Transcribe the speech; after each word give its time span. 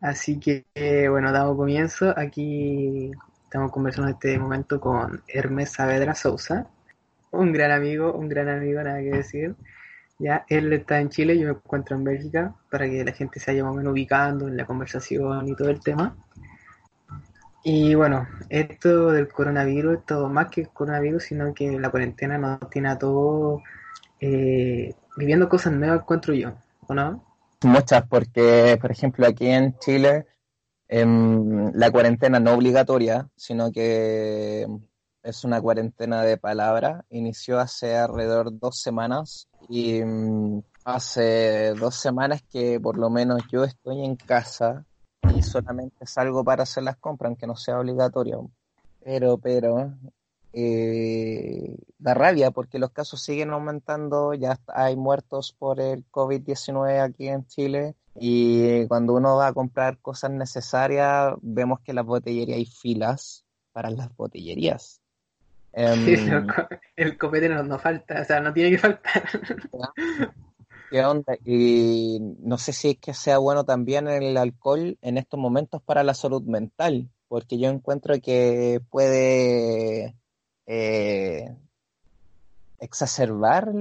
Así 0.00 0.38
que, 0.38 0.66
eh, 0.74 1.08
bueno, 1.08 1.32
damos 1.32 1.56
comienzo. 1.56 2.14
Aquí 2.16 3.10
estamos 3.44 3.72
conversando 3.72 4.08
en 4.08 4.14
este 4.14 4.38
momento 4.38 4.80
con 4.80 5.22
Hermes 5.26 5.72
Saavedra 5.72 6.14
Sousa, 6.14 6.68
un 7.30 7.52
gran 7.52 7.70
amigo, 7.72 8.12
un 8.12 8.28
gran 8.28 8.48
amigo, 8.48 8.82
nada 8.82 9.00
que 9.00 9.10
decir. 9.10 9.56
Ya, 10.18 10.44
él 10.48 10.72
está 10.72 11.00
en 11.00 11.10
Chile, 11.10 11.38
yo 11.38 11.46
me 11.46 11.52
encuentro 11.52 11.96
en 11.96 12.04
Bélgica, 12.04 12.54
para 12.70 12.88
que 12.88 13.04
la 13.04 13.12
gente 13.12 13.40
se 13.40 13.52
vaya 13.52 13.64
más 13.64 13.84
o 13.84 13.90
ubicando 13.90 14.48
en 14.48 14.56
la 14.56 14.66
conversación 14.66 15.48
y 15.48 15.54
todo 15.54 15.70
el 15.70 15.80
tema. 15.80 16.16
Y 17.64 17.94
bueno, 17.94 18.26
esto 18.48 19.12
del 19.12 19.28
coronavirus, 19.28 19.98
esto 19.98 20.28
más 20.28 20.48
que 20.48 20.62
el 20.62 20.68
coronavirus, 20.70 21.24
sino 21.24 21.54
que 21.54 21.78
la 21.78 21.90
cuarentena 21.90 22.38
nos 22.38 22.70
tiene 22.70 22.88
a 22.88 22.98
todos 22.98 23.62
eh, 24.20 24.94
viviendo 25.16 25.48
cosas 25.48 25.72
nuevas, 25.72 26.00
encuentro 26.00 26.34
yo, 26.34 26.54
¿o 26.86 26.94
no? 26.94 27.27
Muchas, 27.62 28.06
porque, 28.06 28.78
por 28.80 28.92
ejemplo, 28.92 29.26
aquí 29.26 29.48
en 29.48 29.76
Chile, 29.78 30.26
em, 30.86 31.72
la 31.74 31.90
cuarentena 31.90 32.38
no 32.38 32.54
obligatoria, 32.54 33.28
sino 33.36 33.72
que 33.72 34.66
es 35.22 35.44
una 35.44 35.60
cuarentena 35.60 36.22
de 36.22 36.36
palabra, 36.36 37.04
inició 37.10 37.58
hace 37.58 37.96
alrededor 37.96 38.52
de 38.52 38.58
dos 38.60 38.80
semanas 38.80 39.48
y 39.68 40.02
mm, 40.04 40.62
hace 40.84 41.74
dos 41.74 41.96
semanas 41.96 42.42
que 42.48 42.80
por 42.80 42.96
lo 42.96 43.10
menos 43.10 43.42
yo 43.50 43.64
estoy 43.64 44.04
en 44.04 44.16
casa 44.16 44.86
y 45.34 45.42
solamente 45.42 46.06
salgo 46.06 46.44
para 46.44 46.62
hacer 46.62 46.84
las 46.84 46.96
compras, 46.96 47.30
aunque 47.30 47.46
no 47.46 47.56
sea 47.56 47.80
obligatorio. 47.80 48.50
Pero, 49.04 49.38
pero, 49.38 49.94
eh, 50.52 51.76
da 51.98 52.14
rabia 52.14 52.50
porque 52.50 52.78
los 52.78 52.90
casos 52.90 53.22
siguen 53.22 53.50
aumentando, 53.50 54.34
ya 54.34 54.58
hay 54.68 54.96
muertos 54.96 55.54
por 55.58 55.80
el 55.80 56.04
COVID-19 56.10 57.00
aquí 57.00 57.28
en 57.28 57.46
Chile 57.46 57.94
y 58.14 58.86
cuando 58.86 59.14
uno 59.14 59.36
va 59.36 59.48
a 59.48 59.52
comprar 59.52 59.98
cosas 59.98 60.30
necesarias 60.30 61.34
vemos 61.42 61.80
que 61.80 61.92
en 61.92 61.96
las 61.96 62.06
botellerías 62.06 62.58
hay 62.58 62.66
filas 62.66 63.44
para 63.72 63.90
las 63.90 64.14
botellerías. 64.16 65.00
Em, 65.70 66.06
Sí, 66.06 66.16
el 66.96 67.18
copete 67.18 67.48
no, 67.48 67.62
no 67.62 67.78
falta, 67.78 68.22
o 68.22 68.24
sea, 68.24 68.40
no 68.40 68.52
tiene 68.54 68.70
que 68.70 68.78
faltar. 68.78 69.22
¿Qué 70.90 71.04
onda? 71.04 71.34
Y 71.44 72.18
no 72.40 72.56
sé 72.56 72.72
si 72.72 72.90
es 72.90 72.96
que 72.98 73.12
sea 73.12 73.36
bueno 73.36 73.64
también 73.64 74.08
el 74.08 74.38
alcohol 74.38 74.96
en 75.02 75.18
estos 75.18 75.38
momentos 75.38 75.82
para 75.82 76.02
la 76.02 76.14
salud 76.14 76.42
mental, 76.42 77.10
porque 77.28 77.58
yo 77.58 77.68
encuentro 77.68 78.14
que 78.22 78.80
puede 78.90 80.16
eh, 80.70 81.50
exacerbar 82.78 83.72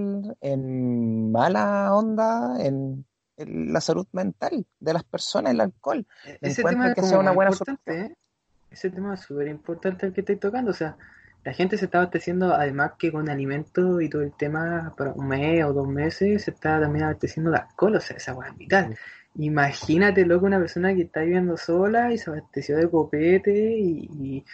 en 0.42 1.32
mala 1.32 1.94
onda 1.94 2.66
en, 2.66 3.06
en 3.36 3.74
la 3.74 3.82
salud 3.82 4.08
mental 4.14 4.66
de 4.80 4.94
las 4.94 5.04
personas 5.04 5.52
el 5.54 5.60
alcohol. 5.60 6.08
Ese 6.42 6.62
Encuentro 6.62 6.70
tema 6.70 6.90
es 6.90 6.96
que 6.96 7.02
sea 7.04 7.20
una 7.20 7.32
buena 7.32 7.52
¿eh? 7.88 8.16
Ese 8.72 8.90
tema 8.90 9.14
es 9.16 9.20
súper 9.20 9.48
importante 9.48 10.06
el 10.06 10.14
que 10.14 10.22
estoy 10.22 10.38
tocando, 10.38 10.72
o 10.72 10.74
sea, 10.74 10.98
la 11.44 11.54
gente 11.54 11.78
se 11.78 11.86
está 11.86 12.00
abasteciendo, 12.00 12.54
además 12.54 12.94
que 12.98 13.12
con 13.12 13.30
alimentos 13.30 14.02
y 14.02 14.10
todo 14.10 14.22
el 14.22 14.34
tema, 14.34 14.94
para 14.98 15.12
un 15.12 15.28
mes 15.28 15.64
o 15.66 15.74
dos 15.74 15.88
meses, 15.88 16.44
se 16.44 16.52
está 16.52 16.80
también 16.80 17.06
abasteciendo 17.06 17.52
de 17.52 17.58
alcohol, 17.58 17.96
o 17.96 18.02
sea, 18.02 18.18
esa 18.18 18.34
hueá 18.34 18.50
es 18.50 18.58
vital. 18.58 18.98
Imagínate, 19.36 20.26
loco, 20.26 20.46
una 20.46 20.60
persona 20.60 20.94
que 20.94 21.04
está 21.04 21.22
viviendo 21.22 21.58
sola 21.58 22.12
y 22.14 22.18
se 22.18 22.30
abasteció 22.30 22.78
de 22.78 22.90
copete 22.90 23.78
y, 23.78 24.10
y 24.20 24.46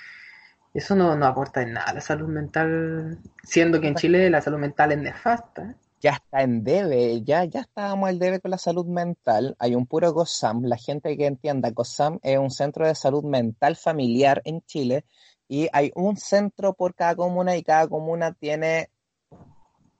eso 0.73 0.95
no, 0.95 1.15
no 1.15 1.25
aporta 1.27 1.61
en 1.61 1.73
nada 1.73 1.91
a 1.91 1.93
la 1.93 2.01
salud 2.01 2.27
mental, 2.27 3.19
siendo 3.43 3.79
que 3.79 3.87
en 3.87 3.95
Chile 3.95 4.29
la 4.29 4.41
salud 4.41 4.57
mental 4.57 4.91
es 4.91 4.97
nefasta. 4.97 5.75
ya 6.01 6.11
está 6.13 6.41
en 6.41 6.63
debe, 6.63 7.21
ya, 7.23 7.45
ya 7.45 7.61
estábamos 7.61 8.09
al 8.09 8.19
debe 8.19 8.39
con 8.41 8.51
la 8.51 8.57
salud 8.57 8.85
mental. 8.85 9.55
Hay 9.59 9.75
un 9.75 9.85
puro 9.85 10.11
GOSAM, 10.11 10.63
la 10.63 10.77
gente 10.77 11.15
que 11.15 11.27
entienda, 11.27 11.69
GOSAM 11.69 12.19
es 12.23 12.37
un 12.39 12.51
centro 12.51 12.87
de 12.87 12.95
salud 12.95 13.23
mental 13.23 13.75
familiar 13.75 14.41
en 14.45 14.61
Chile 14.61 15.05
y 15.47 15.69
hay 15.71 15.91
un 15.95 16.17
centro 16.17 16.73
por 16.73 16.95
cada 16.95 17.15
comuna 17.15 17.55
y 17.55 17.63
cada 17.63 17.87
comuna 17.87 18.33
tiene 18.33 18.89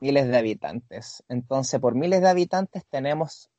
miles 0.01 0.27
de 0.27 0.37
habitantes. 0.37 1.23
Entonces, 1.29 1.79
por 1.79 1.95
miles 1.95 2.21
de 2.21 2.29
habitantes 2.29 2.83
tenemos 2.89 3.49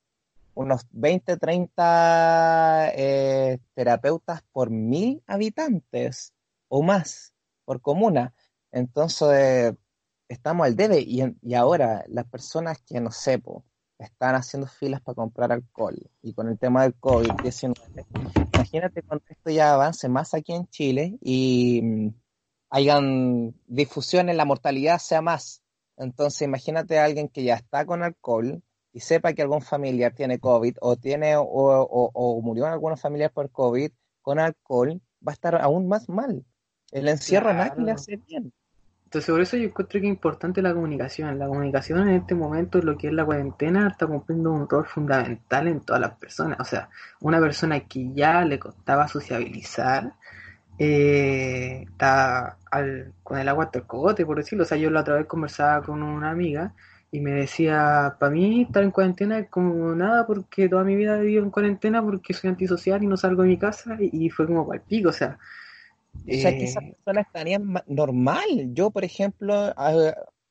unos 0.54 0.86
20, 0.90 1.36
30 1.36 2.90
eh, 2.94 3.58
terapeutas 3.74 4.42
por 4.52 4.70
mil 4.70 5.22
habitantes 5.26 6.33
o 6.76 6.82
más 6.82 7.32
por 7.64 7.80
comuna. 7.80 8.34
Entonces, 8.72 9.74
estamos 10.28 10.66
al 10.66 10.74
debe 10.76 11.00
y, 11.00 11.20
en- 11.20 11.38
y 11.42 11.54
ahora 11.54 12.04
las 12.08 12.26
personas 12.26 12.78
que, 12.82 13.00
no 13.00 13.10
sé, 13.12 13.38
po, 13.38 13.64
están 13.98 14.34
haciendo 14.34 14.66
filas 14.66 15.00
para 15.00 15.14
comprar 15.14 15.52
alcohol 15.52 15.96
y 16.22 16.34
con 16.34 16.48
el 16.48 16.58
tema 16.58 16.82
del 16.82 16.98
COVID-19, 16.98 17.74
imagínate 18.52 19.02
cuando 19.02 19.24
esto 19.28 19.50
ya 19.50 19.72
avance 19.74 20.08
más 20.08 20.34
aquí 20.34 20.52
en 20.52 20.66
Chile 20.68 21.16
y 21.20 21.80
mm, 21.82 22.08
hayan 22.70 23.54
difusiones, 23.66 24.34
la 24.36 24.44
mortalidad 24.44 24.98
sea 24.98 25.22
más. 25.22 25.62
Entonces, 25.96 26.42
imagínate 26.42 26.98
a 26.98 27.04
alguien 27.04 27.28
que 27.28 27.44
ya 27.44 27.54
está 27.54 27.86
con 27.86 28.02
alcohol 28.02 28.62
y 28.92 28.98
sepa 29.00 29.32
que 29.32 29.42
algún 29.42 29.62
familiar 29.62 30.12
tiene 30.14 30.40
COVID 30.40 30.76
o 30.80 30.96
tiene 30.96 31.36
o, 31.36 31.44
o, 31.44 32.40
murió 32.42 32.66
alguna 32.66 32.96
familiar 32.96 33.30
por 33.32 33.50
COVID 33.52 33.92
con 34.22 34.40
alcohol, 34.40 35.00
va 35.26 35.30
a 35.32 35.34
estar 35.34 35.54
aún 35.62 35.86
más 35.88 36.08
mal. 36.08 36.44
El 36.92 37.08
encierro 37.08 37.50
a 37.50 37.52
nadie 37.52 37.72
le 37.76 37.90
Claro. 37.90 37.92
hace 37.92 38.16
bien. 38.16 38.50
Entonces, 39.04 39.30
por 39.30 39.40
eso 39.40 39.56
yo 39.56 39.64
encuentro 39.64 40.00
que 40.00 40.06
es 40.08 40.12
importante 40.12 40.60
la 40.62 40.74
comunicación. 40.74 41.38
La 41.38 41.46
comunicación 41.46 42.00
en 42.08 42.16
este 42.16 42.34
momento, 42.34 42.80
lo 42.80 42.98
que 42.98 43.08
es 43.08 43.12
la 43.12 43.24
cuarentena, 43.24 43.88
está 43.88 44.06
cumpliendo 44.08 44.50
un 44.52 44.68
rol 44.68 44.86
fundamental 44.86 45.68
en 45.68 45.80
todas 45.80 46.00
las 46.02 46.16
personas. 46.18 46.58
O 46.60 46.64
sea, 46.64 46.88
una 47.20 47.38
persona 47.40 47.80
que 47.80 48.12
ya 48.12 48.44
le 48.44 48.58
costaba 48.58 49.06
sociabilizar, 49.08 50.14
eh, 50.78 51.84
está 51.88 52.58
al- 52.70 53.14
con 53.22 53.38
el 53.38 53.48
agua 53.48 53.64
hasta 53.66 53.80
el 53.80 53.86
cogote, 53.86 54.26
por 54.26 54.38
decirlo. 54.38 54.64
O 54.64 54.66
sea, 54.66 54.78
yo 54.78 54.90
la 54.90 55.00
otra 55.02 55.16
vez 55.16 55.26
conversaba 55.26 55.82
con 55.84 56.02
una 56.02 56.30
amiga 56.30 56.74
y 57.12 57.20
me 57.20 57.32
decía, 57.32 58.16
para 58.20 58.32
mí 58.32 58.62
estar 58.62 58.82
en 58.84 58.90
cuarentena 58.92 59.38
es 59.38 59.48
como 59.50 59.94
nada 59.94 60.26
porque 60.26 60.68
toda 60.68 60.84
mi 60.84 60.96
vida 60.96 61.18
he 61.18 61.22
vivido 61.22 61.44
en 61.44 61.50
cuarentena 61.50 62.02
porque 62.02 62.34
soy 62.34 62.50
antisocial 62.50 63.02
y 63.04 63.06
no 63.08 63.16
salgo 63.16 63.42
de 63.42 63.48
mi 63.50 63.58
casa 63.58 63.96
y, 64.00 64.26
y 64.26 64.30
fue 64.30 64.46
como 64.46 64.66
para 64.66 64.80
el 64.80 64.86
pico. 64.86 65.10
O 65.10 65.12
sea, 65.12 65.38
O 66.30 66.34
sea, 66.34 66.52
que 66.52 66.64
esas 66.64 66.84
eh, 66.84 66.96
personas 67.04 67.26
estarían 67.26 67.64
ma- 67.64 67.84
normal. 67.86 68.44
Yo, 68.72 68.90
por 68.90 69.04
ejemplo, 69.04 69.72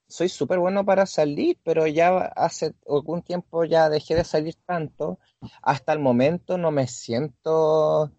soy 0.08 0.30
súper 0.30 0.60
bueno 0.60 0.86
para 0.86 1.06
salir, 1.06 1.58
pero 1.64 1.88
ya 1.88 2.18
hace 2.36 2.74
algún 2.88 3.22
tiempo 3.22 3.64
ya 3.66 3.90
dejé 3.90 4.16
de 4.16 4.24
salir 4.24 4.56
tanto. 4.66 5.20
Hasta 5.62 5.94
el 5.94 6.00
momento 6.00 6.58
no 6.58 6.72
me 6.72 6.88
siento 6.88 8.12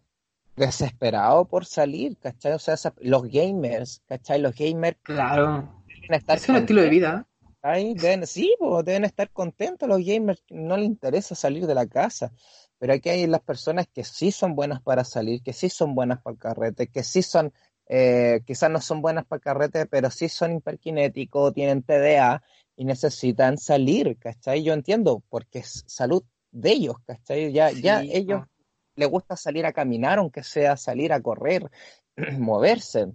desesperado 0.57 1.47
por 1.47 1.65
salir, 1.67 2.17
¿cachai? 2.19 2.53
O 2.53 2.59
sea, 2.59 2.77
los 3.01 3.23
gamers, 3.25 4.03
¿cachai? 4.07 4.41
Los 4.41 4.55
gamers 4.55 4.99
claro, 5.03 5.69
deben 5.87 6.15
estar 6.15 6.37
es 6.39 6.49
un 6.49 6.57
estilo 6.57 6.83
de 6.83 6.89
vida. 6.91 7.27
Deben, 7.63 8.27
sí, 8.27 8.55
pues, 8.59 8.85
deben 8.85 9.05
estar 9.05 9.31
contentos 9.31 9.89
los 9.89 10.05
gamers, 10.05 10.45
no 10.51 10.77
les 10.77 10.87
interesa 10.87 11.35
salir 11.35 11.67
de 11.67 11.75
la 11.75 11.87
casa. 11.87 12.33
Pero 12.79 12.93
aquí 12.93 13.09
hay 13.09 13.27
las 13.27 13.41
personas 13.41 13.87
que 13.93 14.05
sí 14.05 14.33
son 14.33 14.55
buenas 14.55 14.83
para 14.83 15.05
salir, 15.05 15.43
que 15.43 15.53
sí 15.53 15.69
son 15.71 15.95
buenas 15.95 16.21
para 16.23 16.35
el 16.35 16.39
carrete, 16.39 16.89
que 16.89 17.03
sí 17.03 17.23
son, 17.23 17.53
eh, 17.87 18.41
quizás 18.47 18.71
no 18.71 18.81
son 18.81 19.01
buenas 19.01 19.25
para 19.25 19.39
el 19.39 19.43
carrete, 19.43 19.87
pero 19.87 20.11
sí 20.11 20.29
son 20.29 20.57
hiperkinéticos, 20.57 21.55
tienen 21.55 21.83
TDA 21.83 22.43
y 22.77 22.85
necesitan 22.85 23.59
salir, 23.59 24.19
¿cachai? 24.19 24.63
Yo 24.63 24.73
entiendo, 24.73 25.23
porque 25.29 25.61
es 25.61 25.85
salud 25.87 26.25
de 26.51 26.73
ellos, 26.73 26.97
¿cachai? 27.07 27.53
Ya, 27.53 27.71
ya 27.71 28.01
Sí, 28.01 28.11
ellos 28.13 28.43
po. 28.43 28.49
les 28.97 29.09
gusta 29.09 29.37
salir 29.37 29.67
a 29.67 29.73
caminar, 29.73 30.19
aunque 30.19 30.43
sea 30.43 30.77
salir 30.77 31.13
a 31.13 31.21
correr, 31.21 31.71
moverse. 32.39 33.13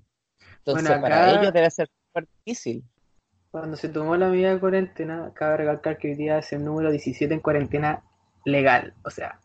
Entonces, 0.60 0.88
Bueno, 0.90 1.02
para 1.02 1.32
ellos 1.32 1.54
debe 1.54 1.70
ser 1.72 1.90
súper 2.08 2.28
difícil. 2.46 2.84
Cuando 3.52 3.76
se 3.78 3.90
tomó 3.90 4.16
la 4.16 4.28
medida 4.30 4.54
de 4.54 4.60
cuarentena, 4.60 5.32
cabe 5.34 5.58
recalcar 5.58 5.98
que 5.98 6.10
hoy 6.10 6.16
día 6.16 6.38
es 6.38 6.54
el 6.54 6.64
número 6.64 6.92
17 6.92 7.34
en 7.34 7.40
cuarentena 7.40 8.04
legal. 8.46 8.94
O 9.04 9.10
sea, 9.10 9.40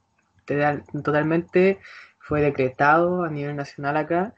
totalmente 0.45 1.79
fue 2.19 2.41
decretado 2.41 3.25
a 3.25 3.31
nivel 3.31 3.57
nacional 3.57 3.97
acá 3.97 4.35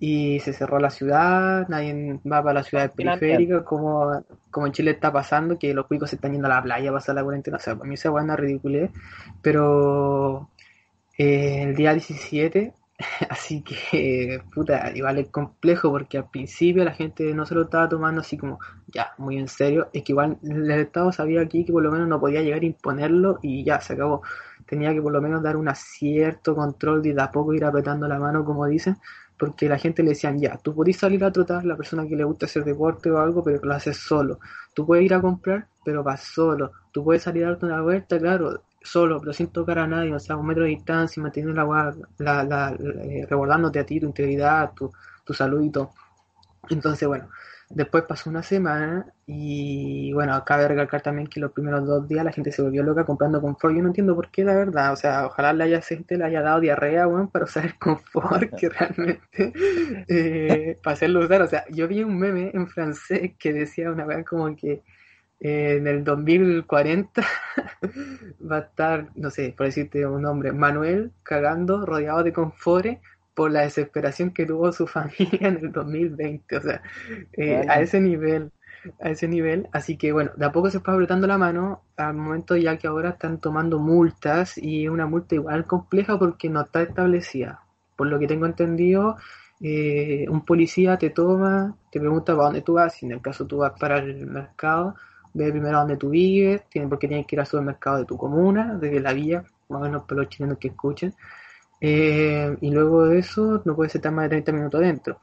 y 0.00 0.38
se 0.40 0.52
cerró 0.52 0.78
la 0.78 0.90
ciudad, 0.90 1.66
nadie 1.68 2.20
va 2.30 2.42
para 2.42 2.60
la 2.60 2.62
ciudad 2.62 2.92
periférica, 2.94 3.64
como, 3.64 4.24
como 4.50 4.66
en 4.66 4.72
Chile 4.72 4.92
está 4.92 5.12
pasando, 5.12 5.58
que 5.58 5.74
los 5.74 5.86
cuicos 5.86 6.10
se 6.10 6.16
están 6.16 6.32
yendo 6.32 6.46
a 6.46 6.50
la 6.50 6.62
playa 6.62 6.90
a 6.90 6.92
pasar 6.92 7.16
la 7.16 7.24
cuarentena, 7.24 7.56
o 7.56 7.60
sea, 7.60 7.74
para 7.74 7.88
mí 7.88 7.94
esa 7.94 8.10
buena 8.10 8.36
ridícula, 8.36 8.88
pero 9.42 10.50
eh, 11.16 11.64
el 11.64 11.74
día 11.74 11.94
17, 11.94 12.72
así 13.28 13.62
que, 13.62 14.40
puta, 14.54 14.92
igual 14.94 15.18
es 15.18 15.30
complejo, 15.30 15.90
porque 15.90 16.18
al 16.18 16.30
principio 16.30 16.84
la 16.84 16.92
gente 16.92 17.34
no 17.34 17.44
se 17.44 17.56
lo 17.56 17.62
estaba 17.62 17.88
tomando 17.88 18.20
así 18.20 18.38
como, 18.38 18.60
ya, 18.86 19.12
muy 19.18 19.36
en 19.36 19.48
serio, 19.48 19.88
es 19.92 20.04
que 20.04 20.12
igual 20.12 20.38
el 20.44 20.70
Estado 20.70 21.10
sabía 21.10 21.40
aquí 21.40 21.64
que 21.64 21.72
por 21.72 21.82
lo 21.82 21.90
menos 21.90 22.06
no 22.06 22.20
podía 22.20 22.42
llegar 22.42 22.62
a 22.62 22.66
imponerlo 22.66 23.40
y 23.42 23.64
ya, 23.64 23.80
se 23.80 23.94
acabó 23.94 24.22
tenía 24.68 24.92
que 24.92 25.02
por 25.02 25.12
lo 25.12 25.20
menos 25.20 25.42
dar 25.42 25.56
un 25.56 25.68
cierto 25.74 26.54
control 26.54 27.06
y 27.06 27.12
de 27.12 27.22
a 27.22 27.30
poco 27.30 27.54
ir 27.54 27.64
apretando 27.64 28.06
la 28.06 28.18
mano, 28.18 28.44
como 28.44 28.66
dicen, 28.66 28.96
porque 29.38 29.68
la 29.68 29.78
gente 29.78 30.02
le 30.02 30.10
decían, 30.10 30.38
ya, 30.40 30.58
tú 30.58 30.74
podés 30.74 30.98
salir 30.98 31.24
a 31.24 31.32
trotar, 31.32 31.64
la 31.64 31.76
persona 31.76 32.06
que 32.06 32.16
le 32.16 32.24
gusta 32.24 32.46
hacer 32.46 32.64
deporte 32.64 33.10
o 33.10 33.18
algo, 33.18 33.42
pero 33.42 33.60
lo 33.62 33.74
haces 33.74 33.96
solo. 33.96 34.40
Tú 34.74 34.86
puedes 34.86 35.04
ir 35.04 35.14
a 35.14 35.20
comprar, 35.20 35.66
pero 35.84 36.02
vas 36.02 36.22
solo. 36.22 36.72
Tú 36.92 37.04
puedes 37.04 37.22
salir 37.22 37.44
a 37.44 37.50
darte 37.50 37.66
una 37.66 37.80
vuelta, 37.82 38.18
claro, 38.18 38.62
solo, 38.82 39.20
pero 39.20 39.32
sin 39.32 39.48
tocar 39.48 39.78
a 39.78 39.86
nadie, 39.86 40.14
o 40.14 40.18
sea, 40.18 40.36
un 40.36 40.46
metro 40.46 40.64
de 40.64 40.70
distancia, 40.70 41.22
manteniendo 41.22 41.54
la, 41.64 41.94
la, 42.18 42.44
la, 42.44 42.76
eh, 42.78 43.26
a 43.80 43.84
ti 43.86 44.00
tu 44.00 44.06
integridad, 44.06 44.72
tu, 44.74 44.90
tu 45.24 45.32
salud 45.32 45.62
y 45.62 45.70
todo. 45.70 45.90
Entonces, 46.70 47.08
bueno, 47.08 47.28
Después 47.70 48.04
pasó 48.04 48.30
una 48.30 48.42
semana 48.42 49.12
y 49.26 50.10
bueno, 50.14 50.42
cabe 50.46 50.68
recalcar 50.68 51.02
también 51.02 51.26
que 51.26 51.38
los 51.38 51.52
primeros 51.52 51.86
dos 51.86 52.08
días 52.08 52.24
la 52.24 52.32
gente 52.32 52.50
se 52.50 52.62
volvió 52.62 52.82
loca 52.82 53.04
comprando 53.04 53.42
confort. 53.42 53.74
Yo 53.74 53.82
no 53.82 53.88
entiendo 53.88 54.14
por 54.14 54.30
qué, 54.30 54.42
la 54.42 54.54
verdad. 54.54 54.92
O 54.92 54.96
sea, 54.96 55.26
ojalá 55.26 55.52
la 55.52 55.64
haya, 55.64 55.82
gente 55.82 56.16
le 56.16 56.24
haya 56.24 56.40
dado 56.40 56.60
diarrea, 56.60 57.04
bueno, 57.06 57.28
para 57.30 57.44
usar 57.44 57.66
el 57.66 57.78
confort 57.78 58.54
que 58.56 58.68
realmente 58.70 59.52
eh, 60.08 60.78
para 60.82 60.94
hacerlo 60.94 61.20
usar. 61.20 61.42
O 61.42 61.46
sea, 61.46 61.64
yo 61.68 61.86
vi 61.88 62.02
un 62.02 62.18
meme 62.18 62.50
en 62.54 62.68
francés 62.68 63.32
que 63.38 63.52
decía 63.52 63.90
una 63.90 64.06
vez 64.06 64.24
como 64.24 64.56
que 64.56 64.82
eh, 65.40 65.76
en 65.76 65.86
el 65.86 66.04
2040 66.04 67.22
va 68.50 68.56
a 68.56 68.60
estar, 68.60 69.08
no 69.14 69.30
sé, 69.30 69.54
por 69.56 69.66
decirte 69.66 70.06
un 70.06 70.22
nombre, 70.22 70.52
Manuel 70.52 71.12
cagando 71.22 71.84
rodeado 71.84 72.24
de 72.24 72.32
confort 72.32 72.98
por 73.38 73.52
la 73.52 73.60
desesperación 73.60 74.32
que 74.32 74.46
tuvo 74.46 74.72
su 74.72 74.84
familia 74.98 75.46
en 75.46 75.58
el 75.58 75.70
2020, 75.70 76.56
o 76.56 76.60
sea, 76.60 76.82
eh, 77.34 77.64
a 77.68 77.80
ese 77.80 78.00
nivel, 78.00 78.50
a 79.00 79.10
ese 79.10 79.28
nivel, 79.28 79.68
así 79.70 79.96
que 79.96 80.10
bueno, 80.10 80.32
de 80.36 80.44
a 80.44 80.50
poco 80.50 80.70
se 80.70 80.78
está 80.78 80.92
apretando 80.92 81.28
la 81.28 81.38
mano, 81.38 81.82
al 81.96 82.14
momento 82.14 82.56
ya 82.56 82.76
que 82.78 82.88
ahora 82.88 83.10
están 83.10 83.38
tomando 83.38 83.78
multas 83.78 84.58
y 84.58 84.88
una 84.88 85.06
multa 85.06 85.36
igual 85.36 85.66
compleja 85.66 86.18
porque 86.18 86.50
no 86.50 86.62
está 86.62 86.82
establecida, 86.82 87.62
por 87.94 88.08
lo 88.08 88.18
que 88.18 88.26
tengo 88.26 88.44
entendido, 88.44 89.18
eh, 89.60 90.26
un 90.28 90.44
policía 90.44 90.98
te 90.98 91.10
toma, 91.10 91.76
te 91.92 92.00
pregunta 92.00 92.32
para 92.32 92.46
dónde 92.46 92.62
tú 92.62 92.72
vas, 92.72 92.94
si 92.94 93.06
en 93.06 93.12
el 93.12 93.20
caso 93.20 93.46
tú 93.46 93.58
vas 93.58 93.78
para 93.78 93.98
el 93.98 94.26
mercado, 94.26 94.96
ve 95.32 95.52
primero 95.52 95.78
dónde 95.78 95.96
tú 95.96 96.10
vives, 96.10 96.64
tiene, 96.70 96.88
porque 96.88 97.06
tienes 97.06 97.24
que 97.28 97.36
ir 97.36 97.40
al 97.40 97.46
supermercado 97.46 97.98
de 97.98 98.04
tu 98.04 98.16
comuna, 98.16 98.74
de 98.74 98.98
la 98.98 99.12
vía, 99.12 99.44
más 99.68 99.80
o 99.80 99.84
menos 99.84 100.02
para 100.02 100.22
los 100.22 100.28
chilenos 100.28 100.58
que 100.58 100.68
escuchen, 100.68 101.14
eh, 101.80 102.56
y 102.60 102.70
luego 102.70 103.06
de 103.06 103.18
eso 103.20 103.62
no 103.64 103.76
puedes 103.76 103.94
estar 103.94 104.12
más 104.12 104.24
de 104.24 104.30
30 104.30 104.52
minutos 104.52 104.80
dentro. 104.80 105.20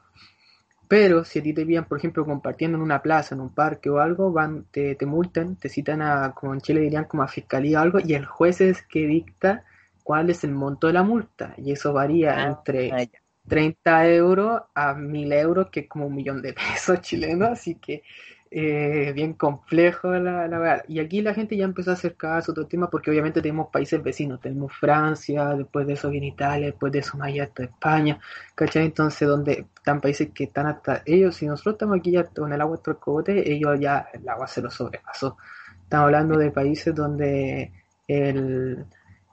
Pero 0.88 1.24
si 1.24 1.40
a 1.40 1.42
ti 1.42 1.52
te 1.52 1.66
pillan, 1.66 1.86
por 1.86 1.98
ejemplo, 1.98 2.24
compartiendo 2.24 2.78
en 2.78 2.82
una 2.82 3.02
plaza, 3.02 3.34
en 3.34 3.40
un 3.40 3.52
parque 3.52 3.90
o 3.90 3.98
algo, 3.98 4.32
van, 4.32 4.66
te, 4.70 4.94
te 4.94 5.04
multan, 5.04 5.56
te 5.56 5.68
citan 5.68 6.00
a, 6.00 6.32
como 6.32 6.54
en 6.54 6.60
Chile 6.60 6.80
dirían, 6.80 7.06
como 7.06 7.24
a 7.24 7.28
fiscalía 7.28 7.80
o 7.80 7.82
algo, 7.82 7.98
y 7.98 8.14
el 8.14 8.24
juez 8.24 8.60
es 8.60 8.82
que 8.82 9.06
dicta 9.06 9.64
cuál 10.04 10.30
es 10.30 10.44
el 10.44 10.52
monto 10.52 10.86
de 10.86 10.92
la 10.92 11.02
multa. 11.02 11.54
Y 11.56 11.72
eso 11.72 11.92
varía 11.92 12.36
ah, 12.38 12.46
entre 12.46 13.10
30 13.48 14.08
euros 14.10 14.62
a 14.74 14.94
1000 14.94 15.32
euros, 15.32 15.70
que 15.70 15.80
es 15.80 15.88
como 15.88 16.06
un 16.06 16.14
millón 16.14 16.40
de 16.40 16.52
pesos 16.52 17.00
chilenos, 17.02 17.50
así 17.50 17.74
que 17.76 18.02
eh, 18.50 19.12
bien 19.14 19.34
complejo 19.34 20.12
la, 20.12 20.46
la 20.48 20.58
verdad. 20.58 20.84
Y 20.88 21.00
aquí 21.00 21.20
la 21.22 21.34
gente 21.34 21.56
ya 21.56 21.64
empezó 21.64 21.90
a 21.90 21.94
acercarse 21.94 22.50
a 22.50 22.52
otro 22.52 22.66
tema 22.66 22.88
porque 22.88 23.10
obviamente 23.10 23.42
tenemos 23.42 23.68
países 23.70 24.02
vecinos, 24.02 24.40
tenemos 24.40 24.72
Francia, 24.72 25.54
después 25.54 25.86
de 25.86 25.94
eso 25.94 26.10
viene 26.10 26.28
Italia, 26.28 26.66
después 26.66 26.92
de 26.92 27.00
eso 27.00 27.16
más 27.18 27.28
allá 27.28 27.44
está 27.44 27.64
España, 27.64 28.18
¿cachai? 28.54 28.86
Entonces 28.86 29.26
donde 29.28 29.66
están 29.76 30.00
países 30.00 30.30
que 30.32 30.44
están 30.44 30.66
hasta 30.66 31.02
ellos, 31.04 31.36
si 31.36 31.46
nosotros 31.46 31.74
estamos 31.74 31.98
aquí 31.98 32.12
ya 32.12 32.24
con 32.24 32.52
el 32.52 32.60
agua 32.60 32.76
hasta 32.76 32.92
el 32.92 32.96
cogote, 32.98 33.52
ellos 33.52 33.78
ya 33.80 34.08
el 34.12 34.28
agua 34.28 34.46
se 34.46 34.62
lo 34.62 34.70
sobrepasó. 34.70 35.36
Estamos 35.82 36.04
hablando 36.06 36.38
de 36.38 36.50
países 36.50 36.94
donde 36.94 37.72
el, 38.08 38.86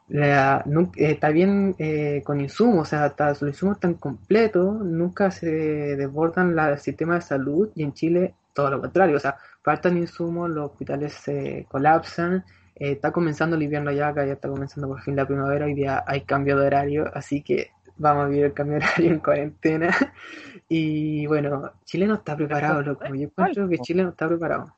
eh, 0.09 0.61
está 0.97 1.29
bien 1.29 1.75
eh, 1.79 2.21
con 2.25 2.41
insumos, 2.41 2.87
o 2.87 2.89
sea, 2.89 3.05
hasta 3.05 3.29
los 3.29 3.41
insumos 3.43 3.77
están 3.77 3.95
completos, 3.95 4.79
nunca 4.83 5.31
se 5.31 5.47
desbordan 5.47 6.55
la, 6.55 6.71
el 6.71 6.79
sistema 6.79 7.15
de 7.15 7.21
salud 7.21 7.69
y 7.75 7.83
en 7.83 7.93
Chile 7.93 8.35
todo 8.53 8.69
lo 8.69 8.79
contrario, 8.81 9.17
o 9.17 9.19
sea, 9.19 9.37
faltan 9.61 9.97
insumos, 9.97 10.49
los 10.49 10.71
hospitales 10.71 11.13
se 11.13 11.65
colapsan, 11.69 12.45
eh, 12.75 12.91
está 12.93 13.11
comenzando 13.11 13.55
el 13.55 13.63
invierno 13.63 13.91
ya, 13.91 14.09
acá 14.09 14.25
ya 14.25 14.33
está 14.33 14.49
comenzando 14.49 14.87
por 14.87 15.01
fin 15.01 15.15
la 15.15 15.25
primavera, 15.25 15.65
hoy 15.65 15.73
día 15.73 16.03
hay 16.05 16.21
cambio 16.21 16.57
de 16.57 16.67
horario, 16.67 17.11
así 17.13 17.41
que 17.41 17.71
vamos 17.97 18.25
a 18.25 18.27
vivir 18.27 18.45
el 18.45 18.53
cambio 18.53 18.79
de 18.79 18.85
horario 18.85 19.11
en 19.11 19.19
cuarentena. 19.19 19.95
Y 20.67 21.27
bueno, 21.27 21.71
Chile 21.85 22.07
no 22.07 22.15
está 22.15 22.35
preparado, 22.35 22.81
loco. 22.81 23.05
Yo 23.13 23.29
creo 23.29 23.69
que 23.69 23.77
Chile 23.79 24.03
no 24.03 24.09
está 24.09 24.27
preparado. 24.27 24.75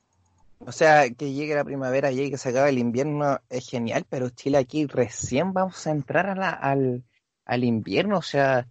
O 0.59 0.71
sea, 0.71 1.09
que 1.09 1.31
llegue 1.31 1.55
la 1.55 1.63
primavera 1.63 2.11
y 2.11 2.29
que 2.29 2.37
se 2.37 2.49
acabe 2.49 2.69
el 2.69 2.79
invierno 2.79 3.39
es 3.49 3.69
genial, 3.69 4.05
pero 4.09 4.29
Chile 4.29 4.57
aquí 4.57 4.87
recién 4.87 5.53
vamos 5.53 5.85
a 5.85 5.91
entrar 5.91 6.27
a 6.27 6.35
la, 6.35 6.49
al, 6.49 7.03
al 7.45 7.63
invierno, 7.63 8.17
o 8.17 8.21
sea, 8.21 8.67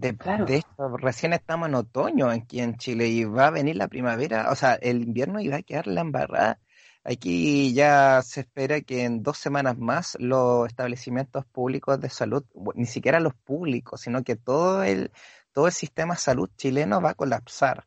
de, 0.00 0.12
de, 0.46 0.56
esto, 0.56 0.96
recién 0.96 1.32
estamos 1.32 1.68
en 1.68 1.74
otoño 1.74 2.28
aquí 2.28 2.60
en 2.60 2.76
Chile 2.76 3.08
y 3.08 3.24
va 3.24 3.48
a 3.48 3.50
venir 3.50 3.76
la 3.76 3.88
primavera, 3.88 4.50
o 4.50 4.54
sea, 4.54 4.74
el 4.74 5.02
invierno 5.02 5.40
y 5.40 5.48
va 5.48 5.56
a 5.56 5.62
quedar 5.62 5.86
la 5.86 6.02
embarrada. 6.02 6.60
Aquí 7.04 7.72
ya 7.72 8.20
se 8.22 8.40
espera 8.40 8.80
que 8.80 9.04
en 9.04 9.22
dos 9.22 9.38
semanas 9.38 9.78
más 9.78 10.16
los 10.18 10.66
establecimientos 10.66 11.46
públicos 11.46 12.00
de 12.00 12.10
salud, 12.10 12.44
ni 12.74 12.86
siquiera 12.86 13.20
los 13.20 13.34
públicos, 13.34 14.00
sino 14.00 14.24
que 14.24 14.34
todo 14.36 14.82
el, 14.82 15.12
todo 15.52 15.68
el 15.68 15.72
sistema 15.72 16.14
de 16.14 16.20
salud 16.20 16.50
chileno 16.56 17.00
va 17.00 17.10
a 17.10 17.14
colapsar. 17.14 17.84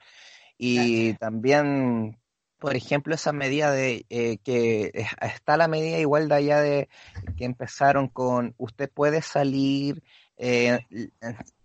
Y 0.58 1.14
también, 1.16 2.18
por 2.60 2.76
ejemplo, 2.76 3.14
esa 3.14 3.34
medida 3.34 3.72
de 3.72 4.06
eh, 4.10 4.38
que 4.38 4.92
está 5.22 5.58
la 5.58 5.68
medida 5.68 6.00
igual 6.00 6.30
de 6.30 6.36
allá 6.36 6.62
de 6.62 6.90
que 7.38 7.46
empezaron 7.46 8.08
con 8.08 8.56
usted 8.58 8.90
puede 8.90 9.22
salir 9.22 10.02
eh, 10.42 10.80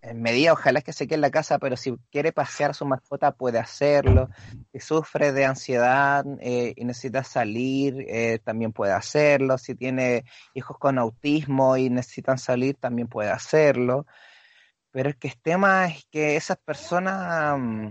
en 0.02 0.20
medida, 0.20 0.52
ojalá 0.52 0.80
que 0.80 0.92
se 0.92 1.06
quede 1.06 1.14
en 1.14 1.20
la 1.20 1.30
casa, 1.30 1.60
pero 1.60 1.76
si 1.76 1.96
quiere 2.10 2.32
pasear 2.32 2.74
su 2.74 2.84
mascota 2.84 3.30
puede 3.30 3.60
hacerlo. 3.60 4.28
Si 4.72 4.80
sufre 4.80 5.32
de 5.32 5.44
ansiedad 5.44 6.24
eh, 6.40 6.74
y 6.76 6.84
necesita 6.84 7.22
salir, 7.22 8.04
eh, 8.08 8.40
también 8.42 8.72
puede 8.72 8.92
hacerlo. 8.92 9.58
Si 9.58 9.76
tiene 9.76 10.24
hijos 10.54 10.76
con 10.76 10.98
autismo 10.98 11.76
y 11.76 11.88
necesitan 11.88 12.36
salir, 12.36 12.74
también 12.74 13.06
puede 13.06 13.30
hacerlo. 13.30 14.06
Pero 14.90 15.10
el 15.10 15.16
que 15.18 15.28
es 15.28 15.40
tema 15.40 15.86
es 15.86 16.04
que 16.10 16.34
esas 16.34 16.58
personas 16.58 17.56
mm, 17.56 17.88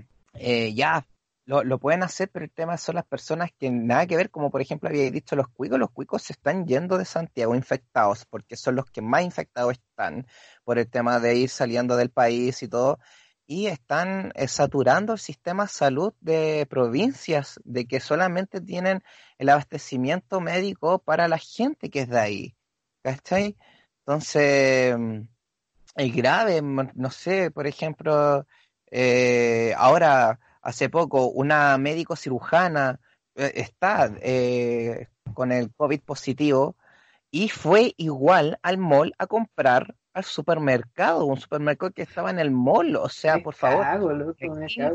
ya 0.74 1.06
lo, 1.46 1.64
lo, 1.64 1.80
pueden 1.80 2.04
hacer, 2.04 2.30
pero 2.32 2.46
el 2.46 2.52
tema 2.52 2.78
son 2.78 2.96
las 2.96 3.06
personas 3.06 3.52
que 3.58 3.70
nada 3.70 4.08
que 4.08 4.16
ver, 4.16 4.30
como 4.32 4.50
por 4.52 4.62
ejemplo 4.62 4.90
había 4.90 5.10
dicho 5.12 5.36
los 5.36 5.50
cuicos, 5.50 5.78
los 5.80 5.92
cuicos 5.92 6.24
se 6.24 6.34
están 6.34 6.66
yendo 6.66 6.98
de 6.98 7.06
Santiago 7.06 7.56
infectados, 7.56 8.26
porque 8.26 8.56
son 8.56 8.76
los 8.76 8.86
que 8.86 9.02
más 9.02 9.24
infectados 9.24 9.74
están 9.74 10.26
por 10.64 10.80
el 10.80 10.90
tema 10.90 11.20
de 11.20 11.36
ir 11.36 11.50
saliendo 11.50 11.98
del 11.98 12.12
país 12.12 12.64
y 12.64 12.68
todo, 12.70 13.00
y 13.46 13.68
están 13.68 14.32
eh, 14.36 14.48
saturando 14.48 15.14
el 15.14 15.20
sistema 15.20 15.64
de 15.64 15.70
salud 15.70 16.14
de 16.22 16.66
provincias, 16.70 17.60
de 17.66 17.86
que 17.88 18.00
solamente 18.00 18.62
tienen 18.62 19.04
el 19.38 19.50
abastecimiento 19.50 20.40
médico 20.42 21.00
para 21.00 21.28
la 21.28 21.38
gente 21.38 21.90
que 21.90 22.02
es 22.02 22.10
de 22.10 22.20
ahí. 22.20 22.56
¿Cachai? 23.04 23.58
Entonces, 24.06 24.98
mm, 24.98 25.22
es 25.98 26.16
grave, 26.16 26.62
no 26.62 27.12
sé, 27.12 27.52
por 27.52 27.68
ejemplo, 27.68 28.46
eh, 28.92 29.74
ahora 29.78 30.40
hace 30.64 30.90
poco 30.90 31.28
una 31.28 31.78
médico 31.78 32.16
cirujana 32.16 33.00
eh, 33.36 33.52
está 33.56 34.10
eh, 34.22 35.08
con 35.34 35.52
el 35.52 35.72
COVID 35.76 36.02
positivo 36.02 36.76
y 37.30 37.50
fue 37.50 37.94
igual 37.98 38.58
al 38.64 38.78
mall 38.78 39.14
a 39.18 39.28
comprar 39.28 39.96
al 40.14 40.24
supermercado, 40.24 41.26
un 41.26 41.40
supermercado 41.40 41.92
que 41.92 42.04
estaba 42.04 42.30
en 42.30 42.38
el 42.38 42.52
mall, 42.52 42.96
o 42.96 43.10
sea, 43.10 43.40
por 43.40 43.56
favor, 43.56 43.84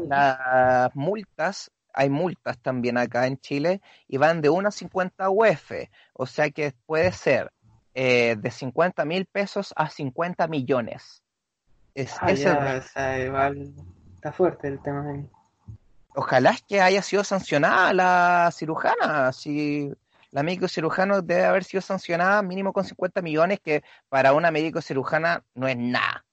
las 0.09 0.95
multas, 0.95 1.73
hay 1.93 2.09
multas 2.09 2.57
también 2.61 2.97
acá 2.97 3.27
en 3.27 3.37
Chile 3.39 3.81
y 4.07 4.17
van 4.17 4.41
de 4.41 4.49
1 4.49 4.69
a 4.69 4.71
50 4.71 5.29
UF, 5.29 5.73
o 6.13 6.27
sea 6.27 6.51
que 6.51 6.73
puede 6.87 7.11
ser 7.11 7.51
eh, 7.95 8.37
de 8.39 8.51
50 8.53 9.05
mil 9.05 9.27
pesos 9.27 9.75
a 9.75 9.91
50 9.91 10.47
millones. 10.47 11.25
Es, 11.97 12.15
ah, 12.21 12.31
está 12.31 14.33
fuerte 14.33 14.69
el 14.69 14.81
tema 14.81 15.11
ahí 15.11 15.29
ojalá 16.19 16.51
es 16.51 16.63
que 16.63 16.81
haya 16.81 17.01
sido 17.01 17.23
sancionada 17.23 17.93
la 17.93 18.51
cirujana. 18.53 19.33
Si 19.33 19.91
la 20.33 20.43
médico 20.43 20.67
cirujano 20.67 21.23
debe 21.23 21.45
haber 21.45 21.63
sido 21.63 21.81
sancionada 21.81 22.43
mínimo 22.43 22.73
con 22.73 22.85
50 22.85 23.23
millones, 23.23 23.61
que 23.61 23.85
para 24.09 24.33
una 24.33 24.51
médico 24.51 24.81
cirujana 24.83 25.45
no 25.55 25.69
es 25.69 25.77
nada. 25.77 26.25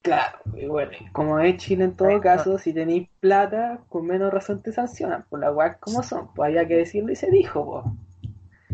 Claro, 0.00 0.38
y 0.54 0.66
bueno, 0.66 0.92
como 1.12 1.38
es 1.38 1.58
Chile 1.58 1.84
en 1.84 1.94
todo 1.94 2.20
caso, 2.20 2.58
si 2.58 2.72
tenéis 2.72 3.08
plata, 3.20 3.80
con 3.88 4.06
menos 4.06 4.32
razón 4.32 4.62
te 4.62 4.72
sancionan, 4.72 5.24
por 5.28 5.38
las 5.38 5.54
weas 5.54 5.76
como 5.76 6.02
son, 6.02 6.32
pues 6.34 6.48
había 6.48 6.66
que 6.66 6.78
decirlo 6.78 7.12
y 7.12 7.16
se 7.16 7.30
dijo, 7.30 7.84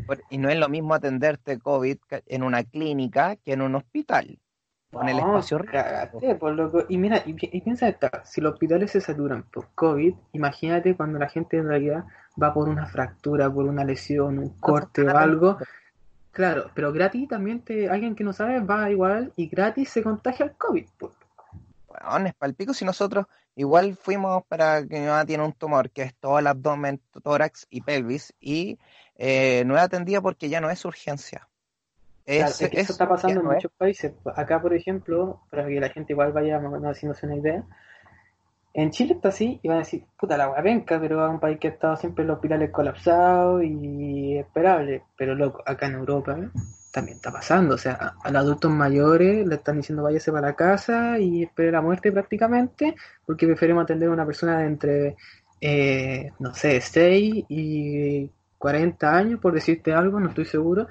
pues. 0.07 0.21
Y 0.31 0.39
no 0.39 0.49
es 0.49 0.57
lo 0.57 0.69
mismo 0.69 0.95
atenderte 0.95 1.59
COVID 1.59 1.99
en 2.27 2.43
una 2.45 2.63
clínica 2.63 3.37
que 3.37 3.53
en 3.53 3.61
un 3.61 3.75
hospital. 3.75 4.39
Con 4.91 5.09
el 5.09 5.17
No, 5.19 5.39
espacio 5.39 5.59
cagaste, 5.71 6.35
por 6.37 6.53
loco. 6.55 6.85
Y 6.89 6.97
mira, 6.97 7.23
y, 7.27 7.37
y 7.57 7.61
piensa 7.61 7.89
esto, 7.89 8.09
si 8.25 8.41
los 8.41 8.55
hospitales 8.55 8.91
se 8.91 9.01
saturan 9.01 9.43
por 9.43 9.69
COVID, 9.75 10.15
imagínate 10.33 10.97
cuando 10.97 11.19
la 11.19 11.29
gente 11.29 11.59
en 11.59 11.69
realidad 11.69 12.05
va 12.41 12.55
por 12.55 12.69
una 12.69 12.87
fractura, 12.87 13.53
por 13.53 13.67
una 13.67 13.85
lesión, 13.85 14.39
un 14.39 14.51
corte 14.59 15.03
o 15.03 15.17
algo. 15.17 15.59
Claro, 16.31 16.71
pero 16.75 16.93
gratis 16.93 17.29
también 17.29 17.61
te, 17.63 17.89
alguien 17.89 18.15
que 18.15 18.25
no 18.25 18.33
sabe 18.33 18.61
va 18.61 18.91
igual 18.91 19.33
y 19.37 19.49
gratis 19.49 19.91
se 19.91 20.03
contagia 20.03 20.47
el 20.47 20.53
COVID. 20.53 20.87
pues. 20.97 21.13
Weón, 21.89 22.27
es 22.29 22.35
palpico 22.35 22.73
si 22.73 22.85
nosotros 22.85 23.27
igual 23.57 23.97
fuimos 23.97 24.45
para 24.47 24.87
que 24.87 25.01
mi 25.01 25.07
mamá 25.07 25.27
tiene 25.27 25.45
un 25.45 25.53
tumor 25.53 25.91
que 25.91 26.03
es 26.03 26.15
todo 26.15 26.39
el 26.39 26.47
abdomen, 26.47 27.01
tórax 27.23 27.67
y 27.71 27.81
pelvis 27.81 28.33
y 28.41 28.79
eh, 29.17 29.65
no 29.67 29.77
es 29.77 29.83
atendida 29.83 30.21
porque 30.21 30.49
ya 30.49 30.61
no 30.61 30.71
es 30.71 30.85
urgencia. 30.85 31.49
Es, 32.29 32.61
es 32.61 32.69
que 32.69 32.81
eso 32.81 32.93
está 32.93 33.09
pasando 33.09 33.41
en 33.41 33.47
no 33.47 33.53
muchos 33.55 33.73
países. 33.73 34.13
Acá, 34.37 34.61
por 34.61 34.75
ejemplo, 34.75 35.41
para 35.51 35.67
que 35.67 35.81
la 35.81 35.89
gente 35.89 36.13
igual 36.13 36.31
vaya 36.33 36.59
más 36.59 36.69
o 36.69 36.77
menos 36.77 36.95
haciéndose 36.95 37.25
una 37.25 37.37
idea, 37.37 37.65
en 38.75 38.91
Chile 38.91 39.15
está 39.15 39.31
así 39.31 39.59
y 39.63 39.69
van 39.69 39.79
a 39.79 39.81
decir, 39.81 40.05
puta 40.21 40.37
la 40.37 40.51
wea 40.51 40.63
penca, 40.63 41.01
pero 41.01 41.25
es 41.25 41.31
un 41.31 41.41
país 41.41 41.59
que 41.59 41.69
ha 41.69 41.71
estado 41.71 41.97
siempre 41.97 42.23
en 42.23 42.29
los 42.29 42.37
hospitales 42.37 42.71
colapsados 42.71 43.65
y 43.65 44.37
esperable. 44.37 45.05
Pero 45.17 45.35
loco, 45.35 45.63
acá 45.65 45.87
en 45.87 45.95
Europa 45.95 46.39
¿eh? 46.39 46.51
también 46.93 47.17
está 47.17 47.33
pasando. 47.33 47.77
O 47.77 47.79
sea, 47.79 47.95
a, 47.95 48.17
a 48.23 48.31
los 48.31 48.43
adultos 48.43 48.71
mayores 48.73 49.47
le 49.47 49.55
están 49.55 49.79
diciendo 49.79 50.03
váyase 50.03 50.31
para 50.31 50.49
la 50.49 50.55
casa 50.55 51.19
y 51.19 51.45
espere 51.45 51.73
la 51.73 51.81
muerte 51.81 52.13
prácticamente, 52.13 52.95
porque 53.25 53.47
preferimos 53.47 53.85
atender 53.85 54.11
a 54.11 54.13
una 54.13 54.27
persona 54.27 54.59
de 54.59 54.67
entre, 54.67 55.17
eh, 55.63 56.31
no 56.41 56.53
sé, 56.53 56.79
6 56.83 57.47
y 57.49 58.31
40 58.59 59.17
años, 59.17 59.41
por 59.41 59.55
decirte 59.55 59.95
algo, 59.95 60.21
no 60.21 60.29
estoy 60.29 60.45
seguro 60.45 60.89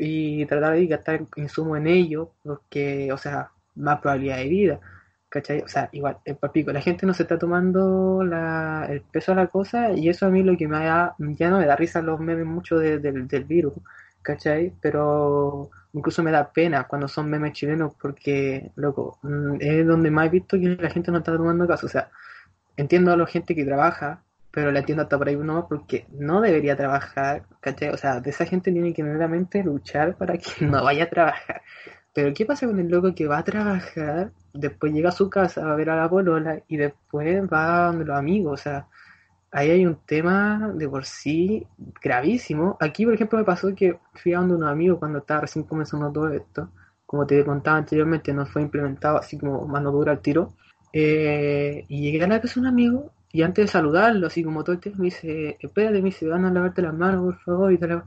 y 0.00 0.46
tratar 0.46 0.74
de 0.74 0.86
gastar 0.88 1.22
insumo 1.36 1.76
en 1.76 1.86
ello, 1.88 2.32
porque, 2.42 3.12
o 3.12 3.18
sea, 3.18 3.50
más 3.76 4.00
probabilidad 4.00 4.38
de 4.38 4.48
vida, 4.48 4.80
¿cachai? 5.28 5.60
O 5.62 5.68
sea, 5.68 5.88
igual, 5.92 6.18
el 6.24 6.36
papico, 6.36 6.72
la 6.72 6.80
gente 6.80 7.06
no 7.06 7.14
se 7.14 7.22
está 7.24 7.38
tomando 7.38 8.24
la, 8.24 8.86
el 8.90 9.02
peso 9.02 9.32
a 9.32 9.34
la 9.36 9.46
cosa 9.48 9.92
y 9.92 10.08
eso 10.08 10.26
a 10.26 10.30
mí 10.30 10.42
lo 10.42 10.56
que 10.56 10.68
me 10.68 10.84
da, 10.84 11.14
ya 11.18 11.50
no 11.50 11.58
me 11.58 11.66
da 11.66 11.76
risa 11.76 12.02
los 12.02 12.20
memes 12.20 12.46
mucho 12.46 12.78
de- 12.78 12.98
del 13.00 13.44
virus, 13.44 13.74
¿cachai? 14.22 14.72
Pero 14.80 15.70
incluso 15.92 16.22
me 16.22 16.30
da 16.32 16.52
pena 16.52 16.84
cuando 16.88 17.08
son 17.08 17.30
memes 17.30 17.52
chilenos 17.52 17.94
porque, 18.00 18.70
loco, 18.76 19.18
mm, 19.22 19.56
es 19.60 19.86
donde 19.86 20.10
más 20.10 20.26
he 20.26 20.30
visto 20.30 20.58
que 20.58 20.76
la 20.76 20.90
gente 20.90 21.10
no 21.12 21.18
está 21.18 21.36
tomando 21.36 21.66
caso, 21.66 21.86
o 21.86 21.88
sea, 21.88 22.10
entiendo 22.76 23.12
a 23.12 23.16
la 23.16 23.26
gente 23.26 23.54
que 23.54 23.64
trabaja, 23.64 24.22
pero 24.50 24.72
la 24.72 24.80
entiendo 24.80 25.02
hasta 25.02 25.16
por 25.18 25.28
ahí 25.28 25.36
no, 25.36 25.66
porque 25.68 26.06
no 26.10 26.40
debería 26.40 26.76
trabajar, 26.76 27.44
¿cachai? 27.60 27.90
O 27.90 27.96
sea, 27.96 28.20
de 28.20 28.30
esa 28.30 28.46
gente 28.46 28.72
tiene 28.72 28.92
que 28.92 29.02
meramente 29.02 29.62
luchar 29.62 30.16
para 30.16 30.36
que 30.38 30.50
no 30.66 30.82
vaya 30.82 31.04
a 31.04 31.10
trabajar. 31.10 31.62
Pero 32.12 32.34
¿qué 32.34 32.44
pasa 32.44 32.66
con 32.66 32.78
el 32.80 32.88
loco 32.88 33.14
que 33.14 33.28
va 33.28 33.38
a 33.38 33.44
trabajar, 33.44 34.32
después 34.52 34.92
llega 34.92 35.10
a 35.10 35.12
su 35.12 35.30
casa, 35.30 35.70
a 35.70 35.76
ver 35.76 35.90
a 35.90 35.96
la 35.96 36.08
polola 36.08 36.60
y 36.66 36.76
después 36.76 37.42
va 37.44 37.86
donde 37.86 38.04
los 38.04 38.18
amigos? 38.18 38.60
O 38.60 38.62
sea, 38.62 38.88
ahí 39.52 39.70
hay 39.70 39.86
un 39.86 39.96
tema 40.06 40.72
de 40.74 40.88
por 40.88 41.04
sí 41.04 41.66
gravísimo. 42.02 42.76
Aquí, 42.80 43.04
por 43.04 43.14
ejemplo, 43.14 43.38
me 43.38 43.44
pasó 43.44 43.74
que 43.74 43.98
fui 44.14 44.34
a 44.34 44.38
donde 44.38 44.56
unos 44.56 44.70
amigos 44.70 44.98
cuando 44.98 45.20
estaba 45.20 45.42
recién 45.42 45.64
comenzando 45.64 46.10
todo 46.10 46.32
esto. 46.32 46.70
Como 47.06 47.26
te 47.26 47.44
contaba 47.44 47.78
anteriormente, 47.78 48.32
no 48.32 48.46
fue 48.46 48.62
implementado 48.62 49.18
así 49.18 49.38
como 49.38 49.66
mano 49.68 49.92
dura 49.92 50.12
al 50.12 50.20
tiro. 50.20 50.54
Eh, 50.92 51.84
y 51.88 52.02
llegué 52.02 52.24
a 52.24 52.28
la 52.28 52.40
casa 52.40 52.54
de 52.54 52.60
un 52.62 52.66
amigo 52.66 53.12
y 53.32 53.42
antes 53.42 53.66
de 53.66 53.72
saludarlo, 53.72 54.26
así 54.28 54.42
como 54.44 54.64
todo 54.64 54.74
el 54.74 54.80
tiempo, 54.80 55.00
me 55.00 55.06
dice, 55.06 55.56
espérate, 55.60 55.98
me 56.02 56.06
dice, 56.10 56.26
van 56.26 56.44
a 56.46 56.52
lavarte 56.52 56.82
las 56.82 56.94
manos, 56.94 57.22
por 57.24 57.38
favor, 57.40 57.72
y 57.72 57.78
tal. 57.78 58.04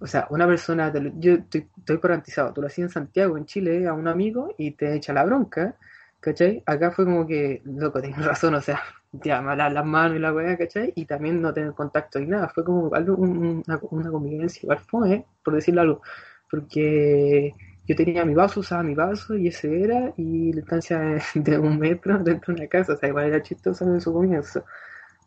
O 0.00 0.06
sea, 0.06 0.26
una 0.30 0.46
persona, 0.46 0.92
te 0.92 1.12
yo 1.18 1.34
estoy, 1.34 1.68
estoy 1.78 1.98
garantizado, 2.02 2.52
tú 2.52 2.60
lo 2.60 2.66
hacías 2.66 2.86
en 2.88 2.92
Santiago, 2.92 3.36
en 3.38 3.46
Chile, 3.46 3.86
a 3.86 3.92
un 3.94 4.08
amigo 4.08 4.54
y 4.58 4.72
te 4.72 4.94
echa 4.96 5.12
la 5.12 5.24
bronca, 5.24 5.76
¿cachai? 6.20 6.62
Acá 6.66 6.90
fue 6.90 7.04
como 7.04 7.26
que, 7.26 7.62
loco, 7.64 8.00
tienes 8.00 8.24
razón, 8.24 8.54
o 8.54 8.60
sea, 8.60 8.80
ya, 9.12 9.40
las 9.42 9.86
manos 9.86 10.16
y 10.16 10.20
la 10.20 10.32
weá, 10.32 10.56
¿cachai? 10.58 10.92
Y 10.96 11.06
también 11.06 11.40
no 11.40 11.52
tener 11.54 11.72
contacto 11.74 12.18
y 12.18 12.26
nada, 12.26 12.48
fue 12.48 12.64
como 12.64 12.92
algo, 12.94 13.14
un- 13.16 13.62
una, 13.66 13.80
una 13.90 14.10
convivencia 14.10 14.60
igual 14.64 14.78
fue, 14.80 15.24
por 15.44 15.54
decirlo 15.54 15.82
algo, 15.82 16.02
porque 16.50 17.54
yo 17.86 17.96
tenía 17.96 18.24
mi 18.24 18.34
vaso, 18.34 18.60
usaba 18.60 18.82
mi 18.82 18.94
vaso 18.94 19.36
y 19.36 19.48
ese 19.48 19.82
era, 19.82 20.12
y 20.16 20.52
la 20.52 20.60
distancia 20.60 21.00
de, 21.34 21.58
un 21.58 21.78
metro 21.78 22.18
dentro 22.18 22.54
de 22.54 22.60
una 22.60 22.68
casa, 22.68 22.94
o 22.94 22.96
sea, 22.96 23.08
igual 23.08 23.26
era 23.26 23.42
chistoso 23.42 23.84
en 23.84 24.00
su 24.00 24.12
comienzo, 24.12 24.64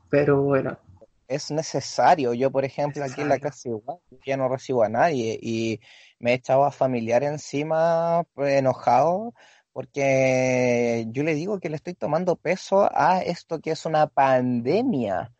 pero 0.10 0.42
bueno, 0.42 0.78
es 1.28 1.52
necesario. 1.52 2.34
Yo, 2.34 2.52
por 2.52 2.66
ejemplo, 2.66 3.04
aquí 3.04 3.22
en 3.22 3.30
la 3.30 3.40
casa 3.40 3.70
igual, 3.70 3.98
ya 4.26 4.38
no 4.38 4.48
recibo 4.48 4.84
a 4.84 4.90
nadie 4.90 5.40
y 5.42 5.80
me 6.20 6.32
he 6.32 6.36
echado 6.36 6.66
a 6.66 6.72
familiar 6.72 7.24
encima 7.24 8.24
pues, 8.34 8.54
enojado 8.54 9.34
porque 9.76 11.06
yo 11.10 11.24
le 11.24 11.36
digo 11.36 11.60
que 11.60 11.70
le 11.70 11.76
estoy 11.76 11.96
tomando 11.96 12.38
peso 12.38 12.90
a 12.94 13.22
esto 13.22 13.60
que 13.60 13.72
es 13.72 13.86
una 13.86 14.08
pandemia. 14.08 15.35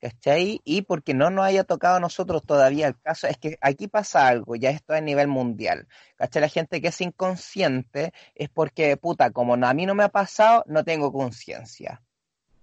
¿Cachai? 0.00 0.60
Y 0.64 0.82
porque 0.82 1.12
no 1.12 1.28
nos 1.30 1.44
haya 1.44 1.64
tocado 1.64 1.96
a 1.96 2.00
nosotros 2.00 2.42
todavía 2.44 2.86
el 2.88 2.98
caso, 2.98 3.26
es 3.26 3.36
que 3.36 3.58
aquí 3.60 3.86
pasa 3.86 4.26
algo, 4.28 4.56
ya 4.56 4.70
esto 4.70 4.94
es 4.94 4.98
a 4.98 5.04
nivel 5.04 5.28
mundial. 5.28 5.86
¿Cachai? 6.16 6.40
La 6.40 6.48
gente 6.48 6.80
que 6.80 6.88
es 6.88 7.00
inconsciente 7.00 8.12
es 8.34 8.48
porque, 8.48 8.96
puta, 8.96 9.30
como 9.30 9.56
no- 9.58 9.66
a 9.68 9.74
mí 9.74 9.84
no 9.84 9.94
me 9.94 10.04
ha 10.04 10.08
pasado, 10.08 10.64
no 10.66 10.84
tengo 10.84 11.12
conciencia. 11.12 12.02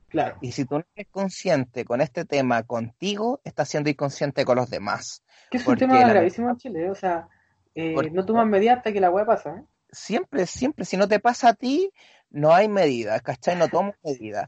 claro. 0.09 0.37
Y 0.41 0.53
si 0.53 0.63
tú 0.63 0.79
no 0.79 0.85
eres 0.95 1.09
consciente 1.11 1.83
con 1.83 1.99
este 1.99 2.23
tema 2.23 2.63
contigo, 2.63 3.41
estás 3.43 3.67
siendo 3.67 3.89
inconsciente 3.89 4.45
con 4.45 4.55
los 4.55 4.69
demás. 4.69 5.21
Que 5.51 5.57
es 5.57 5.67
un 5.67 5.77
tema 5.77 5.99
la- 5.99 6.07
gravísimo 6.07 6.49
en 6.49 6.55
Chile, 6.57 6.89
o 6.89 6.95
sea, 6.95 7.27
eh, 7.75 7.91
Porque- 7.93 8.11
no 8.11 8.25
toman 8.25 8.49
medidas 8.49 8.77
hasta 8.77 8.93
que 8.93 9.01
la 9.01 9.09
weá 9.11 9.25
pasa, 9.25 9.57
¿eh? 9.57 9.63
Siempre, 9.91 10.45
siempre, 10.47 10.85
si 10.85 10.95
no 10.95 11.07
te 11.09 11.19
pasa 11.19 11.49
a 11.49 11.53
ti, 11.55 11.91
no 12.29 12.53
hay 12.55 12.69
medidas, 12.69 13.21
¿cachai? 13.21 13.57
No 13.57 13.67
tomo 13.67 13.93
medidas. 14.01 14.47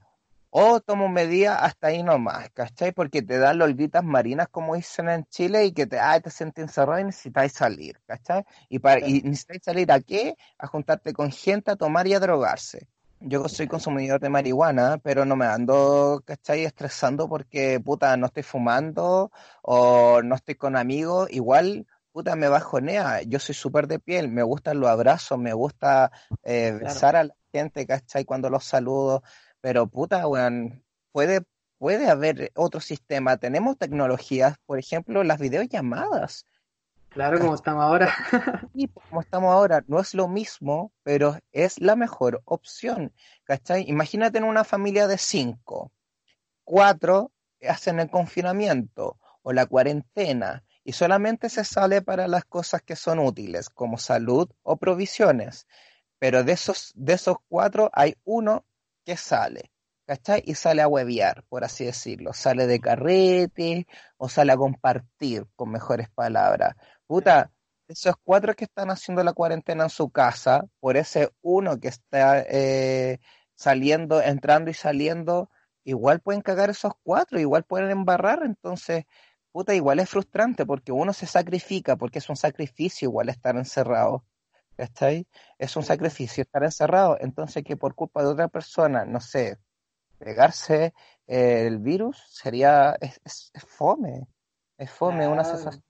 O 0.51 0.79
tomo 0.82 1.10
medidas 1.10 1.60
hasta 1.62 1.88
ahí 1.88 2.01
nomás, 2.03 2.50
¿cachai? 2.51 2.91
Porque 2.91 3.22
te 3.22 3.38
dan 3.38 3.60
lolguitas 3.60 4.03
marinas, 4.03 4.48
como 4.50 4.75
dicen 4.75 5.10
en 5.10 5.25
Chile, 5.25 5.65
y 5.65 5.72
que 5.74 5.86
te, 5.88 6.00
ay, 6.00 6.22
te 6.22 6.32
sientes 6.32 6.63
encerrado 6.63 7.00
y 7.00 7.03
necesitáis 7.06 7.53
salir, 7.53 8.00
¿cachai? 8.08 8.44
Y, 8.70 8.79
para, 8.79 9.00
y 9.06 9.22
necesitáis 9.22 9.62
salir 9.63 9.91
a 9.91 10.00
qué? 10.01 10.36
A 10.58 10.68
juntarte 10.68 11.13
con 11.13 11.32
gente, 11.32 11.72
a 11.72 11.75
tomar 11.75 12.08
y 12.08 12.13
a 12.15 12.20
drogarse. 12.20 12.88
Yo 13.22 13.48
soy 13.50 13.68
consumidor 13.68 14.22
de 14.22 14.29
marihuana, 14.29 14.98
pero 15.03 15.25
no 15.25 15.36
me 15.36 15.46
ando, 15.46 16.24
¿cachai? 16.25 16.63
Estresando 16.63 17.27
porque, 17.27 17.79
puta, 17.82 18.15
no 18.15 18.27
estoy 18.27 18.44
fumando 18.44 19.32
o 19.62 20.22
no 20.24 20.36
estoy 20.36 20.56
con 20.56 20.77
amigos. 20.77 21.27
Igual, 21.32 21.86
puta, 22.13 22.36
me 22.38 22.48
bajonea. 22.48 23.22
Yo 23.24 23.39
soy 23.39 23.56
súper 23.56 23.88
de 23.88 24.00
piel, 24.00 24.29
me 24.29 24.41
gustan 24.44 24.79
los 24.79 24.89
abrazos, 24.89 25.38
me 25.38 25.51
gusta 25.53 26.12
eh, 26.44 26.72
Claro. 26.77 26.79
besar 26.82 27.15
a 27.18 27.25
la 27.25 27.36
gente, 27.51 27.86
¿cachai? 27.86 28.24
Cuando 28.24 28.50
los 28.50 28.63
saludo. 28.63 29.22
Pero, 29.61 29.87
puta, 29.87 30.27
weón, 30.27 30.83
puede, 31.11 31.41
puede 31.77 32.09
haber 32.09 32.51
otro 32.55 32.79
sistema. 32.81 33.37
Tenemos 33.37 33.77
tecnologías, 33.77 34.57
por 34.65 34.79
ejemplo, 34.79 35.23
las 35.23 35.39
videollamadas. 35.39 36.45
Claro, 37.09 37.39
como 37.39 37.55
estamos 37.55 37.83
ahora. 37.83 38.13
Y 38.73 38.87
como 38.87 39.21
estamos 39.21 39.51
ahora, 39.51 39.83
no 39.87 39.99
es 39.99 40.13
lo 40.13 40.27
mismo, 40.27 40.93
pero 41.03 41.37
es 41.51 41.79
la 41.79 41.95
mejor 41.95 42.41
opción. 42.45 43.13
¿Cachai? 43.43 43.85
Imagínate 43.89 44.37
en 44.37 44.43
una 44.43 44.63
familia 44.63 45.07
de 45.07 45.17
cinco, 45.17 45.91
cuatro 46.63 47.31
hacen 47.67 47.99
el 47.99 48.09
confinamiento 48.09 49.17
o 49.41 49.51
la 49.51 49.65
cuarentena 49.65 50.63
y 50.83 50.93
solamente 50.93 51.49
se 51.49 51.65
sale 51.65 52.01
para 52.01 52.27
las 52.27 52.45
cosas 52.45 52.81
que 52.83 52.95
son 52.95 53.19
útiles, 53.19 53.69
como 53.69 53.97
salud 53.97 54.49
o 54.63 54.77
provisiones. 54.77 55.67
Pero 56.19 56.43
de 56.43 56.53
esos, 56.53 56.91
de 56.95 57.13
esos 57.13 57.37
cuatro 57.47 57.89
hay 57.93 58.15
uno 58.23 58.65
que 59.09 59.17
sale, 59.17 59.71
¿cachai? 60.05 60.43
Y 60.45 60.53
sale 60.53 60.83
a 60.83 60.87
huevear, 60.87 61.43
por 61.49 61.63
así 61.63 61.85
decirlo. 61.85 62.31
Sale 62.33 62.67
de 62.67 62.79
carrete 62.79 63.87
o 64.17 64.29
sale 64.29 64.51
a 64.53 64.57
compartir, 64.57 65.47
con 65.55 65.71
mejores 65.71 66.09
palabras. 66.11 66.75
Puta, 67.07 67.51
esos 67.87 68.13
cuatro 68.23 68.53
que 68.55 68.65
están 68.65 68.91
haciendo 68.91 69.23
la 69.23 69.33
cuarentena 69.33 69.85
en 69.85 69.89
su 69.89 70.11
casa, 70.11 70.65
por 70.79 70.95
ese 70.95 71.31
uno 71.41 71.79
que 71.79 71.87
está 71.87 72.41
eh, 72.47 73.19
saliendo, 73.55 74.21
entrando 74.21 74.69
y 74.69 74.75
saliendo, 74.75 75.49
igual 75.83 76.19
pueden 76.21 76.41
cagar 76.41 76.69
esos 76.69 76.93
cuatro, 77.01 77.39
igual 77.39 77.63
pueden 77.63 77.89
embarrar, 77.89 78.43
entonces, 78.43 79.05
puta, 79.51 79.73
igual 79.73 79.99
es 79.99 80.09
frustrante 80.09 80.67
porque 80.67 80.91
uno 80.91 81.13
se 81.13 81.25
sacrifica, 81.25 81.95
porque 81.95 82.19
es 82.19 82.29
un 82.29 82.35
sacrificio 82.35 83.07
igual 83.09 83.29
estar 83.29 83.55
encerrado, 83.55 84.23
¿cachai? 84.79 85.27
Es 85.57 85.75
un 85.77 85.83
sacrificio 85.83 86.41
estar 86.43 86.63
encerrado, 86.63 87.17
entonces 87.19 87.63
que 87.63 87.77
por 87.77 87.93
culpa 87.95 88.21
de 88.24 88.29
otra 88.29 88.48
persona, 88.48 89.05
no 89.05 89.19
sé, 89.19 89.57
pegarse 90.17 90.93
eh, 91.27 91.65
el 91.67 91.79
virus 91.79 92.24
sería, 92.29 92.95
es, 93.01 93.19
es- 93.25 93.51
es 93.53 93.63
fome, 93.65 94.27
es 94.77 94.89
fome, 94.91 95.27
una 95.27 95.43
sensación 95.43 95.83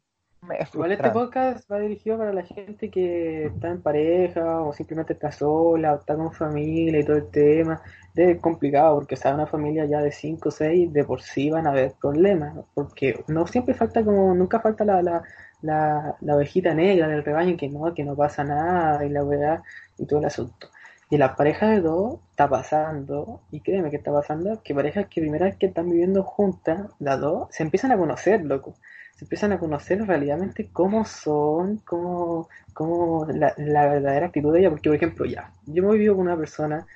Es 0.59 0.73
Igual 0.73 0.91
este 0.93 1.03
podcast 1.13 1.69
va 1.71 1.79
dirigido 1.79 2.17
para 2.17 2.31
la 2.33 2.43
gente 2.43 2.89
que 2.89 3.45
está 3.47 3.67
en 3.69 3.81
pareja 3.81 4.61
o 4.61 4.71
simplemente 4.73 5.13
está 5.13 5.31
sola 5.31 5.93
o 5.93 5.97
está 5.99 6.15
con 6.15 6.31
familia 6.31 6.99
y 7.01 7.03
todo 7.05 7.17
el 7.17 7.29
tema. 7.29 7.81
Es 8.15 8.39
complicado 8.39 8.95
porque, 8.95 9.15
o 9.15 9.17
sea, 9.17 9.33
una 9.33 9.47
familia 9.47 9.85
ya 9.85 9.99
de 10.01 10.11
5 10.13 10.49
o 10.49 10.51
6 10.51 10.93
de 10.93 11.03
por 11.03 11.21
sí 11.21 11.49
van 11.49 11.67
a 11.67 11.71
haber 11.71 11.93
problemas, 12.01 12.55
porque 12.73 13.23
no 13.27 13.47
siempre 13.47 13.73
falta 13.73 14.03
como, 14.03 14.33
nunca 14.33 14.59
falta 14.61 14.85
la, 14.85 15.01
la, 15.01 15.21
la, 15.61 16.15
la 16.21 16.35
ovejita 16.35 16.73
negra 16.73 17.07
del 17.07 17.23
rebaño 17.23 17.57
que 17.57 17.69
no, 17.69 17.93
que 17.93 18.03
no 18.03 18.15
pasa 18.15 18.43
nada 18.43 19.05
y 19.05 19.09
la 19.09 19.23
verdad 19.23 19.61
y 19.97 20.05
todo 20.05 20.19
el 20.19 20.25
asunto. 20.25 20.69
Y 21.09 21.15
en 21.15 21.21
las 21.21 21.35
parejas 21.35 21.71
de 21.71 21.81
dos 21.81 22.19
está 22.29 22.47
pasando, 22.47 23.41
y 23.51 23.61
créeme 23.61 23.89
que 23.89 23.97
está 23.97 24.11
pasando, 24.11 24.61
que 24.63 24.75
parejas 24.75 25.07
que 25.07 25.21
primera 25.21 25.45
vez 25.45 25.57
que 25.57 25.65
están 25.65 25.89
viviendo 25.89 26.23
juntas, 26.23 26.91
las 26.99 27.19
dos, 27.19 27.47
se 27.51 27.63
empiezan 27.63 27.91
a 27.91 27.97
conocer, 27.97 28.45
loco 28.45 28.75
se 29.19 29.25
empiezan 29.25 29.51
a 29.51 29.59
conocer 29.59 30.01
realmente 30.07 30.69
cómo 30.71 31.03
son, 31.03 31.79
cómo, 31.79 32.47
cómo 32.73 33.25
la, 33.25 33.53
la 33.57 33.87
verdadera 33.87 34.27
actitud 34.27 34.53
de 34.53 34.61
ella. 34.61 34.69
Porque, 34.69 34.89
por 34.89 34.95
ejemplo, 34.95 35.25
ya, 35.25 35.51
yo 35.65 35.83
me 35.83 35.97
vivo 35.97 36.15
con 36.15 36.25
una 36.25 36.37
persona 36.37 36.87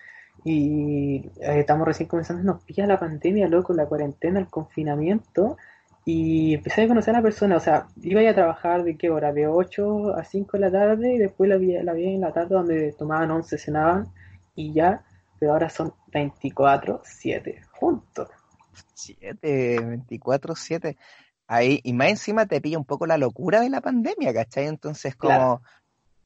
y 0.46 1.17
eh, 1.41 1.60
estamos 1.60 1.86
recién 1.86 2.08
comenzando, 2.08 2.41
nos 2.41 2.63
pilla 2.63 2.88
la 2.88 2.98
pandemia, 2.98 3.50
loco, 3.50 3.74
la 3.74 3.88
cuarentena, 3.88 4.39
el 4.39 4.48
confinamiento, 4.48 5.58
y 6.05 6.55
empecé 6.55 6.83
a 6.83 6.88
conocer 6.88 7.13
a 7.15 7.19
la 7.19 7.24
persona, 7.24 7.55
o 7.55 7.60
sea, 7.60 7.88
iba 8.01 8.19
a, 8.19 8.24
ir 8.24 8.29
a 8.29 8.36
trabajar 8.36 8.83
de 8.83 8.98
qué 8.98 9.10
hora, 9.10 9.31
de 9.31 9.48
8 9.48 10.15
a 10.15 10.24
5 10.24 10.57
de 10.57 10.60
la 10.60 10.72
tarde, 10.72 11.13
y 11.15 11.17
después 11.17 11.50
la 11.50 11.57
vi, 11.57 11.74
la 11.81 11.93
vi 11.93 12.15
en 12.15 12.22
la 12.22 12.33
tarde 12.33 12.55
donde 12.55 12.91
tomaban 12.93 13.31
11, 13.31 13.57
cenaban, 13.57 14.07
y 14.55 14.74
ya, 14.74 15.03
pero 15.39 15.53
ahora 15.53 15.69
son 15.69 15.93
24-7 16.12 17.65
juntos. 17.72 18.29
7, 18.93 19.79
24, 19.86 20.55
7. 20.55 20.98
Ahí, 21.48 21.79
y 21.83 21.93
más 21.93 22.10
encima 22.10 22.45
te 22.45 22.62
pilla 22.62 22.77
un 22.77 22.86
poco 22.86 23.05
la 23.05 23.17
locura 23.17 23.62
de 23.62 23.69
la 23.69 23.81
pandemia, 23.81 24.33
¿cachai? 24.33 24.67
Entonces, 24.67 25.15
como 25.15 25.31
Claro. 25.31 25.62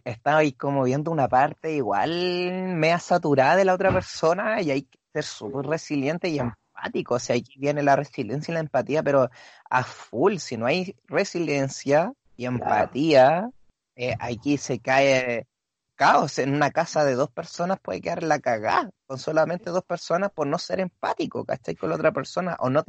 estaba 0.05 0.38
ahí 0.38 0.53
como 0.53 0.84
viendo 0.84 1.12
una 1.12 1.27
parte 1.27 1.74
igual 1.74 2.75
mea 2.75 3.00
saturada 3.00 3.55
de 3.55 3.65
la 3.65 3.74
otra 3.74 3.91
persona 3.91 4.62
y 4.62 4.72
hay 4.72 4.81
que 4.84 5.00
ser 5.13 5.24
súper 5.24 5.65
resiliente 5.65 6.29
y 6.29 6.39
empático. 6.77 7.15
O 7.15 7.19
sea, 7.19 7.36
aquí 7.36 7.53
viene 7.57 7.84
la 7.84 7.96
resiliencia 7.96 8.51
y 8.51 8.55
la 8.55 8.60
empatía, 8.62 9.03
pero 9.03 9.29
a 9.69 9.84
full. 9.84 10.38
Si 10.38 10.57
no 10.57 10.65
hay 10.65 10.96
resiliencia 11.05 12.13
y 12.36 12.46
empatía, 12.46 13.50
eh, 13.96 14.15
aquí 14.19 14.57
se 14.57 14.79
cae 14.79 15.48
caos. 15.96 16.38
En 16.39 16.53
una 16.53 16.72
casa 16.72 17.03
de 17.03 17.15
dos 17.15 17.31
personas 17.31 17.79
puede 17.79 18.01
quedar 18.01 18.24
la 18.24 18.39
cagada 18.39 18.91
con 19.07 19.17
solamente 19.17 19.72
dos 19.72 19.84
personas 19.84 20.31
por 20.31 20.46
no 20.46 20.60
ser 20.60 20.79
empático, 20.81 21.46
¿cachai? 21.46 21.75
Con 21.75 21.89
la 21.89 21.96
otra 21.96 22.12
persona 22.12 22.57
o 22.60 22.69
no, 22.69 22.84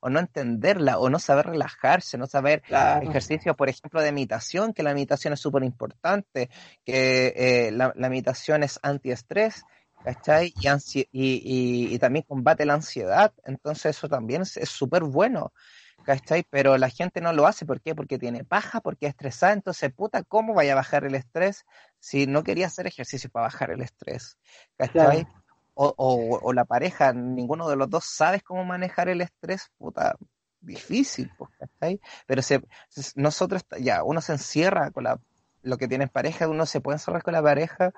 o 0.00 0.08
no 0.08 0.20
entenderla 0.20 0.98
o 0.98 1.10
no 1.10 1.18
saber 1.18 1.46
relajarse, 1.46 2.16
no 2.16 2.26
saber 2.26 2.62
Claro. 2.62 3.08
ejercicios, 3.08 3.56
por 3.56 3.68
ejemplo, 3.68 4.00
de 4.00 4.12
meditación, 4.12 4.72
que 4.72 4.82
la 4.82 4.94
meditación 4.94 5.32
es 5.34 5.40
súper 5.40 5.64
importante, 5.64 6.48
que 6.84 7.34
eh, 7.36 7.70
la, 7.72 7.92
la 7.96 8.08
meditación 8.08 8.62
es 8.62 8.78
antiestrés, 8.82 9.64
¿cachai? 10.04 10.56
Y, 10.58 10.66
ansi- 10.68 11.08
y, 11.12 11.34
y- 11.90 11.94
y 11.94 12.00
también 12.00 12.26
combate 12.28 12.66
la 12.66 12.74
ansiedad, 12.74 13.34
entonces 13.44 13.96
eso 13.96 14.08
también 14.08 14.42
es 14.42 14.68
súper 14.70 15.04
bueno, 15.04 15.52
¿cachai? 16.02 16.44
Pero 16.50 16.76
la 16.78 16.90
gente 16.90 17.20
no 17.20 17.32
lo 17.32 17.46
hace, 17.46 17.66
¿por 17.66 17.80
qué? 17.82 17.94
Porque 17.94 18.18
tiene 18.18 18.44
paja, 18.44 18.80
porque 18.80 19.06
es 19.06 19.10
estresada, 19.10 19.52
entonces, 19.54 19.92
puta, 19.94 20.22
¿cómo 20.24 20.54
vaya 20.54 20.72
a 20.72 20.76
bajar 20.76 21.04
el 21.04 21.14
estrés 21.14 21.64
si 22.00 22.26
no 22.26 22.44
quería 22.44 22.66
hacer 22.68 22.86
ejercicio 22.86 23.30
para 23.30 23.44
bajar 23.46 23.70
el 23.70 23.82
estrés? 23.82 24.38
¿cachai? 24.76 25.26
Claro. 25.26 25.44
O, 25.76 25.92
o, 25.96 26.38
o 26.42 26.52
la 26.52 26.64
pareja, 26.64 27.12
ninguno 27.12 27.68
de 27.68 27.76
los 27.76 27.90
dos 27.90 28.04
sabes 28.04 28.42
cómo 28.44 28.64
manejar 28.64 29.08
el 29.08 29.20
estrés, 29.22 29.70
puta, 29.78 30.16
difícil, 30.60 31.32
pues, 31.36 31.50
¿cachai? 31.58 32.00
Pero 32.26 32.42
se, 32.42 32.60
se- 32.88 33.12
nosotros, 33.20 33.64
ya, 33.80 34.04
uno 34.04 34.20
se 34.20 34.32
encierra 34.32 34.90
con 34.92 35.04
la, 35.04 35.20
lo 35.62 35.76
que 35.78 35.88
tiene 35.88 36.04
en 36.04 36.10
pareja, 36.10 36.48
uno 36.48 36.66
se 36.66 36.80
puede 36.80 36.96
encerrar 36.96 37.22
con 37.24 37.32
la 37.34 37.42
pareja 37.42 37.92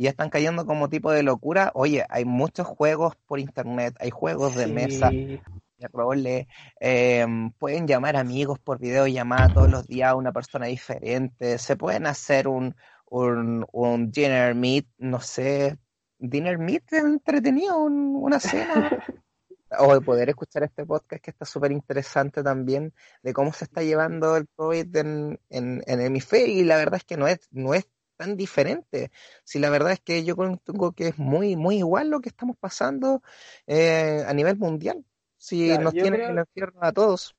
y 0.00 0.04
ya 0.04 0.10
están 0.10 0.30
cayendo 0.30 0.64
como 0.66 0.88
tipo 0.88 1.12
de 1.12 1.22
locura. 1.22 1.72
Oye, 1.74 2.06
hay 2.08 2.24
muchos 2.24 2.66
juegos 2.66 3.16
por 3.26 3.38
internet, 3.40 3.96
hay 4.00 4.10
juegos 4.10 4.54
de 4.54 4.66
mesa, 4.68 5.18
Sí, 5.18 5.42
de 5.78 5.88
role, 5.88 6.48
eh, 6.80 7.26
pueden 7.58 7.86
llamar 7.86 8.16
amigos 8.16 8.58
por 8.60 8.78
videollamada 8.78 9.50
todos 9.50 9.68
los 9.70 9.86
días 9.88 10.10
a 10.10 10.14
una 10.16 10.32
persona 10.32 10.66
diferente, 10.66 11.58
se 11.58 11.76
pueden 11.76 12.06
hacer 12.06 12.48
un, 12.48 12.76
un, 13.06 13.66
un 13.72 14.10
dinner 14.10 14.54
meet, 14.54 14.86
no 14.98 15.20
sé, 15.20 15.78
dinner 16.18 16.58
meet 16.58 16.92
entretenido, 16.92 17.78
un- 17.82 18.16
una 18.16 18.40
cena, 18.40 18.94
o 19.78 19.94
de 19.94 20.00
poder 20.02 20.28
escuchar 20.30 20.64
este 20.64 20.84
podcast 20.86 21.22
que 21.22 21.30
está 21.30 21.44
súper 21.44 21.72
interesante 21.72 22.42
también 22.42 22.92
de 23.22 23.32
cómo 23.32 23.52
se 23.52 23.64
está 23.64 23.82
llevando 23.82 24.36
el 24.36 24.48
COVID 24.56 24.96
en, 24.96 25.40
en, 25.50 25.82
en 25.86 26.00
el 26.00 26.06
hemisferio 26.06 26.54
y 26.60 26.64
la 26.64 26.76
verdad 26.76 26.96
es 26.96 27.04
que 27.04 27.16
no 27.16 27.28
es, 27.28 27.40
no 27.50 27.74
es 27.74 27.88
tan 28.20 28.36
diferente. 28.36 29.10
Si 29.44 29.58
la 29.58 29.70
verdad 29.70 29.92
es 29.92 30.00
que 30.00 30.24
yo 30.24 30.36
tengo 30.64 30.92
que 30.92 31.08
es 31.08 31.18
muy, 31.18 31.56
muy 31.56 31.78
igual 31.78 32.10
lo 32.10 32.20
que 32.20 32.28
estamos 32.28 32.56
pasando 32.58 33.22
eh, 33.66 34.24
a 34.26 34.32
nivel 34.34 34.56
mundial. 34.58 35.04
Si 35.38 35.66
Claro, 35.66 35.84
nos 35.84 35.94
tienen 35.94 36.20
creo- 36.20 36.30
en 36.30 36.38
el 36.38 36.44
infierno 36.46 36.80
a 36.82 36.92
todos. 36.92 37.34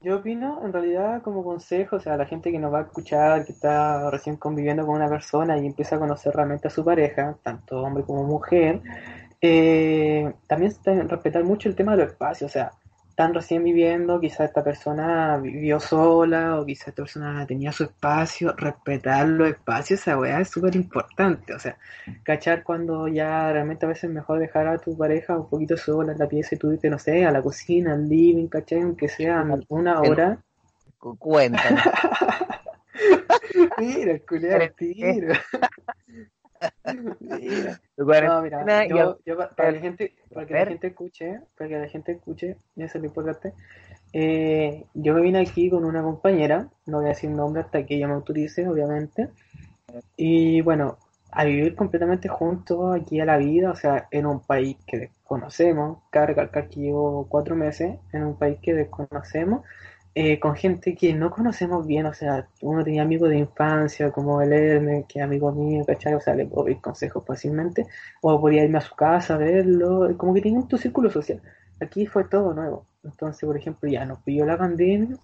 Yo 0.00 0.16
opino, 0.18 0.62
en 0.64 0.72
realidad, 0.72 1.22
como 1.22 1.42
consejo, 1.42 1.96
o 1.96 2.00
sea, 2.00 2.16
la 2.18 2.26
gente 2.26 2.52
que 2.52 2.58
nos 2.58 2.72
va 2.72 2.80
a 2.80 2.82
escuchar, 2.82 3.44
que 3.46 3.52
está 3.52 4.10
recién 4.10 4.36
conviviendo 4.36 4.84
con 4.86 4.96
una 4.96 5.08
persona 5.08 5.56
y 5.58 5.66
empieza 5.66 5.96
a 5.96 5.98
conocer 5.98 6.34
realmente 6.34 6.68
a 6.68 6.70
su 6.70 6.84
pareja, 6.84 7.38
tanto 7.42 7.80
hombre 7.82 8.04
como 8.04 8.22
mujer, 8.24 8.82
eh, 9.40 10.32
también 10.46 10.72
respetar 11.08 11.44
mucho 11.44 11.68
el 11.70 11.74
tema 11.76 11.92
de 11.96 12.02
los 12.04 12.12
espacios, 12.12 12.50
o 12.50 12.52
sea, 12.52 12.72
están 13.14 13.32
recién 13.32 13.62
viviendo, 13.62 14.18
quizás 14.18 14.48
esta 14.48 14.64
persona 14.64 15.36
vivió 15.38 15.78
sola 15.78 16.58
o 16.58 16.66
quizás 16.66 16.88
esta 16.88 17.02
persona 17.02 17.46
tenía 17.46 17.70
su 17.70 17.84
espacio, 17.84 18.52
respetar 18.56 19.28
los 19.28 19.48
espacios, 19.50 20.00
esa 20.00 20.18
weá 20.18 20.40
es 20.40 20.48
súper 20.50 20.74
importante, 20.74 21.54
o 21.54 21.58
sea, 21.60 21.76
cachar 22.24 22.64
cuando 22.64 23.06
ya 23.06 23.52
realmente 23.52 23.86
a 23.86 23.88
veces 23.90 24.04
es 24.04 24.10
mejor 24.10 24.40
dejar 24.40 24.66
a 24.66 24.78
tu 24.78 24.98
pareja 24.98 25.38
un 25.38 25.48
poquito 25.48 25.76
sola 25.76 26.10
en 26.12 26.18
la 26.18 26.26
pieza 26.26 26.56
y 26.56 26.58
tú 26.58 26.72
irte, 26.72 26.90
no 26.90 26.98
sé, 26.98 27.24
a 27.24 27.30
la 27.30 27.40
cocina, 27.40 27.92
al 27.92 28.08
living, 28.08 28.48
cachai, 28.48 28.80
aunque 28.80 29.08
sean 29.08 29.62
una 29.68 30.02
hora. 30.02 30.36
Cu- 30.98 31.16
Cuéntanos. 31.16 31.84
Mira, 33.78 34.18
al 34.56 34.74
tiro. 34.74 35.34
No, 38.20 38.40
mira, 38.42 38.72
yo, 38.82 39.18
yo 39.26 39.36
pa- 39.36 39.50
para, 39.54 39.68
que 39.70 39.74
el- 39.76 39.76
la 39.76 39.80
gente, 39.82 40.14
para 40.32 40.46
que 40.46 40.54
la 40.54 40.64
gente 40.64 40.86
escuche, 40.88 41.40
para 41.56 41.68
que 41.68 41.78
la 41.78 41.88
gente 41.88 42.12
escuche, 42.12 42.56
eso 42.76 42.98
es 42.98 43.02
lo 43.02 43.06
importante, 43.06 43.52
eh, 44.12 44.84
yo 44.94 45.14
me 45.14 45.22
vine 45.22 45.40
aquí 45.40 45.70
con 45.70 45.84
una 45.84 46.02
compañera, 46.02 46.68
no 46.86 46.98
voy 46.98 47.06
a 47.06 47.08
decir 47.10 47.30
nombre 47.30 47.62
hasta 47.62 47.84
que 47.86 47.96
ella 47.96 48.08
me 48.08 48.14
autorice, 48.14 48.68
obviamente, 48.68 49.30
y 50.16 50.60
bueno, 50.62 50.98
a 51.32 51.44
vivir 51.44 51.76
completamente 51.76 52.28
juntos 52.28 52.96
aquí 52.96 53.20
a 53.20 53.26
la 53.26 53.38
vida, 53.38 53.70
o 53.72 53.76
sea, 53.76 54.08
en 54.10 54.26
un 54.26 54.40
país 54.40 54.76
que 54.86 54.98
desconocemos, 54.98 55.98
recalcar 56.12 56.68
que 56.68 56.80
llevo 56.80 57.26
cuatro 57.28 57.56
meses 57.56 57.98
en 58.12 58.24
un 58.24 58.38
país 58.38 58.58
que 58.62 58.74
desconocemos, 58.74 59.62
eh, 60.14 60.38
con 60.40 60.54
gente 60.56 60.94
que 60.94 61.12
no 61.14 61.30
conocemos 61.30 61.86
bien, 61.86 62.06
o 62.06 62.14
sea, 62.14 62.48
uno 62.62 62.84
tenía 62.84 63.02
amigos 63.02 63.30
de 63.30 63.38
infancia, 63.38 64.10
como 64.12 64.40
el 64.42 64.52
Hermes, 64.52 65.06
que 65.08 65.18
es 65.18 65.24
amigo 65.24 65.52
mío, 65.52 65.84
¿cachai? 65.86 66.14
O 66.14 66.20
sea, 66.20 66.34
le 66.34 66.46
puedo 66.46 66.64
pedir 66.66 66.80
consejos 66.80 67.24
fácilmente, 67.26 67.86
o 68.22 68.40
podía 68.40 68.64
irme 68.64 68.78
a 68.78 68.80
su 68.80 68.94
casa 68.94 69.34
a 69.34 69.38
verlo, 69.38 70.16
como 70.16 70.34
que 70.34 70.40
tienen 70.42 70.68
tu 70.68 70.78
círculo 70.78 71.10
social. 71.10 71.42
Aquí 71.80 72.06
fue 72.06 72.24
todo 72.24 72.54
nuevo. 72.54 72.86
Entonces, 73.02 73.44
por 73.46 73.56
ejemplo, 73.56 73.88
ya 73.90 74.04
nos 74.04 74.20
pilló 74.22 74.46
la 74.46 74.56
pandemia, 74.58 75.16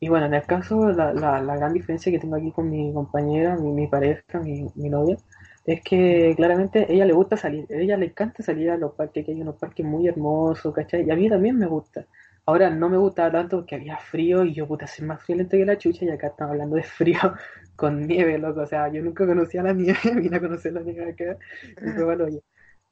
y 0.00 0.08
bueno, 0.08 0.26
en 0.26 0.34
el 0.34 0.42
caso, 0.42 0.90
la, 0.92 1.12
la, 1.14 1.40
la 1.42 1.56
gran 1.56 1.72
diferencia 1.72 2.12
que 2.12 2.18
tengo 2.18 2.36
aquí 2.36 2.52
con 2.52 2.68
mi 2.70 2.92
compañera, 2.92 3.56
mi, 3.56 3.72
mi 3.72 3.86
pareja, 3.88 4.40
mi, 4.40 4.70
mi 4.74 4.90
novia, 4.90 5.16
es 5.64 5.82
que 5.82 6.34
claramente 6.36 6.92
ella 6.92 7.04
le 7.06 7.12
gusta 7.14 7.36
salir, 7.36 7.66
ella 7.70 7.96
le 7.96 8.06
encanta 8.06 8.42
salir 8.42 8.70
a 8.70 8.76
los 8.76 8.92
parques, 8.94 9.24
que 9.24 9.32
hay 9.32 9.40
unos 9.40 9.56
parques 9.56 9.84
muy 9.86 10.06
hermosos, 10.06 10.74
¿cachai? 10.74 11.06
Y 11.06 11.10
a 11.10 11.16
mí 11.16 11.28
también 11.28 11.58
me 11.58 11.66
gusta. 11.66 12.06
Ahora 12.46 12.70
no 12.70 12.88
me 12.88 12.96
gustaba 12.96 13.32
tanto 13.32 13.56
porque 13.58 13.74
había 13.74 13.98
frío 13.98 14.44
y 14.44 14.54
yo, 14.54 14.66
puta, 14.68 14.86
soy 14.86 15.04
más 15.06 15.22
friolento 15.22 15.56
que 15.56 15.64
la 15.66 15.78
chucha 15.78 16.04
y 16.04 16.10
acá 16.10 16.28
estamos 16.28 16.52
hablando 16.52 16.76
de 16.76 16.84
frío 16.84 17.18
con 17.76 18.06
nieve, 18.06 18.38
loco. 18.38 18.60
O 18.62 18.66
sea, 18.66 18.88
yo 18.92 19.02
nunca 19.02 19.26
conocía 19.26 19.62
la 19.62 19.72
nieve, 19.72 19.98
vine 20.16 20.36
a 20.36 20.40
conocer 20.40 20.72
la 20.72 20.80
nieve 20.82 21.10
acá 21.10 21.38
y 21.84 21.92
fue 21.92 22.06
malo. 22.06 22.26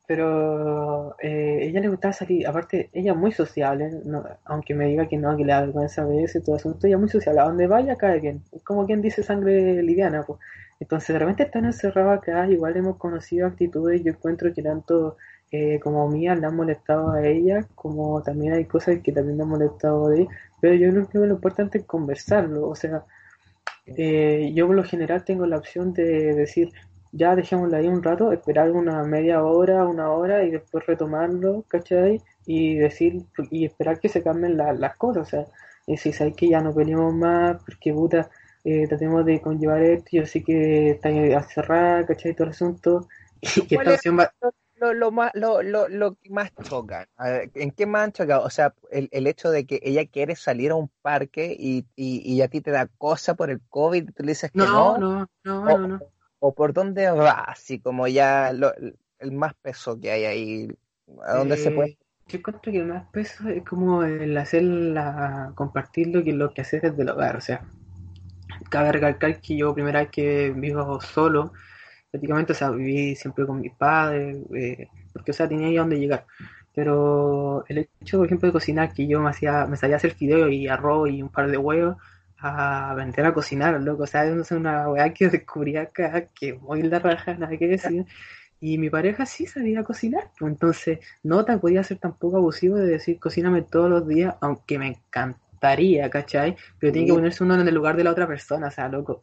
Pero 0.07 1.17
eh, 1.21 1.61
ella 1.62 1.81
le 1.81 1.88
gustaba 1.88 2.12
salir, 2.14 2.47
aparte, 2.47 2.90
ella 2.93 3.12
es 3.12 3.19
muy 3.19 3.33
sociable, 3.33 3.90
no- 4.05 4.25
aunque 4.45 4.75
me 4.75 4.87
diga 4.87 5.09
que 5.09 5.17
no, 5.19 5.37
que 5.37 5.45
le 5.45 5.53
da 5.53 5.62
vergüenza 5.62 6.03
a 6.03 6.07
veces, 6.07 6.45
todo 6.45 6.57
asunto, 6.57 6.87
ella 6.87 6.97
es 6.97 7.01
muy 7.01 7.09
sociable, 7.11 7.40
a 7.40 7.45
donde 7.45 7.67
vaya 7.69 7.97
cae 7.97 8.21
bien, 8.21 8.43
es 8.53 8.62
como 8.64 8.87
quien 8.87 9.03
dice 9.03 9.23
sangre 9.23 9.83
liviana, 9.83 10.25
pues. 10.27 10.40
Entonces, 10.81 11.09
de 11.14 11.19
repente 11.21 11.45
están 11.45 11.64
encerrados 11.64 12.19
acá, 12.19 12.47
igual 12.51 12.77
hemos 12.77 12.97
conocido 12.99 13.47
actitudes, 13.47 14.03
yo 14.05 14.12
encuentro 14.12 14.53
que 14.55 14.62
tanto 14.62 15.17
eh, 15.52 15.78
como 15.80 16.09
mías 16.11 16.38
le 16.38 16.46
han 16.46 16.57
molestado 16.57 17.12
a 17.12 17.26
ella, 17.26 17.66
como 17.74 18.22
también 18.22 18.54
hay 18.54 18.64
cosas 18.66 19.00
que 19.02 19.12
también 19.12 19.37
le 19.38 19.42
han 19.44 19.48
molestado 19.50 20.09
de 20.09 20.22
ella, 20.22 20.30
pero 20.61 20.74
yo 20.74 20.90
creo 20.90 21.09
que 21.09 21.18
lo 21.28 21.35
importante 21.35 21.78
es 21.78 21.85
conversarlo, 21.87 22.68
o 22.68 22.74
sea, 22.74 23.04
eh, 23.87 24.52
yo 24.54 24.66
por 24.66 24.76
lo 24.76 24.85
general 24.85 25.24
tengo 25.24 25.46
la 25.46 25.59
opción 25.59 25.92
de 25.92 26.35
decir, 26.35 26.72
ya 27.12 27.37
dejémoslo 27.37 27.76
ahí 27.76 27.87
un 27.87 28.02
rato, 28.02 28.33
esperar 28.33 28.70
una 28.72 29.02
media 29.04 29.42
hora, 29.44 29.87
una 29.87 30.11
hora 30.12 30.44
y 30.44 30.50
después 30.50 30.87
retomarlo, 30.87 31.64
¿cachai? 31.68 32.20
Y 32.46 32.76
decir, 32.76 33.22
y 33.50 33.64
esperar 33.66 34.00
que 34.00 34.09
se 34.09 34.22
cambien 34.22 34.57
la- 34.57 34.72
las 34.72 34.96
cosas, 34.96 35.22
o 35.28 35.30
sea, 35.30 35.46
y 35.87 35.96
si 35.96 36.12
sabes 36.12 36.35
que 36.37 36.48
ya 36.48 36.61
no 36.61 36.74
peleamos 36.74 37.14
más, 37.14 37.62
porque 37.64 37.92
puta, 37.92 38.30
eh, 38.64 38.87
tratemos 38.88 39.24
de 39.26 39.40
conllevar 39.40 39.83
esto, 39.83 40.09
yo 40.12 40.26
sé 40.26 40.42
que 40.42 40.90
está 40.90 41.11
cerrada, 41.42 42.07
¿cachai? 42.07 42.35
Todo 42.35 42.44
el 42.46 42.50
asunto, 42.50 43.07
y 43.57 43.66
que 43.66 43.74
¿Cuál 43.74 43.76
esta 43.76 43.90
es 43.90 44.00
opción 44.00 44.18
va... 44.18 44.33
Lo, 44.85 44.92
lo 44.94 45.11
más, 45.12 45.31
lo, 45.35 45.62
lo, 45.62 45.88
lo 45.88 46.14
que 46.16 46.31
más 46.31 46.53
choca, 46.62 47.09
a 47.16 47.29
ver, 47.31 47.51
¿en 47.55 47.70
qué 47.73 47.87
más 47.87 48.05
han 48.05 48.12
chocado? 48.12 48.44
O 48.44 48.51
sea, 48.51 48.75
el, 48.90 49.09
el 49.12 49.27
hecho 49.27 49.51
de 49.51 49.66
que 49.66 49.81
ella 49.83 50.07
quiere 50.07 50.37
salir 50.37 50.70
a 50.73 50.75
un 50.77 50.88
parque 51.03 51.55
y, 51.59 51.87
y, 51.97 52.20
y 52.31 52.42
a 52.42 52.49
ti 52.49 52.61
te 52.61 52.70
da 52.70 52.87
cosa 52.99 53.35
por 53.35 53.51
el 53.51 53.61
COVID 53.68 54.09
y 54.09 54.12
tú 54.12 54.23
le 54.23 54.31
dices 54.33 54.53
que 54.53 54.68
No, 54.68 54.97
no, 54.97 54.97
no, 54.99 55.29
no, 55.44 55.68
no, 55.68 55.87
no. 55.87 56.03
o 56.40 56.55
por 56.55 56.73
dónde 56.73 57.11
va, 57.11 57.33
así 57.44 57.81
como 57.81 58.07
ya 58.09 58.53
lo- 58.53 58.73
el 59.18 59.33
más 59.33 59.55
peso 59.55 59.99
que 60.01 60.11
hay 60.11 60.25
ahí, 60.25 60.68
a 61.25 61.33
dónde 61.35 61.57
se 61.57 61.70
Eh, 61.70 61.73
puede. 61.73 61.99
Yo 62.29 62.38
encuentro 62.38 62.73
que 62.73 62.79
el 62.79 62.87
más 62.87 63.07
peso 63.11 63.49
es 63.51 63.62
como 63.64 64.03
el 64.05 64.37
hacer 64.38 64.62
la, 64.62 65.53
compartir 65.55 66.09
lo 66.09 66.23
que 66.25 66.33
lo 66.33 66.55
que 66.55 66.62
hacer 66.62 66.81
desde 66.81 67.03
el 67.03 67.11
hogar, 67.11 67.37
o 67.37 67.40
sea, 67.42 67.66
cabe 68.70 68.92
recalcar 68.92 69.40
que 69.40 69.57
yo 69.57 69.75
primera 69.75 70.01
vez 70.01 70.11
que 70.11 70.51
vivo 70.51 71.01
solo, 71.01 71.53
prácticamente, 72.14 72.53
o 72.53 72.55
sea, 72.55 72.70
viví 72.70 73.16
siempre 73.16 73.44
con 73.44 73.61
mis 73.61 73.72
padres, 73.72 74.38
eh, 74.55 74.87
porque, 75.12 75.33
o 75.33 75.35
sea, 75.35 75.48
tenía 75.48 75.66
ahí 75.66 75.77
a 75.77 75.81
dónde 75.81 75.98
llegar. 75.98 76.27
Pero 76.72 77.64
el 77.68 77.88
hecho, 78.00 78.18
por 78.18 78.27
ejemplo, 78.27 78.46
de 78.46 78.53
cocinar, 78.53 78.94
que 78.94 79.09
yo 79.09 79.20
me 79.20 79.31
hacía, 79.31 79.66
me 79.66 79.77
sabía 79.77 79.96
hacer 79.96 80.12
fideo 80.12 80.48
y 80.48 80.68
arroz 80.68 81.11
y 81.11 81.20
un 81.22 81.29
par 81.29 81.50
de 81.50 81.57
huevos, 81.57 81.96
a 82.38 82.92
aprender 82.92 83.27
a 83.27 83.35
cocinar, 83.35 83.83
loco, 83.83 84.05
o 84.05 84.07
sea, 84.07 84.24
es 84.27 84.53
una 84.53 84.88
weá 84.88 85.12
que 85.12 85.29
descubrí 85.29 85.77
acá, 85.77 86.29
que 86.38 86.55
muy 86.55 86.83
la 86.83 87.00
raja, 87.00 87.35
nada 87.35 87.57
que 87.57 87.66
decir. 87.66 88.07
Y 88.61 88.79
mi 88.79 88.90
pareja 88.90 89.27
sí 89.27 89.46
sabía 89.46 89.83
cocinar, 89.83 90.31
pues 90.38 90.53
entonces 90.53 91.00
no 91.24 91.44
te 91.44 91.59
podía 91.59 91.83
ser 91.83 91.98
tampoco 91.98 92.37
abusivo 92.37 92.77
de 92.77 92.87
decir 92.87 93.18
cocíname 93.18 93.62
todos 93.62 93.90
los 93.90 94.07
días, 94.07 94.37
aunque 94.40 94.79
me 94.79 94.87
encantaría, 94.87 96.09
¿cachai? 96.11 96.57
Pero 96.79 96.92
tiene 96.92 97.09
que 97.09 97.14
ponerse 97.14 97.42
uno 97.42 97.61
en 97.61 97.66
el 97.66 97.74
lugar 97.74 97.96
de 97.96 98.05
la 98.05 98.12
otra 98.12 98.29
persona, 98.29 98.68
o 98.68 98.70
sea, 98.70 98.88
loco. 98.88 99.20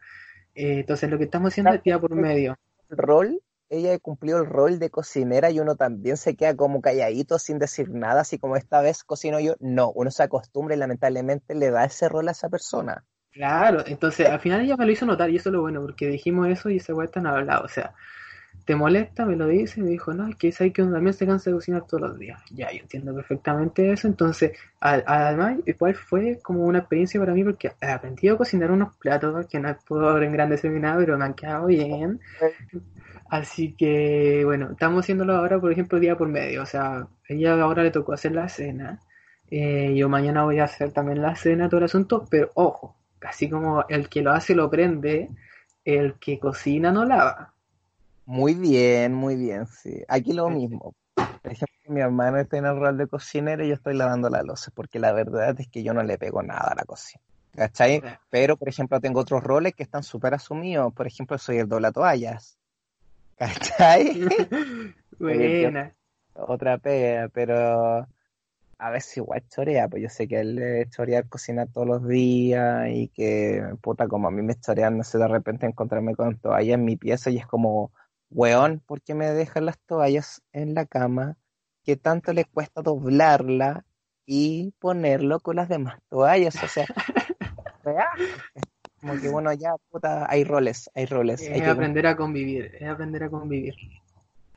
Eh, 0.55 0.79
entonces 0.81 1.09
lo 1.09 1.17
que 1.17 1.23
estamos 1.23 1.53
haciendo 1.53 1.71
es 1.73 1.81
día 1.83 1.97
por 1.97 2.13
medio. 2.13 2.57
El 2.91 2.97
rol, 2.97 3.41
ella 3.69 3.97
cumplió 3.99 4.37
el 4.37 4.45
rol 4.45 4.79
de 4.79 4.89
cocinera 4.89 5.49
y 5.49 5.59
uno 5.59 5.75
también 5.75 6.17
se 6.17 6.35
queda 6.35 6.55
como 6.55 6.81
calladito 6.81 7.39
sin 7.39 7.57
decir 7.57 7.89
nada, 7.89 8.21
así 8.21 8.37
como 8.37 8.57
esta 8.57 8.81
vez 8.81 9.03
cocino 9.03 9.39
yo. 9.39 9.55
No, 9.59 9.91
uno 9.91 10.11
se 10.11 10.23
acostumbra 10.23 10.75
y 10.75 10.77
lamentablemente 10.77 11.55
le 11.55 11.71
da 11.71 11.85
ese 11.85 12.09
rol 12.09 12.27
a 12.27 12.31
esa 12.31 12.49
persona. 12.49 13.05
Claro, 13.31 13.81
entonces 13.85 14.27
al 14.27 14.41
final 14.41 14.61
ella 14.61 14.75
me 14.75 14.85
lo 14.85 14.91
hizo 14.91 15.05
notar 15.05 15.29
y 15.29 15.37
eso 15.37 15.49
es 15.49 15.53
lo 15.53 15.61
bueno, 15.61 15.81
porque 15.81 16.07
dijimos 16.07 16.49
eso 16.49 16.69
y 16.69 16.77
esa 16.77 16.93
weá 16.93 17.05
está 17.05 17.21
hablado, 17.21 17.63
o 17.63 17.69
sea, 17.69 17.95
¿te 18.65 18.75
molesta? 18.75 19.25
Me 19.25 19.35
lo 19.35 19.47
dice, 19.47 19.81
me 19.81 19.89
dijo, 19.89 20.13
no, 20.13 20.27
es 20.27 20.35
que 20.35 20.51
sabes 20.51 20.73
que 20.73 20.81
uno 20.81 20.93
también 20.93 21.13
se 21.13 21.25
cansa 21.25 21.49
de 21.49 21.55
cocinar 21.55 21.85
todos 21.87 22.01
los 22.01 22.19
días. 22.19 22.41
Ya, 22.51 22.71
yo 22.71 22.79
entiendo 22.81 23.13
perfectamente 23.15 23.91
eso, 23.91 24.07
entonces, 24.07 24.51
además, 24.79 25.59
igual 25.65 25.95
fue 25.95 26.39
como 26.41 26.65
una 26.65 26.79
experiencia 26.79 27.19
para 27.19 27.33
mí 27.33 27.43
porque 27.43 27.71
he 27.81 27.87
aprendido 27.87 28.35
a 28.35 28.37
cocinar 28.37 28.71
unos 28.71 28.95
platos 28.97 29.47
que 29.47 29.59
no 29.59 29.75
puedo 29.87 30.21
engrandecer 30.21 30.71
ni 30.71 30.79
nada, 30.79 30.97
pero 30.97 31.17
me 31.17 31.25
han 31.25 31.33
quedado 31.33 31.67
bien. 31.67 32.19
Así 33.29 33.73
que, 33.75 34.43
bueno, 34.45 34.71
estamos 34.71 35.01
haciéndolo 35.05 35.35
ahora, 35.35 35.59
por 35.59 35.71
ejemplo, 35.71 35.99
día 35.99 36.17
por 36.17 36.27
medio. 36.27 36.63
O 36.63 36.65
sea, 36.65 37.07
ella 37.27 37.53
ahora 37.61 37.83
le 37.83 37.91
tocó 37.91 38.13
hacer 38.13 38.33
la 38.33 38.49
cena. 38.49 38.99
eh, 39.49 39.93
yo 39.95 40.09
mañana 40.09 40.43
voy 40.45 40.59
a 40.59 40.65
hacer 40.65 40.91
también 40.93 41.21
la 41.21 41.35
cena, 41.35 41.67
todo 41.69 41.79
el 41.79 41.85
asunto, 41.85 42.25
pero 42.29 42.51
ojo, 42.55 42.97
así 43.21 43.49
como 43.49 43.85
el 43.89 44.09
que 44.09 44.21
lo 44.21 44.31
hace 44.31 44.55
lo 44.55 44.69
prende, 44.69 45.29
el 45.85 46.15
que 46.19 46.39
cocina 46.39 46.91
no 46.91 47.05
lava. 47.05 47.50
Muy 48.25 48.55
bien, 48.55 49.13
muy 49.13 49.35
bien, 49.35 49.67
sí. 49.67 50.03
Aquí 50.07 50.33
lo 50.33 50.49
mismo. 50.49 50.93
Por 51.15 51.51
ejemplo, 51.51 51.75
mi 51.87 52.01
hermano 52.01 52.37
está 52.37 52.57
en 52.57 52.65
el 52.65 52.79
rol 52.79 52.97
de 52.97 53.07
cocinero 53.07 53.63
y 53.65 53.69
yo 53.69 53.73
estoy 53.73 53.95
lavando 53.95 54.29
la 54.29 54.43
loza, 54.43 54.71
porque 54.73 54.99
la 54.99 55.11
verdad 55.11 55.59
es 55.59 55.67
que 55.67 55.83
yo 55.83 55.93
no 55.93 56.03
le 56.03 56.17
pego 56.17 56.41
nada 56.41 56.69
a 56.71 56.75
la 56.75 56.83
cocina. 56.83 57.21
¿Cachai? 57.55 58.01
Pero, 58.29 58.55
por 58.55 58.69
ejemplo, 58.69 58.99
tengo 59.01 59.19
otros 59.19 59.43
roles 59.43 59.73
que 59.73 59.83
están 59.83 60.03
súper 60.03 60.33
asumidos. 60.33 60.93
Por 60.93 61.07
ejemplo, 61.07 61.37
soy 61.37 61.57
el 61.57 61.67
dobla 61.67 61.91
toallas. 61.91 62.57
¿Cachai? 63.35 64.21
Buena. 65.19 65.93
Otra 66.33 66.77
pega, 66.77 67.27
pero 67.27 68.07
a 68.77 68.89
veces 68.89 69.17
igual 69.17 69.43
chorea, 69.47 69.87
pues 69.89 70.01
yo 70.01 70.09
sé 70.09 70.27
que 70.27 70.39
él 70.39 70.55
le 70.55 70.89
chorear 70.89 71.27
cocinar 71.27 71.67
todos 71.71 71.85
los 71.85 72.07
días 72.07 72.87
y 72.89 73.09
que, 73.09 73.63
puta, 73.81 74.07
como 74.07 74.27
a 74.27 74.31
mí 74.31 74.41
me 74.41 74.55
chorean, 74.55 74.97
no 74.97 75.03
sé, 75.03 75.19
de 75.19 75.27
repente 75.27 75.67
encontrarme 75.67 76.15
con 76.15 76.39
toallas 76.39 76.75
en 76.75 76.85
mi 76.85 76.97
pieza 76.97 77.29
y 77.29 77.37
es 77.37 77.45
como, 77.45 77.91
weón, 78.31 78.81
¿por 78.85 79.01
qué 79.01 79.13
me 79.13 79.27
dejan 79.27 79.65
las 79.65 79.77
toallas 79.79 80.41
en 80.53 80.73
la 80.73 80.85
cama? 80.85 81.37
¿Qué 81.83 81.95
tanto 81.95 82.33
le 82.33 82.45
cuesta 82.45 82.81
doblarla 82.81 83.85
y 84.25 84.73
ponerlo 84.79 85.39
con 85.39 85.57
las 85.57 85.69
demás 85.69 85.99
toallas? 86.09 86.61
O 86.63 86.67
sea, 86.67 86.85
como 89.01 89.19
que 89.19 89.29
bueno, 89.29 89.51
ya, 89.53 89.73
puta, 89.89 90.25
hay 90.29 90.43
roles, 90.43 90.89
hay 90.95 91.05
roles. 91.05 91.41
hay 91.41 91.59
Es 91.59 91.61
que 91.61 91.69
aprender 91.69 92.07
a 92.07 92.15
convivir, 92.15 92.75
es 92.79 92.87
aprender 92.87 93.23
a 93.23 93.29
convivir. 93.29 93.75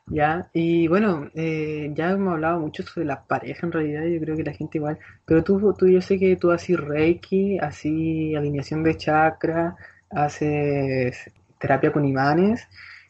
Ya, 0.07 0.51
y 0.53 0.87
bueno, 0.87 1.31
eh, 1.33 1.89
ya 1.95 2.11
hemos 2.11 2.33
hablado 2.33 2.59
mucho 2.59 2.83
sobre 2.83 3.07
las 3.07 3.25
parejas 3.25 3.63
en 3.63 3.71
realidad, 3.71 4.03
yo 4.03 4.19
creo 4.19 4.37
que 4.37 4.43
la 4.43 4.53
gente 4.53 4.77
igual, 4.77 4.99
pero 5.25 5.43
tú, 5.43 5.73
tú 5.73 5.87
yo 5.87 5.99
sé 5.99 6.19
que 6.19 6.35
tú 6.35 6.51
haces 6.51 6.79
Reiki, 6.79 7.57
así 7.57 8.35
alineación 8.35 8.83
de 8.83 8.97
chakra, 8.97 9.75
haces 10.11 11.31
terapia 11.59 11.91
con 11.91 12.05
imanes, 12.05 12.67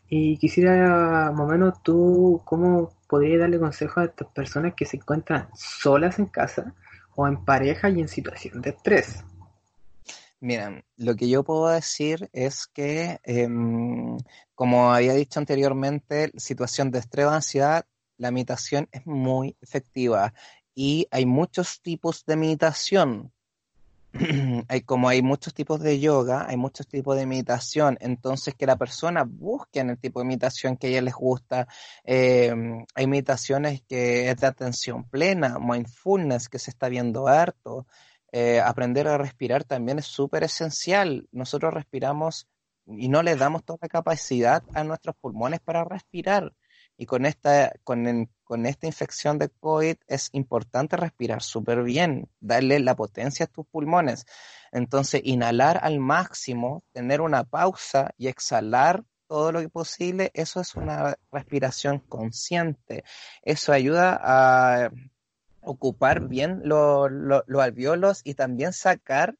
y 0.09 0.37
quisiera, 0.37 1.31
más 1.31 1.39
o 1.39 1.47
menos, 1.47 1.81
tú, 1.81 2.41
¿cómo 2.45 2.91
podrías 3.07 3.39
darle 3.39 3.59
consejos 3.59 3.97
a 3.97 4.05
estas 4.05 4.27
personas 4.29 4.73
que 4.75 4.85
se 4.85 4.97
encuentran 4.97 5.49
solas 5.55 6.19
en 6.19 6.27
casa 6.27 6.73
o 7.15 7.27
en 7.27 7.43
pareja 7.43 7.89
y 7.89 7.99
en 7.99 8.07
situación 8.07 8.61
de 8.61 8.71
estrés? 8.71 9.23
Mira, 10.39 10.83
lo 10.97 11.15
que 11.15 11.27
yo 11.27 11.43
puedo 11.43 11.69
decir 11.69 12.29
es 12.33 12.67
que, 12.67 13.19
em, 13.23 14.17
como 14.53 14.93
había 14.93 15.13
dicho 15.13 15.39
anteriormente, 15.39 16.31
situación 16.37 16.91
de 16.91 16.99
estrés 16.99 17.25
o 17.25 17.31
ansiedad, 17.31 17.85
la 18.17 18.31
meditación 18.31 18.87
es 18.91 19.05
muy 19.07 19.57
efectiva 19.61 20.33
y 20.75 21.07
hay 21.09 21.25
muchos 21.25 21.81
tipos 21.81 22.25
de 22.25 22.35
meditación. 22.35 23.31
Como 24.86 25.10
hay 25.10 25.21
muchos 25.21 25.54
tipos 25.54 25.82
de 25.82 25.99
yoga, 25.99 26.45
hay 26.47 26.58
muchos 26.58 26.88
tipos 26.88 27.17
de 27.17 27.25
meditación, 27.25 27.97
entonces 27.99 28.56
que 28.56 28.65
la 28.65 28.78
persona 28.78 29.25
busque 29.28 29.80
en 29.80 29.89
el 29.89 29.97
tipo 29.97 30.19
de 30.19 30.25
meditación 30.25 30.78
que 30.78 30.88
a 30.88 30.89
ella 30.91 31.01
les 31.01 31.13
gusta. 31.13 31.67
Em, 32.04 32.86
hay 32.95 33.08
meditaciones 33.08 33.82
que 33.88 34.30
es 34.30 34.38
de 34.38 34.47
atención 34.47 35.04
plena, 35.10 35.60
mindfulness, 35.60 36.49
que 36.49 36.60
se 36.60 36.71
está 36.71 36.88
viendo 36.89 37.28
harto. 37.28 37.88
Eh, 38.32 38.60
aprender 38.62 39.08
a 39.08 39.17
respirar 39.17 39.63
también 39.63 39.99
es 39.99 40.06
súper 40.06 40.43
esencial. 40.43 41.28
Nosotros 41.32 41.73
respiramos 41.73 42.47
y 42.88 43.10
no 43.10 43.23
le 43.23 43.36
damos 43.36 43.63
toda 43.65 43.80
la 43.82 43.89
capacidad 43.89 44.63
a 44.73 44.84
nuestros 44.84 45.15
pulmones 45.17 45.60
para 45.60 45.84
respirar. 45.84 46.54
Y 46.97 47.05
con 47.05 47.25
esta, 47.25 47.73
con, 47.84 48.29
con 48.43 48.65
esta 48.65 48.88
infección 48.88 49.38
de 49.38 49.49
COVID 49.49 49.97
es 50.08 50.29
importante 50.31 50.95
respirar 50.97 51.41
súper 51.41 51.84
bien, 51.84 52.29
darle 52.39 52.79
la 52.79 52.95
potencia 52.95 53.45
a 53.45 53.49
tus 53.49 53.65
pulmones. 53.67 54.25
Entonces, 54.71 55.21
inhalar 55.23 55.79
al 55.84 55.99
máximo, 55.99 56.84
tener 56.93 57.21
una 57.21 57.43
pausa 57.43 58.12
y 58.17 58.27
exhalar 58.27 59.03
todo 59.27 59.51
lo 59.51 59.60
que 59.60 59.69
posible, 59.69 60.31
eso 60.34 60.62
es 60.62 60.75
una 60.75 61.15
respiración 61.31 61.99
consciente. 61.99 63.03
Eso 63.41 63.73
ayuda 63.73 64.19
a 64.21 64.91
ocupar 65.62 66.27
bien 66.27 66.62
lo- 66.63 67.10
lo- 67.10 67.43
los 67.47 67.62
alvéolos 67.62 68.21
y 68.23 68.36
también 68.36 68.71
sacar 68.71 69.36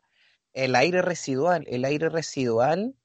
el 0.54 0.76
aire 0.76 1.02
residual. 1.02 1.66
El 1.68 1.86
aire 1.86 2.10
residual 2.10 2.96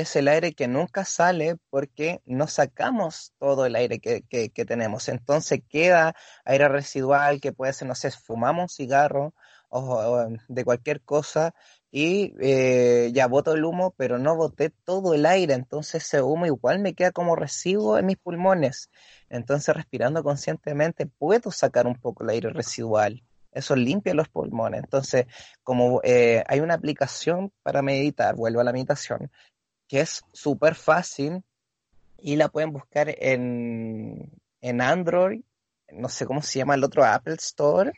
es 0.00 0.16
el 0.16 0.28
aire 0.28 0.52
que 0.54 0.68
nunca 0.68 1.04
sale 1.04 1.56
porque 1.70 2.20
no 2.26 2.46
sacamos 2.48 3.32
todo 3.38 3.66
el 3.66 3.76
aire 3.76 3.98
que, 4.00 4.22
que- 4.22 4.50
tenemos. 4.66 5.08
Entonces 5.08 5.60
queda 5.68 6.14
aire 6.44 6.68
residual 6.68 7.40
que 7.40 7.52
puede 7.52 7.72
ser, 7.72 7.88
no 7.88 7.94
sé, 7.94 8.10
fumamos 8.10 8.62
un 8.64 8.68
cigarro 8.68 9.34
o, 9.68 9.80
o 9.96 10.26
de 10.48 10.64
cualquier 10.64 11.02
cosa 11.02 11.54
y 11.90 12.34
eh, 12.40 13.10
ya 13.14 13.26
boto 13.28 13.54
el 13.54 13.64
humo, 13.64 13.94
pero 13.96 14.18
no 14.18 14.36
boté 14.36 14.70
todo 14.70 15.14
el 15.14 15.24
aire. 15.26 15.54
Entonces 15.54 16.04
ese 16.04 16.22
humo 16.22 16.46
igual 16.46 16.80
me 16.80 16.94
queda 16.94 17.12
como 17.12 17.36
residuo 17.36 17.98
en 17.98 18.06
mis 18.06 18.16
pulmones. 18.18 18.90
Entonces 19.28 19.74
respirando 19.74 20.22
conscientemente 20.22 21.06
puedo 21.06 21.50
sacar 21.50 21.86
un 21.86 21.96
poco 21.96 22.24
el 22.24 22.30
aire 22.30 22.50
residual. 22.50 23.22
Eso 23.52 23.74
limpia 23.74 24.12
los 24.12 24.28
pulmones. 24.28 24.82
Entonces, 24.84 25.24
como 25.62 26.00
eh, 26.04 26.44
hay 26.46 26.60
una 26.60 26.74
aplicación 26.74 27.52
para 27.62 27.80
meditar, 27.82 28.34
vuelvo 28.36 28.60
a 28.60 28.64
la 28.64 28.72
meditación, 28.72 29.30
que 29.88 30.00
es 30.00 30.24
súper 30.32 30.74
fácil 30.74 31.42
y 32.18 32.36
la 32.36 32.48
pueden 32.48 32.72
buscar 32.72 33.14
en, 33.18 34.30
en 34.60 34.80
Android, 34.80 35.42
no 35.92 36.08
sé 36.08 36.26
cómo 36.26 36.42
se 36.42 36.58
llama 36.58 36.74
el 36.74 36.84
otro 36.84 37.04
Apple 37.04 37.34
Store, 37.34 37.92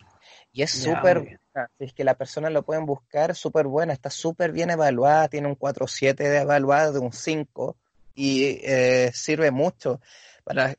Y 0.51 0.62
es 0.62 0.71
súper 0.71 1.19
buena, 1.21 1.71
si 1.79 1.85
es 1.85 1.93
que 1.93 2.05
la 2.05 2.15
persona 2.15 2.49
lo 2.49 2.62
pueden 2.62 2.87
buscar, 2.87 3.35
súper 3.35 3.67
buena, 3.67 3.93
está 3.93 4.09
súper 4.09 4.53
bien 4.53 4.71
evaluada, 4.71 5.29
tiene 5.29 5.49
un 5.49 5.59
4.7 5.59 6.15
de 6.17 6.38
evaluado 6.38 6.95
de 6.95 7.01
un 7.01 7.12
5 7.12 7.77
y 8.15 8.61
eh, 8.62 9.11
sirve 9.12 9.51
mucho 9.51 10.01
para 10.43 10.75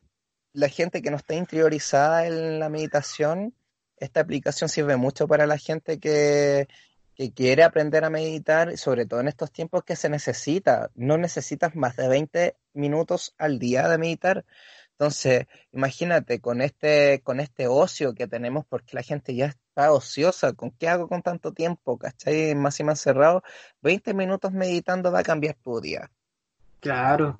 la 0.53 0.69
gente 0.69 1.01
que 1.01 1.11
no 1.11 1.17
está 1.17 1.35
interiorizada 1.35 2.27
en 2.27 2.59
la 2.59 2.69
meditación, 2.69 3.53
esta 3.97 4.21
aplicación 4.21 4.69
sirve 4.69 4.97
mucho 4.97 5.27
para 5.27 5.47
la 5.47 5.57
gente 5.57 5.99
que, 5.99 6.67
que 7.15 7.33
quiere 7.33 7.63
aprender 7.63 8.03
a 8.03 8.09
meditar, 8.09 8.77
sobre 8.77 9.05
todo 9.05 9.19
en 9.19 9.27
estos 9.27 9.51
tiempos 9.51 9.83
que 9.83 9.95
se 9.95 10.09
necesita. 10.09 10.91
No 10.95 11.17
necesitas 11.17 11.75
más 11.75 11.95
de 11.95 12.07
20 12.07 12.55
minutos 12.73 13.33
al 13.37 13.59
día 13.59 13.87
de 13.87 13.97
meditar. 13.97 14.45
Entonces, 14.91 15.47
imagínate 15.71 16.39
con 16.39 16.61
este, 16.61 17.21
con 17.23 17.39
este 17.39 17.67
ocio 17.67 18.13
que 18.13 18.27
tenemos, 18.27 18.65
porque 18.65 18.95
la 18.95 19.01
gente 19.01 19.35
ya 19.35 19.47
está 19.47 19.91
ociosa, 19.91 20.53
¿con 20.53 20.71
qué 20.71 20.87
hago 20.87 21.07
con 21.07 21.23
tanto 21.23 21.51
tiempo? 21.51 21.97
¿Cachai? 21.97 22.53
Más 22.55 22.79
y 22.79 22.83
más 22.83 22.99
cerrado, 22.99 23.43
20 23.81 24.13
minutos 24.13 24.51
meditando 24.51 25.11
va 25.11 25.19
a 25.19 25.23
cambiar 25.23 25.55
tu 25.55 25.81
día. 25.81 26.09
Claro, 26.79 27.39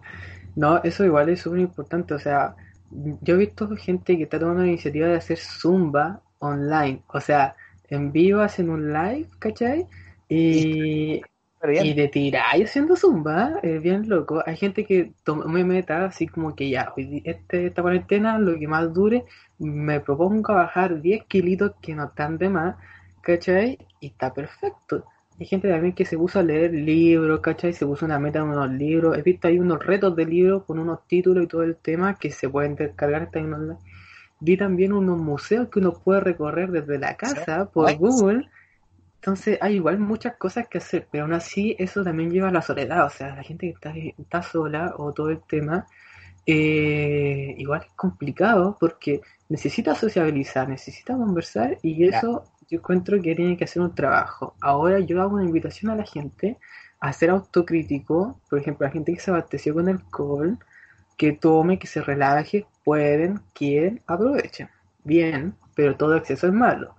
no, 0.56 0.82
eso 0.84 1.04
igual 1.04 1.30
es 1.30 1.42
súper 1.42 1.60
importante, 1.60 2.14
o 2.14 2.20
sea, 2.20 2.56
yo 2.92 3.36
he 3.36 3.38
visto 3.38 3.68
gente 3.76 4.18
que 4.18 4.24
está 4.24 4.40
tomando 4.40 4.62
la 4.62 4.68
iniciativa 4.68 5.08
de 5.08 5.16
hacer 5.18 5.38
zumba 5.38 6.22
online, 6.40 7.02
o 7.08 7.20
sea, 7.20 7.56
en 7.90 8.12
vivo 8.12 8.42
hacen 8.42 8.70
un 8.70 8.92
live, 8.92 9.28
¿cachai? 9.40 9.88
Y, 10.30 11.22
y 11.64 11.94
de 11.94 12.08
tirar 12.10 12.58
y 12.58 12.64
haciendo 12.64 12.96
zumba, 12.96 13.60
es 13.64 13.82
bien 13.82 14.10
loco. 14.10 14.44
Hay 14.46 14.58
gente 14.58 14.86
que 14.86 15.14
toma 15.24 15.46
me 15.46 15.64
meta 15.64 16.06
así 16.06 16.28
como 16.28 16.56
que 16.56 16.70
ya, 16.70 16.94
hoy 16.96 17.22
este, 17.26 17.68
esta 17.68 17.82
cuarentena, 17.82 18.38
lo 18.40 18.58
que 18.60 18.68
más 18.68 18.94
dure, 18.94 19.26
me 19.60 20.00
propongo 20.00 20.54
bajar 20.54 21.02
10 21.02 21.26
kilitos 21.26 21.74
que 21.82 21.96
no 21.96 22.06
están 22.06 22.38
de 22.38 22.50
más, 22.50 22.76
¿cachai? 23.22 23.78
Y 24.00 24.08
está 24.08 24.34
perfecto. 24.34 25.06
Hay 25.40 25.46
gente 25.48 25.68
también 25.68 25.94
que 25.94 26.06
se 26.06 26.18
puso 26.18 26.40
a 26.40 26.44
leer 26.44 26.74
libros, 26.74 27.40
¿cachai? 27.40 27.74
Se 27.74 27.86
puso 27.86 28.06
una 28.06 28.20
meta 28.20 28.40
en 28.40 28.46
unos 28.46 28.70
libros. 28.72 29.18
He 29.18 29.22
visto 29.24 29.48
ahí 29.48 29.60
unos 29.60 29.84
retos 29.84 30.16
de 30.16 30.26
libros 30.26 30.64
con 30.64 30.80
unos 30.80 31.08
títulos 31.08 31.44
y 31.44 31.48
todo 31.48 31.64
el 31.64 31.76
tema 31.76 32.16
que 32.16 32.32
se 32.32 32.50
pueden 32.50 32.76
descargar 32.76 33.32
también 33.32 33.54
online. 33.54 33.80
Vi 34.40 34.58
también 34.58 34.94
unos 34.94 35.20
museos 35.20 35.70
que 35.70 35.80
uno 35.80 35.94
puede 35.94 36.20
recorrer 36.20 36.70
desde 36.70 37.00
la 37.00 37.16
casa 37.16 37.70
por. 37.72 37.96
Google. 37.98 38.50
Entonces 39.16 39.58
hay 39.62 39.76
igual 39.76 40.00
muchas 40.00 40.36
cosas 40.36 40.68
que 40.68 40.80
hacer, 40.80 41.08
pero 41.10 41.24
aún 41.24 41.34
así 41.34 41.78
eso 41.80 42.04
también 42.04 42.30
lleva 42.30 42.50
a 42.50 42.52
la 42.52 42.62
soledad. 42.62 43.06
O 43.06 43.10
sea, 43.10 43.36
la 43.36 43.44
gente 43.44 43.68
que 43.68 43.74
está, 43.74 43.94
está 44.22 44.44
sola 44.44 44.94
o 44.98 45.14
todo 45.14 45.30
el 45.30 45.40
tema, 45.48 45.88
eh, 46.46 47.56
igual 47.58 47.84
es 47.86 47.94
complicado 47.94 48.76
porque 48.78 49.22
necesita 49.48 49.96
sociabilizar, 49.96 50.68
necesita 50.68 51.16
conversar 51.16 51.78
y 51.82 52.06
eso 52.06 52.44
yo 52.70 52.80
encuentro 52.80 53.22
que 53.22 53.36
tiene 53.36 53.58
que 53.58 53.64
hacer 53.66 53.82
un 53.82 53.96
trabajo. 53.96 54.56
Ahora 54.62 55.00
yo 55.00 55.22
hago 55.22 55.36
una 55.36 55.46
invitación 55.46 55.92
a 55.92 55.96
la 55.96 56.06
gente 56.06 56.58
a 57.00 57.12
ser 57.14 57.30
autocrítico, 57.32 58.40
por 58.50 58.60
ejemplo, 58.60 58.88
la 58.88 58.94
gente 58.94 59.14
que 59.14 59.20
se 59.20 59.32
abasteció 59.32 59.74
con 59.74 59.90
alcohol, 59.90 60.58
que 61.18 61.34
tome, 61.34 61.80
que 61.80 61.88
se 61.88 62.02
relaje, 62.02 62.66
pueden, 62.84 63.42
quieren, 63.54 64.02
aprovechen. 64.08 64.70
Bien, 65.04 65.56
pero 65.76 65.96
todo 65.98 66.16
exceso 66.16 66.48
es 66.48 66.54
malo. 66.54 66.96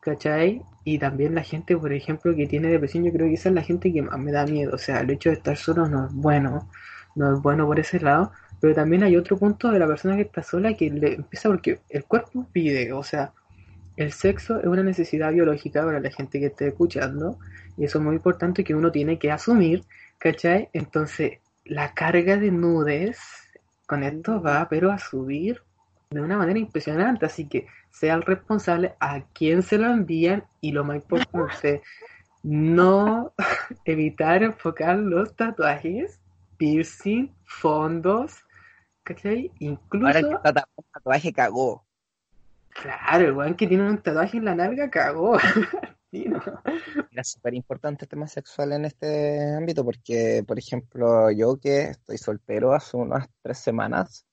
¿Cachai? 0.00 0.62
Y 0.84 0.98
también 0.98 1.34
la 1.34 1.42
gente, 1.42 1.76
por 1.76 1.92
ejemplo, 1.92 2.34
que 2.34 2.46
tiene 2.46 2.68
depresión, 2.68 3.04
yo 3.04 3.12
creo 3.12 3.26
que 3.28 3.34
esa 3.34 3.48
es 3.48 3.54
la 3.54 3.62
gente 3.62 3.92
que 3.92 4.02
más 4.02 4.18
me 4.18 4.32
da 4.32 4.46
miedo. 4.46 4.74
O 4.74 4.78
sea, 4.78 5.00
el 5.00 5.10
hecho 5.10 5.30
de 5.30 5.36
estar 5.36 5.56
solo 5.56 5.88
no 5.88 6.06
es 6.06 6.12
bueno, 6.12 6.68
no 7.14 7.34
es 7.34 7.42
bueno 7.42 7.66
por 7.66 7.78
ese 7.80 8.00
lado. 8.00 8.32
Pero 8.60 8.74
también 8.74 9.02
hay 9.02 9.16
otro 9.16 9.36
punto 9.36 9.70
de 9.70 9.78
la 9.78 9.86
persona 9.86 10.16
que 10.16 10.22
está 10.22 10.42
sola 10.42 10.74
que 10.74 10.90
le 10.90 11.14
empieza 11.14 11.48
porque 11.48 11.80
el 11.88 12.04
cuerpo 12.04 12.46
pide, 12.52 12.92
o 12.92 13.02
sea, 13.02 13.32
el 13.96 14.12
sexo 14.12 14.60
es 14.60 14.66
una 14.66 14.82
necesidad 14.82 15.32
biológica 15.32 15.84
para 15.84 16.00
la 16.00 16.10
gente 16.10 16.38
que 16.38 16.46
esté 16.46 16.68
escuchando, 16.68 17.38
y 17.76 17.84
eso 17.84 17.98
es 17.98 18.04
muy 18.04 18.16
importante 18.16 18.64
que 18.64 18.74
uno 18.74 18.92
tiene 18.92 19.18
que 19.18 19.30
asumir, 19.30 19.84
¿cachai? 20.18 20.68
Entonces, 20.72 21.38
la 21.64 21.94
carga 21.94 22.36
de 22.36 22.50
nudes 22.50 23.18
con 23.86 24.02
esto 24.02 24.40
va, 24.42 24.68
pero 24.68 24.90
a 24.90 24.98
subir 24.98 25.62
de 26.10 26.20
una 26.20 26.36
manera 26.36 26.58
impresionante, 26.58 27.26
así 27.26 27.48
que 27.48 27.66
sea 27.90 28.14
el 28.14 28.22
responsable 28.22 28.94
a 29.00 29.22
quién 29.32 29.62
se 29.62 29.78
lo 29.78 29.90
envían 29.90 30.44
y 30.60 30.72
lo 30.72 30.84
más 30.84 30.96
importante, 30.96 31.82
no 32.42 33.32
evitar 33.84 34.42
enfocar 34.42 34.98
los 34.98 35.34
tatuajes, 35.34 36.20
piercing, 36.58 37.34
fondos, 37.44 38.44
¿cachai? 39.02 39.50
ahora 39.50 39.60
Incluso, 39.60 40.18
el 40.18 40.38
tatuaje 40.92 41.32
cagó. 41.32 41.85
Claro, 42.82 43.24
el 43.26 43.32
weón 43.32 43.54
que 43.54 43.66
tiene 43.66 43.88
un 43.88 43.98
tatuaje 44.02 44.38
en 44.38 44.44
la 44.44 44.54
nalga 44.54 44.90
cagó. 44.90 45.38
Era 46.12 47.24
súper 47.24 47.54
importante 47.54 48.04
el 48.04 48.08
tema 48.08 48.26
sexual 48.26 48.72
en 48.72 48.84
este 48.86 49.54
ámbito 49.54 49.84
porque, 49.84 50.44
por 50.46 50.58
ejemplo, 50.58 51.30
yo 51.30 51.58
que 51.58 51.90
estoy 51.90 52.18
soltero 52.18 52.74
hace 52.74 52.96
unas 52.96 53.28
tres 53.42 53.58
semanas, 53.58 54.24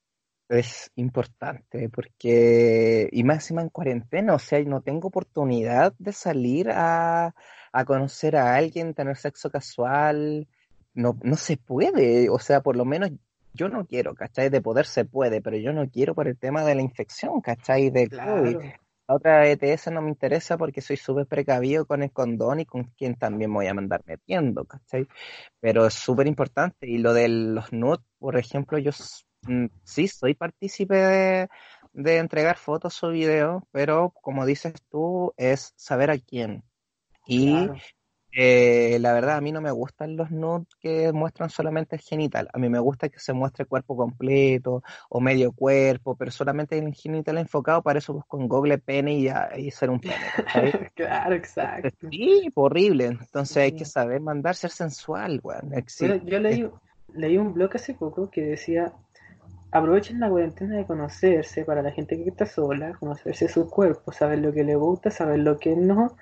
es 0.49 0.91
importante 0.95 1.89
porque, 1.89 3.09
y 3.11 3.23
más 3.23 3.49
en 3.51 3.69
cuarentena, 3.69 4.35
o 4.35 4.39
sea, 4.39 4.63
no 4.63 4.81
tengo 4.81 5.07
oportunidad 5.07 5.93
de 5.97 6.13
salir 6.13 6.69
a, 6.69 7.33
a 7.71 7.85
conocer 7.85 8.35
a 8.35 8.55
alguien, 8.55 8.93
tener 8.93 9.17
sexo 9.17 9.49
casual, 9.49 10.47
no, 10.93 11.17
no 11.23 11.35
se 11.37 11.57
puede, 11.57 12.29
o 12.29 12.39
sea, 12.39 12.61
por 12.61 12.75
lo 12.75 12.85
menos 12.85 13.11
yo 13.53 13.69
no 13.69 13.85
quiero, 13.85 14.15
¿cachai? 14.15 14.49
De 14.49 14.61
poder 14.61 14.85
se 14.85 15.05
puede, 15.05 15.41
pero 15.41 15.57
yo 15.57 15.73
no 15.73 15.89
quiero 15.89 16.15
por 16.15 16.27
el 16.27 16.37
tema 16.37 16.63
de 16.63 16.75
la 16.75 16.81
infección, 16.81 17.41
¿cachai? 17.41 17.89
De 17.89 18.09
COVID. 18.09 18.57
Claro. 18.57 18.83
La 19.07 19.15
otra 19.15 19.47
ETS 19.49 19.91
no 19.91 20.01
me 20.01 20.09
interesa 20.09 20.57
porque 20.57 20.79
soy 20.81 20.95
súper 20.95 21.27
precavido 21.27 21.85
con 21.85 22.03
el 22.03 22.11
condón 22.11 22.61
y 22.61 22.65
con 22.65 22.85
quien 22.97 23.15
también 23.15 23.51
me 23.51 23.57
voy 23.57 23.67
a 23.67 23.73
mandar 23.73 24.01
metiendo, 24.05 24.63
¿cachai? 24.63 25.07
Pero 25.59 25.85
es 25.85 25.93
súper 25.93 26.27
importante. 26.27 26.87
Y 26.87 26.99
lo 26.99 27.13
de 27.13 27.27
los 27.27 27.73
nudes, 27.73 27.99
por 28.17 28.37
ejemplo, 28.37 28.77
yo 28.77 28.91
mm, 29.41 29.65
sí 29.83 30.07
soy 30.07 30.35
partícipe 30.35 30.95
de, 30.95 31.49
de 31.91 32.17
entregar 32.17 32.57
fotos 32.57 33.03
o 33.03 33.09
videos, 33.09 33.61
pero 33.71 34.13
como 34.21 34.45
dices 34.45 34.73
tú, 34.89 35.33
es 35.35 35.73
saber 35.75 36.09
a 36.09 36.17
quién. 36.17 36.63
Y 37.27 37.51
Claro. 37.51 37.75
Eh, 38.35 38.97
la 38.99 39.13
verdad, 39.13 39.37
a 39.37 39.41
mí 39.41 39.51
no 39.51 39.61
me 39.61 39.69
gustan 39.69 40.17
los 40.17 40.31
nudes 40.31 40.67
que 40.79 41.11
muestran 41.13 41.51
solamente 41.51 41.95
el 41.95 42.01
genital. 42.01 42.49
A 42.51 42.57
mí 42.57 42.67
me 42.67 42.79
gusta 42.79 43.09
que 43.09 43.19
se 43.19 43.31
muestre 43.31 43.65
cuerpo 43.65 43.95
completo 43.95 44.81
o 45.09 45.21
medio 45.21 45.51
cuerpo, 45.51 46.15
pero 46.15 46.31
solamente 46.31 46.77
el 46.79 46.93
genital 46.95 47.37
enfocado. 47.37 47.83
Para 47.83 47.99
eso 47.99 48.13
busco 48.13 48.39
en 48.39 48.47
Google 48.47 48.79
pene 48.79 49.13
y, 49.13 49.23
ya, 49.25 49.49
y 49.55 49.69
ser 49.69 49.91
un. 49.91 50.01
Claro, 50.95 51.35
exacto. 51.35 52.09
Sí, 52.09 52.49
pues, 52.53 52.65
horrible. 52.65 53.05
Entonces 53.05 53.57
hay 53.57 53.71
que 53.73 53.85
saber 53.85 54.19
mandar 54.19 54.55
ser 54.55 54.71
sensual, 54.71 55.39
weón. 55.43 55.71
Bueno, 55.99 56.15
yo 56.25 56.39
leí, 56.39 56.69
leí 57.13 57.37
un 57.37 57.53
blog 57.53 57.75
hace 57.75 57.93
poco 57.93 58.31
que 58.31 58.41
decía, 58.41 58.93
aprovechen 59.71 60.19
la 60.19 60.29
cuarentena 60.29 60.77
de 60.77 60.85
conocerse 60.85 61.65
para 61.65 61.81
la 61.81 61.91
gente 61.91 62.15
que 62.15 62.29
está 62.29 62.45
sola, 62.45 62.93
conocerse 62.93 63.47
su 63.47 63.69
cuerpo, 63.69 64.11
saber 64.11 64.39
lo 64.39 64.51
que 64.51 64.63
le 64.63 64.75
gusta, 64.75 65.11
saber 65.11 65.39
lo 65.39 65.57
que 65.57 65.75
no, 65.75 66.15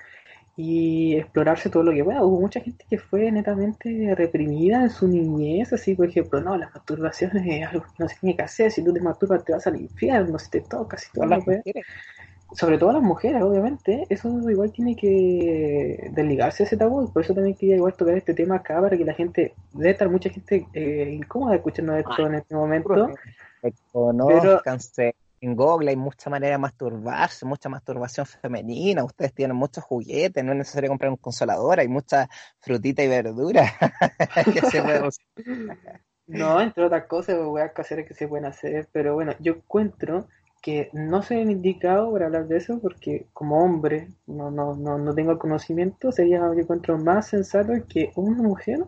y 0.57 1.15
explorarse 1.15 1.69
todo 1.69 1.83
lo 1.83 1.91
que 1.91 2.03
pueda. 2.03 2.23
Hubo 2.23 2.41
mucha 2.41 2.59
gente 2.59 2.85
que 2.89 2.97
fue 2.97 3.31
netamente 3.31 4.13
reprimida 4.15 4.83
en 4.83 4.89
su 4.89 5.07
niñez, 5.07 5.71
así 5.73 5.95
por 5.95 6.07
ejemplo, 6.09 6.41
no, 6.41 6.57
las 6.57 6.73
masturbaciones 6.73 7.45
es 7.47 7.67
algo 7.67 7.83
que 7.83 8.03
no 8.03 8.09
se 8.09 8.15
tiene 8.19 8.35
que 8.35 8.43
hacer, 8.43 8.71
si 8.71 8.83
tú 8.83 8.93
te 8.93 9.01
masturbas 9.01 9.43
te 9.43 9.53
vas 9.53 9.65
al 9.67 9.79
infierno, 9.79 10.37
si 10.37 10.49
te 10.49 10.61
tocas, 10.61 11.01
si 11.01 11.19
las 11.19 11.29
lo 11.29 11.37
mujeres. 11.37 11.85
sobre 12.53 12.77
todo 12.77 12.91
las 12.91 13.01
mujeres, 13.01 13.41
obviamente, 13.41 14.05
eso 14.09 14.27
igual 14.49 14.71
tiene 14.71 14.95
que 14.95 16.09
desligarse 16.11 16.63
de 16.63 16.67
ese 16.67 16.77
tabú, 16.77 17.11
por 17.11 17.23
eso 17.23 17.33
también 17.33 17.55
quería 17.55 17.77
igual 17.77 17.93
tocar 17.93 18.17
este 18.17 18.33
tema 18.33 18.55
acá 18.57 18.81
para 18.81 18.97
que 18.97 19.05
la 19.05 19.13
gente, 19.13 19.53
debe 19.73 19.91
estar 19.91 20.09
mucha 20.09 20.29
gente 20.29 20.67
eh, 20.73 21.11
incómoda 21.13 21.55
escuchando 21.55 21.95
esto 21.95 22.27
en 22.27 22.35
este 22.35 22.55
momento, 22.55 23.09
Que 23.61 23.73
conózcanse. 23.91 25.15
En 25.41 25.55
Google 25.55 25.89
hay 25.89 25.95
mucha 25.95 26.29
manera 26.29 26.51
de 26.51 26.59
masturbarse, 26.59 27.47
mucha 27.47 27.67
masturbación 27.67 28.27
femenina. 28.27 29.03
Ustedes 29.03 29.33
tienen 29.33 29.57
muchos 29.57 29.83
juguetes, 29.83 30.43
no 30.43 30.51
es 30.51 30.57
necesario 30.59 30.89
comprar 30.89 31.09
un 31.09 31.17
consolador, 31.17 31.79
hay 31.79 31.87
mucha 31.87 32.29
frutita 32.59 33.03
y 33.03 33.07
verdura 33.07 33.73
que 34.53 34.61
no, 36.27 36.61
entre 36.61 36.85
otras 36.85 37.05
cosas, 37.07 37.39
weas 37.43 37.71
caseras 37.73 38.05
que 38.07 38.13
se 38.13 38.27
pueden 38.27 38.45
hacer, 38.45 38.87
pero 38.91 39.15
bueno, 39.15 39.33
yo 39.39 39.53
encuentro 39.53 40.27
que 40.61 40.91
no 40.93 41.23
soy 41.23 41.41
el 41.41 41.49
indicado 41.49 42.11
para 42.11 42.27
hablar 42.27 42.47
de 42.47 42.57
eso 42.57 42.79
porque 42.79 43.25
como 43.33 43.63
hombre 43.63 44.09
no, 44.27 44.51
no, 44.51 44.75
no, 44.75 44.99
no 44.99 45.15
tengo 45.15 45.39
conocimiento, 45.39 46.11
sería 46.11 46.37
yo 46.37 46.53
encuentro 46.53 46.99
más 46.99 47.29
sensato 47.29 47.73
que 47.89 48.11
una 48.15 48.43
mujer 48.43 48.85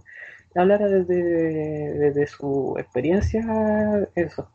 hablara 0.53 0.87
desde, 0.87 1.97
desde 1.97 2.27
su 2.27 2.75
experiencia 2.77 4.07
eso. 4.13 4.47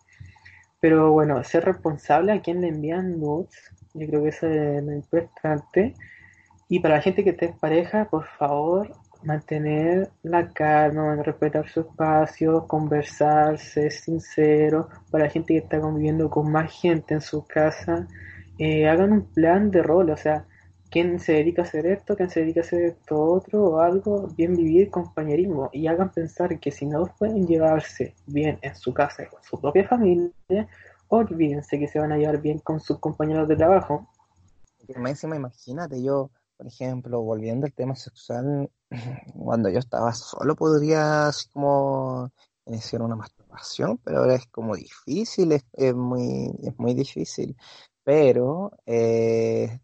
Pero 0.81 1.13
bueno, 1.13 1.43
ser 1.45 1.65
responsable 1.65 2.33
a 2.33 2.41
quien 2.41 2.61
le 2.61 2.69
envían 2.69 3.19
nudes, 3.19 3.73
yo 3.95 4.07
creo 4.07 4.23
que 4.23 4.29
eso 4.29 4.47
es 4.47 4.83
lo 4.83 4.93
importante. 4.93 5.95
Y 6.69 6.81
para 6.81 6.97
la 6.97 7.03
gente 7.03 7.25
que 7.25 7.31
esté 7.31 7.47
en 7.47 7.59
pareja, 7.59 8.09
por 8.11 8.27
favor, 8.27 8.93
mantener 9.23 10.11
la 10.23 10.51
calma, 10.51 11.21
respetar 11.23 11.69
su 11.69 11.81
espacio, 11.81 12.67
conversar, 12.67 13.59
ser 13.59 13.93
sincero. 13.93 14.89
Para 15.11 15.25
la 15.25 15.31
gente 15.31 15.55
que 15.55 15.61
está 15.61 15.81
conviviendo 15.81 16.31
con 16.31 16.53
más 16.53 16.73
gente 16.73 17.15
en 17.15 17.21
su 17.21 17.45
casa, 17.47 18.07
eh, 18.59 18.89
hagan 18.89 19.13
un 19.13 19.33
plan 19.33 19.71
de 19.71 19.83
rol, 19.83 20.11
o 20.11 20.17
sea, 20.17 20.47
quién 20.91 21.21
se 21.21 21.33
dedica 21.33 21.63
a 21.63 21.65
hacer 21.65 21.87
esto, 21.87 22.17
quién 22.17 22.31
se 22.31 22.41
dedica 22.41 22.61
a 22.61 22.65
hacer 22.65 22.83
esto 22.83 23.21
otro 23.21 23.65
o 23.65 23.81
algo, 23.81 24.29
bien 24.37 24.57
vivir 24.57 24.91
compañerismo 24.91 25.71
y 25.73 25.87
hagan 25.87 26.11
pensar 26.11 26.59
que 26.61 26.71
si 26.71 26.87
no 26.87 27.05
pueden 27.19 27.47
llevarse 27.47 28.15
bien 28.27 28.59
en 28.63 28.75
su 28.75 28.93
casa 28.95 29.25
y 29.25 29.27
con 29.27 29.43
su 29.43 29.61
propia 29.61 29.87
familia, 29.87 30.33
olvídense 31.09 31.79
que 31.79 31.89
se 31.89 31.99
van 31.99 32.13
a 32.13 32.17
llevar 32.17 32.41
bien 32.41 32.59
con 32.59 32.81
sus 32.81 32.99
compañeros 32.99 33.49
de 33.49 33.57
trabajo. 33.57 34.09
Imagínate, 35.37 36.03
yo, 36.03 36.31
por 36.57 36.67
ejemplo, 36.67 37.21
volviendo 37.21 37.67
al 37.67 37.75
tema 37.75 37.95
sexual, 37.95 38.71
cuando 39.35 39.69
yo 39.69 39.79
estaba 39.79 40.13
solo 40.13 40.57
podría 40.57 41.29
así 41.29 41.49
como 41.51 42.31
iniciar 42.67 43.03
una 43.03 43.17
masturbación, 43.17 43.99
pero 43.99 44.19
ahora 44.19 44.35
es 44.35 44.47
como 44.47 44.77
difícil, 44.77 45.53
es, 45.53 45.65
es 45.73 45.95
muy, 45.95 46.51
es 46.63 46.79
muy 46.79 46.95
difícil. 46.95 47.57
Pero 48.05 48.73
eh, 48.87 49.81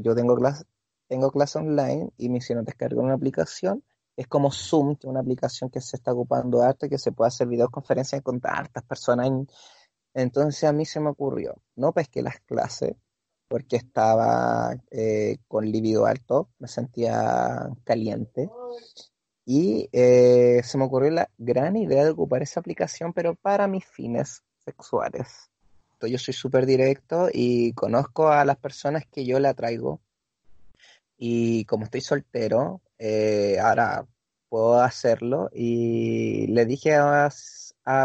yo 0.00 0.14
tengo 0.14 0.36
clase, 0.36 0.64
tengo 1.08 1.30
clase 1.30 1.58
online 1.58 2.10
y 2.16 2.28
me 2.28 2.38
hicieron 2.38 2.64
descargar 2.64 2.98
una 3.04 3.14
aplicación. 3.14 3.82
Es 4.16 4.26
como 4.28 4.50
Zoom, 4.50 4.96
que 4.96 5.06
es 5.06 5.10
una 5.10 5.20
aplicación 5.20 5.70
que 5.70 5.80
se 5.80 5.96
está 5.96 6.12
ocupando 6.12 6.62
harto, 6.62 6.88
que 6.88 6.98
se 6.98 7.12
puede 7.12 7.28
hacer 7.28 7.46
videoconferencias 7.48 8.22
con 8.22 8.40
hartas 8.42 8.82
personas. 8.84 9.26
en- 9.28 9.48
Entonces 10.14 10.64
a 10.64 10.72
mí 10.72 10.86
se 10.86 11.00
me 11.00 11.10
ocurrió, 11.10 11.54
no 11.76 11.92
pesqué 11.92 12.22
las 12.22 12.40
clases, 12.40 12.94
porque 13.48 13.76
estaba 13.76 14.74
eh, 14.90 15.36
con 15.46 15.70
libido 15.70 16.06
alto, 16.06 16.48
me 16.58 16.68
sentía 16.68 17.68
caliente. 17.84 18.48
Y 19.44 19.88
eh, 19.92 20.60
se 20.64 20.76
me 20.78 20.84
ocurrió 20.84 21.10
la 21.10 21.30
gran 21.38 21.76
idea 21.76 22.04
de 22.04 22.10
ocupar 22.10 22.42
esa 22.42 22.60
aplicación, 22.60 23.12
pero 23.12 23.34
para 23.36 23.68
mis 23.68 23.84
fines 23.84 24.42
sexuales. 24.64 25.50
Yo 26.02 26.18
soy 26.18 26.34
súper 26.34 26.66
directo 26.66 27.28
y 27.32 27.72
conozco 27.72 28.28
a 28.28 28.44
las 28.44 28.56
personas 28.58 29.04
que 29.10 29.24
yo 29.24 29.40
le 29.40 29.48
atraigo. 29.48 30.00
Y 31.16 31.64
como 31.64 31.84
estoy 31.84 32.02
soltero, 32.02 32.82
eh, 32.98 33.58
ahora 33.60 34.06
puedo 34.48 34.80
hacerlo. 34.80 35.50
Y 35.52 36.46
le 36.48 36.66
dije 36.66 36.94
a, 36.96 37.30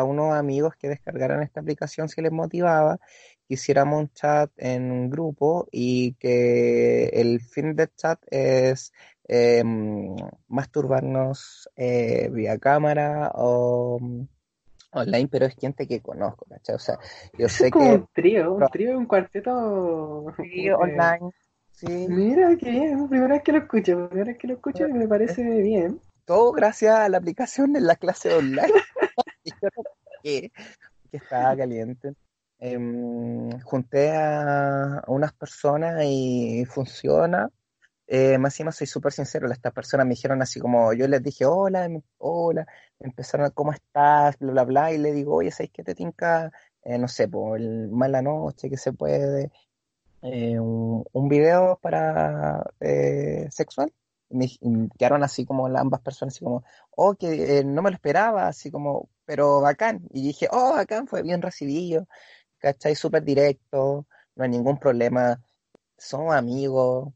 unos 0.03 0.33
amigos 0.35 0.75
que 0.77 0.89
descargaran 0.89 1.41
esta 1.43 1.59
aplicación 1.61 2.07
si 2.09 2.21
les 2.21 2.31
motivaba, 2.31 2.99
que 3.47 3.55
hiciéramos 3.55 3.99
un 4.01 4.13
chat 4.13 4.51
en 4.57 4.91
un 4.91 5.09
grupo 5.09 5.67
y 5.71 6.13
que 6.15 7.05
el 7.13 7.41
fin 7.41 7.75
del 7.75 7.89
chat 7.95 8.19
es 8.29 8.93
eh, 9.27 9.63
masturbarnos 10.47 11.69
eh, 11.75 12.29
vía 12.31 12.57
cámara 12.59 13.31
o 13.35 13.99
online, 14.91 15.27
pero 15.27 15.45
es 15.45 15.55
gente 15.55 15.87
que 15.87 16.01
conozco, 16.01 16.45
¿cachai? 16.49 16.75
O 16.75 16.79
sea, 16.79 16.97
yo 17.37 17.47
sé 17.47 17.67
es 17.67 17.71
como 17.71 17.89
que 17.89 17.95
un 17.95 18.07
trío, 18.13 18.53
un 18.53 18.67
trío, 18.67 18.97
un 18.97 19.05
cuarteto. 19.05 20.33
sí, 20.37 20.69
online, 20.69 21.31
sí, 21.71 22.07
Mira, 22.09 22.55
qué 22.57 22.71
bien, 22.71 23.09
primera 23.09 23.35
vez 23.35 23.43
que 23.43 23.51
lo 23.51 23.57
escucho, 23.59 24.07
primera 24.09 24.31
vez 24.31 24.37
que 24.37 24.47
lo 24.47 24.53
escucho 24.55 24.87
y 24.87 24.93
me 24.93 25.07
parece 25.07 25.43
bien. 25.61 25.99
todo 26.25 26.51
gracias 26.51 26.95
a 26.97 27.09
la 27.09 27.17
aplicación 27.17 27.75
en 27.75 27.87
la 27.87 27.95
clase 27.95 28.33
online. 28.33 28.71
Que 30.23 31.17
estaba 31.17 31.57
caliente. 31.57 32.13
Em, 32.59 33.59
junté 33.61 34.15
a 34.15 35.03
unas 35.07 35.33
personas 35.33 36.03
y 36.05 36.63
funciona. 36.65 37.49
Eh, 38.13 38.37
más 38.37 38.53
soy 38.55 38.87
súper 38.87 39.13
sincero, 39.13 39.49
estas 39.49 39.71
personas 39.71 40.05
me 40.05 40.15
dijeron 40.15 40.41
así 40.41 40.59
como, 40.59 40.91
yo 40.91 41.07
les 41.07 41.23
dije, 41.23 41.45
hola, 41.45 41.87
me- 41.87 42.03
hola, 42.17 42.67
empezaron, 42.99 43.51
¿cómo 43.51 43.71
estás? 43.71 44.37
Bla, 44.37 44.51
bla, 44.51 44.63
bla, 44.65 44.91
y 44.93 44.97
le 44.97 45.13
digo, 45.13 45.35
oye, 45.35 45.49
¿sabes 45.49 45.71
qué 45.73 45.81
te 45.81 45.95
tinca? 45.95 46.51
Eh, 46.83 46.97
no 46.97 47.07
sé, 47.07 47.29
por 47.29 47.57
el 47.57 47.87
mala 47.89 48.21
noche, 48.21 48.69
que 48.69 48.75
se 48.75 48.91
puede, 48.91 49.49
eh, 50.23 50.59
un, 50.59 51.29
video 51.29 51.79
para 51.81 52.63
eh, 52.81 53.47
sexual. 53.51 53.93
Me, 54.29 54.45
y 54.45 54.89
quedaron 54.97 55.23
así 55.23 55.45
como 55.45 55.67
ambas 55.67 56.01
personas, 56.01 56.35
así 56.35 56.43
como, 56.45 56.63
oh, 56.91 57.15
que 57.15 57.63
no 57.65 57.81
me 57.81 57.91
lo 57.91 57.95
esperaba, 57.95 58.47
así 58.47 58.71
como, 58.71 59.09
pero 59.25 59.61
bacán. 59.61 60.01
Y 60.11 60.23
dije, 60.27 60.47
oh, 60.51 60.73
bacán, 60.75 61.07
fue 61.07 61.23
bien 61.23 61.41
recibido, 61.41 62.07
¿cachai? 62.59 62.95
Súper 62.95 63.23
directo, 63.23 64.07
no 64.35 64.43
hay 64.43 64.49
ningún 64.49 64.79
problema, 64.79 65.41
somos 65.97 66.35
amigos, 66.35 67.13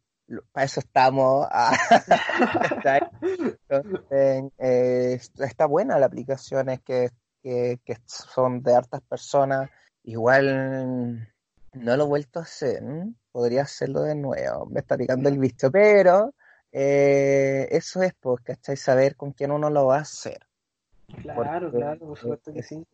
para 0.51 0.65
eso 0.65 0.79
estamos. 0.79 1.47
eh, 4.11 5.19
está 5.39 5.65
buena 5.65 5.99
la 5.99 6.05
aplicación, 6.05 6.69
es 6.69 6.81
que, 6.81 7.09
que, 7.41 7.79
que 7.83 7.97
son 8.05 8.61
de 8.61 8.75
hartas 8.75 9.01
personas. 9.01 9.69
Igual 10.03 11.27
no 11.73 11.97
lo 11.97 12.03
he 12.03 12.07
vuelto 12.07 12.39
a 12.39 12.43
hacer, 12.43 12.83
podría 13.31 13.63
hacerlo 13.63 14.01
de 14.01 14.15
nuevo, 14.15 14.65
me 14.67 14.79
está 14.79 14.97
picando 14.97 15.29
el 15.29 15.37
bicho, 15.37 15.71
pero 15.71 16.33
eh, 16.71 17.67
eso 17.71 18.03
es, 18.03 18.13
pues, 18.19 18.41
¿cachai? 18.43 18.77
Saber 18.77 19.15
con 19.15 19.31
quién 19.31 19.51
uno 19.51 19.69
lo 19.69 19.87
va 19.87 19.97
a 19.97 20.01
hacer. 20.01 20.39
Claro, 21.21 21.71
porque 21.71 21.77
claro, 21.77 22.07
por 22.07 22.17
supuesto 22.17 22.53
que 22.53 22.63
sí. 22.63 22.85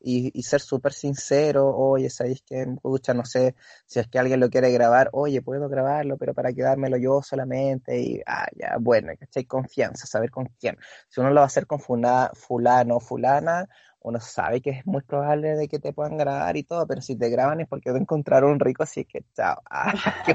Y, 0.00 0.42
ser 0.42 0.60
súper 0.60 0.92
sincero, 0.92 1.74
oye, 1.76 2.10
¿sabéis 2.10 2.42
que 2.42 2.66
Pucha, 2.82 3.14
no 3.14 3.24
sé, 3.24 3.54
si 3.86 3.98
es 4.00 4.08
que 4.08 4.18
alguien 4.18 4.40
lo 4.40 4.50
quiere 4.50 4.70
grabar, 4.72 5.10
oye, 5.12 5.42
puedo 5.42 5.68
grabarlo, 5.68 6.16
pero 6.16 6.34
para 6.34 6.52
quedármelo 6.52 6.96
yo 6.96 7.22
solamente 7.22 8.00
y, 8.00 8.20
ah, 8.26 8.46
ya, 8.56 8.76
bueno, 8.80 9.12
¿cachai? 9.18 9.44
Confianza, 9.44 10.06
saber 10.06 10.30
con 10.30 10.46
quién. 10.58 10.76
Si 11.08 11.20
uno 11.20 11.30
lo 11.30 11.36
va 11.36 11.42
a 11.42 11.46
hacer 11.46 11.66
con 11.66 11.80
funa- 11.80 12.30
fulano 12.34 13.00
fulana, 13.00 13.68
uno 14.00 14.20
sabe 14.20 14.60
que 14.60 14.70
es 14.70 14.86
muy 14.86 15.02
probable 15.02 15.56
de 15.56 15.68
que 15.68 15.78
te 15.78 15.92
puedan 15.92 16.16
grabar 16.16 16.56
y 16.56 16.62
todo, 16.64 16.86
pero 16.86 17.00
si 17.00 17.16
te 17.16 17.28
graban 17.28 17.60
es 17.60 17.68
porque 17.68 17.92
te 17.92 17.98
encontraron 17.98 18.60
rico, 18.60 18.82
así 18.82 19.04
que 19.04 19.24
chao. 19.34 19.62
Ah, 19.70 19.92
qué 20.24 20.34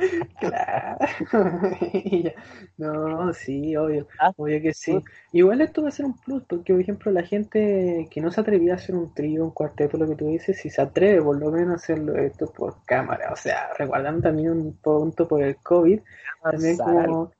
Claro. 0.40 0.98
No, 2.78 3.32
sí, 3.34 3.76
obvio, 3.76 4.08
Ah, 4.18 4.32
obvio 4.36 4.60
que 4.62 4.72
sí. 4.74 5.04
Igual 5.32 5.60
esto 5.60 5.82
va 5.82 5.88
a 5.88 5.92
ser 5.92 6.06
un 6.06 6.16
plus, 6.18 6.44
porque 6.44 6.72
por 6.72 6.80
ejemplo 6.82 7.12
la 7.12 7.22
gente 7.22 8.08
que 8.10 8.20
no 8.20 8.30
se 8.30 8.40
atrevía 8.40 8.72
a 8.74 8.76
hacer 8.76 8.94
un 8.96 9.12
trío, 9.14 9.44
un 9.44 9.50
cuarteto, 9.52 9.98
lo 9.98 10.08
que 10.08 10.16
tú 10.16 10.26
dices, 10.28 10.58
si 10.58 10.70
se 10.70 10.82
atreve 10.82 11.22
por 11.22 11.38
lo 11.38 11.50
menos 11.50 11.72
a 11.72 11.76
hacerlo 11.76 12.16
esto 12.16 12.52
por 12.52 12.82
cámara, 12.84 13.32
o 13.32 13.36
sea, 13.36 13.70
recordando 13.78 14.22
también 14.22 14.50
un 14.52 14.76
punto 14.78 15.28
por 15.28 15.42
el 15.42 15.56
COVID, 15.58 16.00
también 16.48 16.80
avanzar. 16.82 16.86
como 16.86 17.32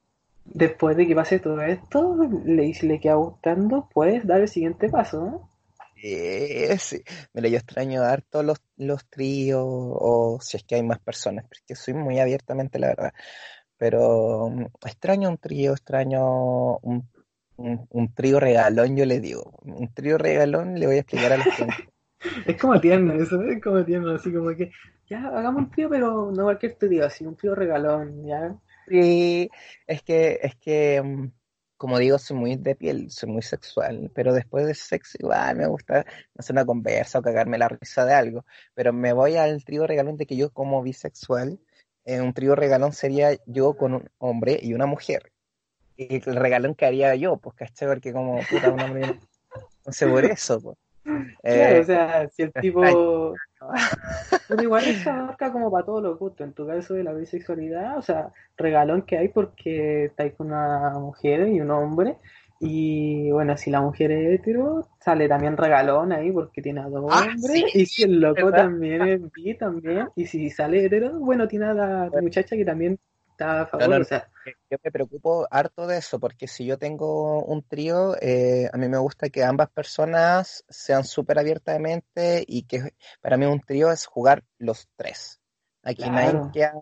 después 0.45 0.97
de 0.97 1.07
que 1.09 1.15
pase 1.17 1.41
todo 1.41 1.63
esto, 1.63 2.17
le, 2.45 2.75
si 2.75 2.87
le 2.89 3.01
queda 3.01 3.15
gustando, 3.17 3.89
puedes 3.95 4.27
dar 4.27 4.41
el 4.43 4.49
siguiente 4.49 4.89
paso, 4.91 5.21
¿no? 5.25 5.50
Eh, 6.03 6.77
sí. 6.79 7.03
Mira, 7.35 7.49
yo 7.49 7.57
extraño 7.57 8.03
harto 8.03 8.43
los, 8.43 8.63
los 8.77 9.07
tríos 9.09 9.65
o 9.65 10.39
si 10.41 10.57
es 10.57 10.65
que 10.65 10.77
hay 10.77 10.83
más 10.83 10.99
personas, 11.01 11.45
porque 11.47 11.75
soy 11.75 11.95
muy 11.95 12.19
abiertamente 12.19 12.79
la 12.79 12.89
verdad. 12.89 13.13
Pero 13.77 14.51
mm, 14.51 14.67
extraño 14.87 15.29
un 15.29 15.39
trío, 15.39 15.73
extraño 15.73 16.79
un, 16.79 17.09
un, 17.57 17.87
un 17.91 18.15
trío 18.15 18.41
regalón, 18.41 18.97
yo 18.97 19.05
le 19.05 19.21
digo. 19.21 19.53
Un 19.63 19.93
trío 19.93 20.19
regalón 20.19 20.79
le 20.79 20.87
voy 20.87 20.97
a 20.97 21.01
explicar 21.01 21.33
a 21.33 21.39
la 21.39 21.45
gente. 21.45 21.75
Es 22.47 22.61
como 22.61 22.79
tierno 22.79 23.15
eso, 23.15 23.43
es 23.45 23.63
como 23.63 23.83
tierno, 23.83 24.11
así 24.11 24.31
como 24.31 24.55
que 24.55 24.71
ya 25.09 25.27
hagamos 25.29 25.63
un 25.63 25.71
trío, 25.71 25.89
pero 25.89 26.31
no 26.31 26.45
cualquier 26.45 26.75
trío, 26.75 27.07
así 27.07 27.25
un 27.25 27.35
trío 27.35 27.55
regalón, 27.55 28.27
ya. 28.27 28.55
Sí, 28.89 29.49
es 29.87 30.03
que, 30.03 30.39
es 30.43 30.55
que, 30.57 31.01
mm, 31.03 31.33
como 31.81 31.99
digo, 31.99 32.19
soy 32.19 32.37
muy 32.37 32.57
de 32.57 32.77
piel, 32.77 33.11
soy 33.11 33.31
muy 33.31 33.41
sexual, 33.41 34.11
pero 34.15 34.35
después 34.35 34.67
de 34.67 34.75
sexo 34.75 35.17
igual 35.19 35.57
me 35.57 35.67
gusta 35.67 36.05
hacer 36.37 36.53
una 36.53 36.67
conversa 36.67 37.19
o 37.19 37.23
cagarme 37.23 37.57
la 37.57 37.69
risa 37.69 38.05
de 38.05 38.13
algo. 38.13 38.45
Pero 38.75 38.93
me 38.93 39.15
voy 39.15 39.37
al 39.37 39.65
trío 39.65 39.87
regalón 39.87 40.19
de 40.19 40.27
que 40.27 40.37
yo 40.37 40.51
como 40.53 40.83
bisexual, 40.83 41.59
eh, 42.05 42.21
un 42.21 42.35
trío 42.35 42.55
regalón 42.55 42.93
sería 42.93 43.31
yo 43.47 43.79
con 43.79 43.95
un 43.95 44.11
hombre 44.19 44.61
y 44.61 44.75
una 44.75 44.85
mujer. 44.85 45.33
Y 45.97 46.17
el 46.17 46.37
regalón 46.37 46.75
que 46.75 46.85
haría 46.85 47.15
yo, 47.15 47.39
pues, 47.39 47.57
¿cachai? 47.57 47.89
Porque 47.89 48.13
como 48.13 48.41
puta, 48.51 48.71
un 48.73 48.81
hombre. 48.83 49.19
Entonces 49.79 50.07
por 50.07 50.25
eso, 50.27 50.61
pues. 50.61 50.77
Claro, 51.49 51.79
Eh, 51.79 51.81
o 51.81 51.85
sea, 51.85 52.29
si 52.29 52.43
el 52.43 52.55
tipo. 52.55 53.41
Pero 54.47 54.63
igual 54.63 54.89
eso 54.89 55.11
abarca 55.11 55.53
como 55.53 55.71
para 55.71 55.85
todos 55.87 56.03
los 56.03 56.19
gustos. 56.19 56.47
En 56.47 56.55
tu 56.55 56.67
caso 56.67 56.95
de 56.95 57.05
la 57.05 57.13
bisexualidad, 57.13 57.97
o 57.99 58.03
sea, 58.03 58.33
regalón 58.57 59.03
que 59.03 59.17
hay 59.19 59.29
porque 59.29 60.07
estáis 60.07 60.35
con 60.35 60.49
una 60.49 60.91
mujer 60.99 61.49
y 61.49 61.61
un 61.61 61.71
hombre. 61.71 62.19
Y 62.59 63.31
bueno, 63.31 63.57
si 63.57 63.71
la 63.71 63.81
mujer 63.81 64.11
es 64.13 64.41
hetero, 64.41 64.89
sale 65.01 65.29
también 65.29 65.57
regalón 65.57 66.13
ahí 66.13 66.31
porque 66.33 66.61
tiene 66.63 66.81
a 66.81 66.89
dos 66.89 67.03
Ah, 67.09 67.27
hombres. 67.27 67.63
sí, 67.63 67.65
Y 67.75 67.87
si 67.87 68.03
el 68.05 68.21
loco 68.21 68.47
¿verdad? 68.47 68.55
también 68.55 69.03
es 69.03 69.33
bi 69.33 69.55
también. 69.57 70.09
Y 70.17 70.27
si 70.27 70.51
sale 70.51 70.85
hetero, 70.85 71.19
bueno, 71.21 71.49
tiene 71.49 71.67
a 71.67 71.75
la 71.75 72.11
muchacha 72.21 72.57
que 72.57 72.65
también 72.65 72.99
está 73.41 73.63
a 73.63 73.67
favor. 73.67 73.89
no. 73.89 73.97
O 73.97 74.05
sea, 74.05 74.29
Yo 74.71 74.79
me 74.83 74.91
preocupo 74.91 75.47
harto 75.51 75.87
de 75.87 75.99
eso, 75.99 76.21
porque 76.21 76.47
si 76.47 76.67
yo 76.67 76.79
tengo 76.79 77.43
un 77.45 77.63
trío, 77.63 78.17
eh, 78.21 78.69
a 78.73 78.77
mí 78.77 78.89
me 78.89 78.99
gusta 78.99 79.31
que 79.31 79.45
ambas 79.45 79.71
personas 79.71 80.65
sean 80.69 81.05
súper 81.05 81.39
abiertamente 81.39 82.45
y 82.47 82.65
que 82.65 82.95
para 83.21 83.37
mí 83.37 83.47
un 83.47 83.61
trío 83.61 83.91
es 83.91 84.07
jugar 84.07 84.45
los 84.59 84.89
tres. 84.97 85.41
Aquí 85.83 86.09
nadie 86.09 86.31
claro. 86.31 86.51
queda 86.53 86.75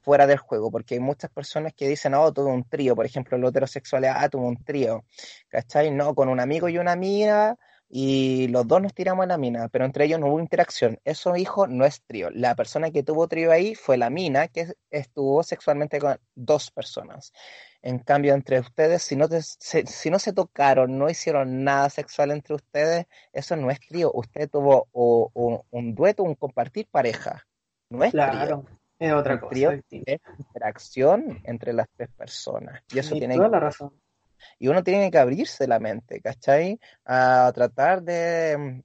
fuera 0.00 0.26
del 0.26 0.38
juego, 0.38 0.70
porque 0.70 0.94
hay 0.94 1.00
muchas 1.00 1.30
personas 1.30 1.72
que 1.74 1.88
dicen, 1.88 2.14
oh, 2.14 2.32
tuve 2.32 2.50
un 2.50 2.68
trío, 2.68 2.94
por 2.94 3.06
ejemplo, 3.06 3.38
los 3.38 3.50
heterosexuales, 3.50 4.12
ah, 4.14 4.28
tuve 4.28 4.44
un 4.44 4.62
trío, 4.62 5.04
¿cachai? 5.48 5.90
No, 5.90 6.14
con 6.14 6.28
un 6.28 6.40
amigo 6.40 6.68
y 6.68 6.76
una 6.76 6.92
amiga, 6.92 7.56
y 7.96 8.48
los 8.48 8.66
dos 8.66 8.82
nos 8.82 8.92
tiramos 8.92 9.22
a 9.22 9.26
la 9.28 9.38
mina, 9.38 9.68
pero 9.68 9.84
entre 9.84 10.06
ellos 10.06 10.18
no 10.18 10.26
hubo 10.26 10.40
interacción. 10.40 10.98
Eso, 11.04 11.36
hijo, 11.36 11.68
no 11.68 11.84
es 11.84 12.02
trío. 12.02 12.28
La 12.32 12.56
persona 12.56 12.90
que 12.90 13.04
tuvo 13.04 13.28
trío 13.28 13.52
ahí 13.52 13.76
fue 13.76 13.96
la 13.96 14.10
mina, 14.10 14.48
que 14.48 14.74
estuvo 14.90 15.44
sexualmente 15.44 16.00
con 16.00 16.18
dos 16.34 16.72
personas. 16.72 17.32
En 17.82 18.00
cambio, 18.00 18.34
entre 18.34 18.58
ustedes, 18.58 19.00
si 19.04 19.14
no, 19.14 19.28
te- 19.28 19.42
se, 19.42 19.86
si 19.86 20.10
no 20.10 20.18
se 20.18 20.32
tocaron, 20.32 20.98
no 20.98 21.08
hicieron 21.08 21.62
nada 21.62 21.88
sexual 21.88 22.32
entre 22.32 22.56
ustedes, 22.56 23.06
eso 23.32 23.54
no 23.54 23.70
es 23.70 23.78
trío. 23.78 24.10
Usted 24.12 24.50
tuvo 24.50 24.88
o- 24.90 25.30
o 25.32 25.64
un 25.70 25.94
dueto, 25.94 26.24
un 26.24 26.34
compartir 26.34 26.88
pareja. 26.90 27.46
No 27.90 28.02
es 28.02 28.10
trío. 28.10 28.20
Claro, 28.24 28.64
es 28.98 29.12
otra 29.12 29.34
El 29.34 29.40
cosa. 29.40 29.50
trío 29.50 29.70
es 29.70 29.84
interacción 30.40 31.40
entre 31.44 31.72
las 31.72 31.86
tres 31.96 32.08
personas. 32.16 32.82
Y 32.92 32.98
eso 32.98 33.14
tiene 33.14 33.36
toda 33.36 33.48
la 33.50 33.60
razón. 33.60 33.92
Y 34.58 34.68
uno 34.68 34.82
tiene 34.82 35.10
que 35.10 35.18
abrirse 35.18 35.66
la 35.66 35.78
mente, 35.80 36.20
¿cachai? 36.20 36.78
A 37.04 37.50
tratar 37.54 38.02
de, 38.02 38.82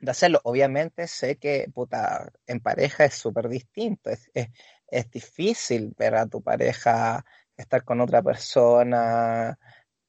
de 0.00 0.10
hacerlo. 0.10 0.40
Obviamente 0.44 1.06
sé 1.06 1.36
que, 1.36 1.70
puta, 1.72 2.30
en 2.46 2.60
pareja 2.60 3.04
es 3.04 3.14
súper 3.14 3.48
distinto. 3.48 4.10
Es, 4.10 4.30
es, 4.34 4.48
es 4.88 5.10
difícil 5.10 5.94
ver 5.96 6.14
a 6.16 6.26
tu 6.26 6.42
pareja 6.42 7.24
estar 7.56 7.84
con 7.84 8.00
otra 8.00 8.22
persona. 8.22 9.58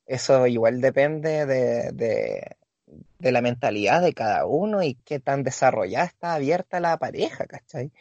Eso 0.06 0.48
igual 0.48 0.82
depende 0.82 1.46
de, 1.46 1.92
de, 1.94 2.58
de 3.20 3.32
la 3.32 3.42
mentalidad 3.42 4.02
de 4.02 4.14
cada 4.14 4.46
uno 4.46 4.84
y 4.84 4.96
qué 4.96 5.20
tan 5.20 5.44
desarrollada 5.44 6.06
está 6.06 6.34
abierta 6.34 6.80
la 6.80 6.98
pareja, 6.98 7.46
¿cachai? 7.46 7.92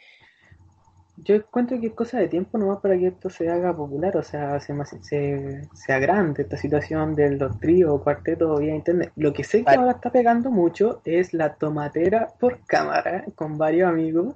Yo 1.17 1.35
encuentro 1.35 1.79
que 1.79 1.87
es 1.87 1.93
cosa 1.93 2.17
de 2.17 2.27
tiempo 2.27 2.57
nomás 2.57 2.79
para 2.79 2.97
que 2.97 3.07
esto 3.07 3.29
se 3.29 3.47
haga 3.49 3.75
popular, 3.75 4.17
o 4.17 4.23
sea, 4.23 4.59
se, 4.59 4.73
se, 5.01 5.69
se 5.73 5.93
agrande 5.93 6.41
esta 6.41 6.57
situación 6.57 7.13
de 7.13 7.37
los 7.37 7.59
tríos 7.59 7.91
o 7.91 8.03
cuartetos 8.03 8.59
vía 8.59 8.75
internet. 8.75 9.11
Lo 9.15 9.31
que 9.31 9.43
sé 9.43 9.59
que 9.59 9.65
Vale. 9.65 9.77
ahora 9.77 9.91
está 9.91 10.11
pegando 10.11 10.49
mucho 10.49 11.01
es 11.05 11.33
la 11.33 11.53
tomatera 11.53 12.27
por 12.39 12.65
cámara 12.65 13.25
con 13.35 13.57
varios 13.57 13.89
amigos, 13.89 14.33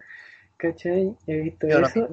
¿cachai? 0.55 1.15
He 1.25 1.41
visto 1.41 1.67
Yo 1.67 1.79
eso. 1.79 2.07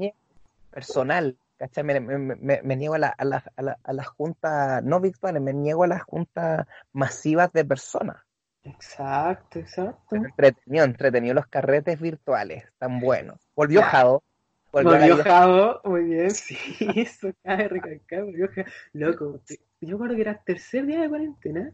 personal, 0.71 1.37
¿cachai? 1.59 1.85
Me, 1.85 2.01
me, 2.01 2.19
me- 2.19 2.63
me 2.63 2.77
niego 2.77 2.95
a, 2.95 2.99
la- 2.99 3.15
a, 3.17 3.25
la- 3.25 3.45
a, 3.57 3.63
la- 3.63 3.79
a 3.85 3.93
las 3.93 4.07
juntas 4.09 4.83
no 4.83 4.99
virtuales, 4.99 5.43
me 5.43 5.53
niego 5.53 5.85
a 5.85 5.89
las 5.89 6.03
juntas 6.03 6.67
masivas 6.93 7.53
de 7.53 7.65
personas. 7.65 8.17
Exacto, 8.63 9.59
exacto. 9.59 10.17
Entretenido, 10.17 10.85
entretenido 10.87 11.35
los 11.35 11.47
carretes 11.49 12.01
virtuales, 12.01 12.65
tan 12.79 12.99
buenos. 12.99 13.39
Volvió. 13.55 13.83
Jado, 13.83 14.23
volvió 14.83 15.17
Javo, 15.19 15.81
muy 15.85 16.05
bien, 16.05 16.31
sí, 16.35 16.57
eso 16.97 17.33
cabe 17.43 17.69
recalcar, 17.69 18.25
volvió 18.25 18.49
Javo. 18.49 18.69
Loco, 18.93 19.41
yo 19.81 19.99
creo 19.99 20.15
que 20.15 20.21
era 20.21 20.33
el 20.33 20.45
tercer 20.45 20.87
día 20.87 21.03
de 21.03 21.09
cuarentena 21.09 21.73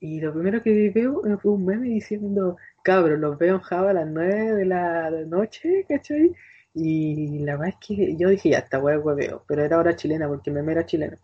y 0.00 0.20
lo 0.20 0.32
primero 0.32 0.62
que 0.62 0.90
veo 0.90 1.26
eh, 1.26 1.36
fue 1.40 1.52
un 1.52 1.66
meme 1.66 1.88
diciendo, 1.88 2.56
cabros, 2.82 3.18
los 3.18 3.36
veo 3.38 3.56
en 3.56 3.60
Java 3.60 3.90
a 3.90 3.94
las 3.94 4.06
9 4.06 4.54
de 4.54 4.64
la 4.64 5.10
noche, 5.26 5.84
¿cachai? 5.88 6.32
Y 6.74 7.40
la 7.40 7.56
verdad 7.56 7.74
es 7.80 7.86
que 7.86 8.16
yo 8.16 8.28
dije, 8.28 8.50
ya, 8.50 8.58
esta 8.58 8.78
wea 8.78 8.96
es 8.96 9.04
hueveo, 9.04 9.44
pero 9.48 9.64
era 9.64 9.78
hora 9.78 9.96
chilena 9.96 10.28
porque 10.28 10.50
el 10.50 10.54
meme 10.54 10.72
era 10.72 10.86
chileno. 10.86 11.16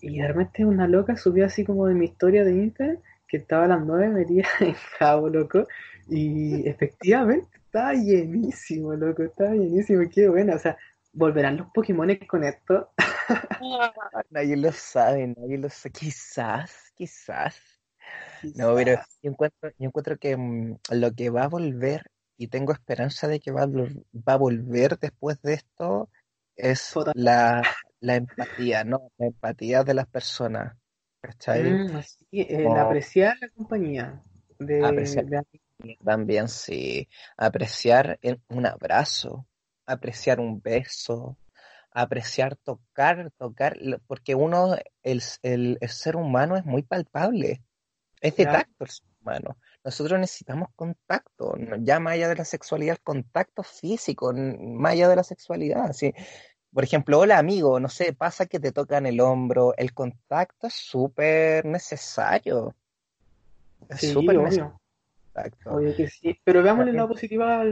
Y 0.00 0.20
de 0.20 0.28
repente 0.28 0.64
una 0.64 0.86
loca 0.86 1.16
subió 1.16 1.44
así 1.46 1.64
como 1.64 1.86
de 1.86 1.94
mi 1.94 2.06
historia 2.06 2.44
de 2.44 2.52
Instagram 2.52 2.98
que 3.26 3.38
estaba 3.38 3.64
a 3.64 3.68
las 3.68 3.84
9 3.84 4.08
metida 4.08 4.48
en 4.60 4.74
Javo, 4.74 5.28
loco, 5.28 5.66
y 6.08 6.68
efectivamente 6.68 7.59
estaba 7.70 7.94
llenísimo, 7.94 8.94
loco, 8.94 9.22
estaba 9.22 9.52
llenísimo, 9.52 10.02
qué 10.12 10.28
bueno, 10.28 10.56
o 10.56 10.58
sea, 10.58 10.76
volverán 11.12 11.56
los 11.56 11.68
Pokémones 11.72 12.18
con 12.26 12.42
esto. 12.42 12.90
Nadie 14.30 14.56
lo 14.56 14.72
sabe, 14.72 15.28
nadie 15.28 15.56
lo 15.56 15.70
sabe. 15.70 15.92
Quizás, 15.92 16.92
quizás. 16.96 17.60
No, 18.56 18.74
pero 18.74 18.96
yo 19.22 19.30
encuentro, 19.30 19.70
yo 19.78 19.86
encuentro 19.86 20.18
que 20.18 20.36
mm, 20.36 20.78
lo 20.94 21.12
que 21.12 21.30
va 21.30 21.44
a 21.44 21.48
volver, 21.48 22.02
y 22.36 22.48
tengo 22.48 22.72
esperanza 22.72 23.28
de 23.28 23.38
que 23.38 23.52
va 23.52 23.62
a, 23.62 23.66
va 23.68 24.32
a 24.32 24.36
volver 24.36 24.98
después 24.98 25.40
de 25.42 25.54
esto, 25.54 26.08
es 26.56 26.92
la, 27.14 27.62
la 28.00 28.16
empatía, 28.16 28.82
¿no? 28.82 29.12
La 29.16 29.26
empatía 29.26 29.84
de 29.84 29.94
las 29.94 30.08
personas. 30.08 30.76
¿Cachai? 31.20 31.62
Mm, 31.62 31.96
así, 31.96 32.46
el 32.48 32.66
apreciar 32.66 33.36
la 33.40 33.48
compañía 33.50 34.22
de, 34.58 34.82
Apreciar. 34.82 35.26
de- 35.26 35.42
También 36.04 36.48
sí, 36.48 37.08
apreciar 37.36 38.18
un 38.48 38.66
abrazo, 38.66 39.46
apreciar 39.86 40.40
un 40.40 40.60
beso, 40.60 41.38
apreciar 41.90 42.56
tocar, 42.56 43.30
tocar, 43.36 43.76
porque 44.06 44.34
uno, 44.34 44.76
el, 45.02 45.22
el, 45.42 45.78
el 45.80 45.88
ser 45.88 46.16
humano 46.16 46.56
es 46.56 46.64
muy 46.64 46.82
palpable, 46.82 47.62
es 48.20 48.36
de 48.36 48.44
Claro. 48.44 48.58
tacto 48.58 48.84
el 48.84 48.90
ser 48.90 49.06
humano. 49.20 49.56
Nosotros 49.84 50.20
necesitamos 50.20 50.68
contacto, 50.76 51.54
ya 51.80 52.00
más 52.00 52.14
allá 52.14 52.28
de 52.28 52.36
la 52.36 52.44
sexualidad, 52.44 52.96
el 52.96 53.02
contacto 53.02 53.62
físico, 53.62 54.32
más 54.32 54.92
allá 54.92 55.08
de 55.08 55.16
la 55.16 55.24
sexualidad. 55.24 55.92
¿sí? 55.92 56.12
Por 56.72 56.84
ejemplo, 56.84 57.18
hola 57.18 57.38
amigo, 57.38 57.80
no 57.80 57.88
sé, 57.88 58.12
pasa 58.12 58.46
que 58.46 58.60
te 58.60 58.72
tocan 58.72 59.06
el 59.06 59.20
hombro, 59.20 59.74
el 59.76 59.92
contacto 59.92 60.66
es 60.68 60.74
súper 60.74 61.64
necesario. 61.64 62.74
Es 63.88 64.12
súper 64.12 64.38
necesario. 64.38 64.80
Obvio 65.66 65.94
que 65.96 66.08
sí. 66.08 66.38
Pero 66.44 66.62
veámosle 66.62 66.90
el 66.90 66.96
lado 66.96 67.08
positivo 67.08 67.44
a, 67.44 67.64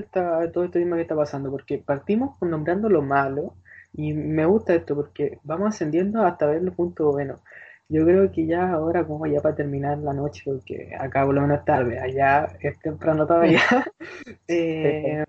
todo 0.52 0.64
este 0.64 0.80
tema 0.80 0.96
que 0.96 1.02
está 1.02 1.16
pasando, 1.16 1.50
porque 1.50 1.78
partimos 1.78 2.40
nombrando 2.40 2.88
lo 2.88 3.02
malo, 3.02 3.54
y 3.92 4.12
me 4.12 4.44
gusta 4.46 4.74
esto 4.74 4.94
porque 4.94 5.38
vamos 5.42 5.68
ascendiendo 5.68 6.24
hasta 6.24 6.46
ver 6.46 6.62
los 6.62 6.74
puntos 6.74 7.12
buenos. 7.12 7.40
Yo 7.88 8.04
creo 8.04 8.30
que 8.30 8.46
ya 8.46 8.72
ahora, 8.72 9.06
como 9.06 9.26
ya 9.26 9.40
para 9.40 9.54
terminar 9.54 9.98
la 9.98 10.12
noche, 10.12 10.42
porque 10.44 10.94
acá 10.98 11.24
por 11.24 11.34
lo 11.34 11.40
menos 11.40 11.64
tarde, 11.64 11.98
allá 11.98 12.48
es 12.60 12.78
temprano 12.80 13.26
todavía, 13.26 13.60
eh, 14.48 15.24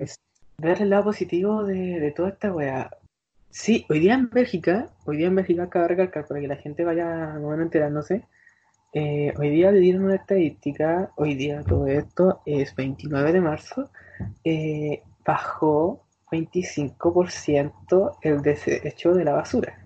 ver 0.57 0.81
el 0.81 0.89
lado 0.89 1.05
positivo 1.05 1.63
de, 1.63 1.99
de 1.99 2.11
toda 2.11 2.29
esta 2.29 2.53
weá. 2.53 2.89
Sí, 3.49 3.85
hoy 3.89 3.99
día 3.99 4.13
en 4.13 4.29
Bélgica, 4.29 4.89
hoy 5.05 5.17
día 5.17 5.27
en 5.27 5.35
Bélgica 5.35 5.69
cabe 5.69 5.89
recalcar 5.89 6.27
para 6.27 6.39
que 6.39 6.47
la 6.47 6.57
gente 6.57 6.83
vaya 6.83 7.05
más 7.05 7.37
o 7.37 7.49
menos 7.49 7.65
enterándose. 7.65 8.23
Eh, 8.93 9.33
hoy 9.37 9.49
día 9.49 9.71
le 9.71 9.79
dieron 9.79 10.05
una 10.05 10.15
estadística, 10.15 11.11
hoy 11.15 11.35
día 11.35 11.63
todo 11.63 11.87
esto 11.87 12.41
es 12.45 12.75
29 12.75 13.33
de 13.33 13.41
marzo, 13.41 13.89
eh, 14.43 15.03
bajó 15.25 16.05
25% 16.31 18.17
el 18.21 18.41
desecho 18.41 19.13
de 19.13 19.25
la 19.25 19.33
basura. 19.33 19.85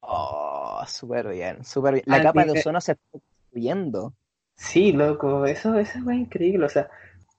Oh, 0.00 0.82
súper 0.86 1.28
bien, 1.28 1.64
súper 1.64 1.94
bien. 1.94 2.04
La 2.06 2.22
capa 2.22 2.44
de 2.44 2.52
ozono 2.52 2.80
se 2.80 2.92
está 2.92 3.04
destruyendo. 3.12 4.14
Sí, 4.54 4.92
loco, 4.92 5.46
eso, 5.46 5.74
eso 5.76 5.98
es 5.98 6.16
increíble, 6.16 6.66
o 6.66 6.68
sea, 6.68 6.88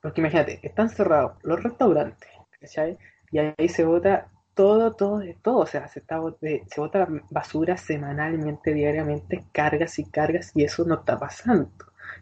porque 0.01 0.21
imagínate, 0.21 0.59
están 0.63 0.89
cerrados 0.89 1.33
los 1.43 1.61
restaurantes, 1.61 2.29
¿cachai? 2.59 2.97
Y 3.31 3.39
ahí 3.39 3.69
se 3.69 3.85
bota 3.85 4.30
todo, 4.53 4.93
todo, 4.95 5.19
de 5.19 5.35
todo, 5.41 5.59
o 5.59 5.65
sea, 5.65 5.87
se, 5.87 5.99
está, 5.99 6.19
eh, 6.41 6.63
se 6.67 6.81
bota 6.81 7.07
basura 7.29 7.77
semanalmente, 7.77 8.73
diariamente, 8.73 9.45
cargas 9.51 9.99
y 9.99 10.05
cargas, 10.09 10.51
y 10.55 10.63
eso 10.63 10.85
no 10.85 10.95
está 10.95 11.17
pasando. 11.19 11.71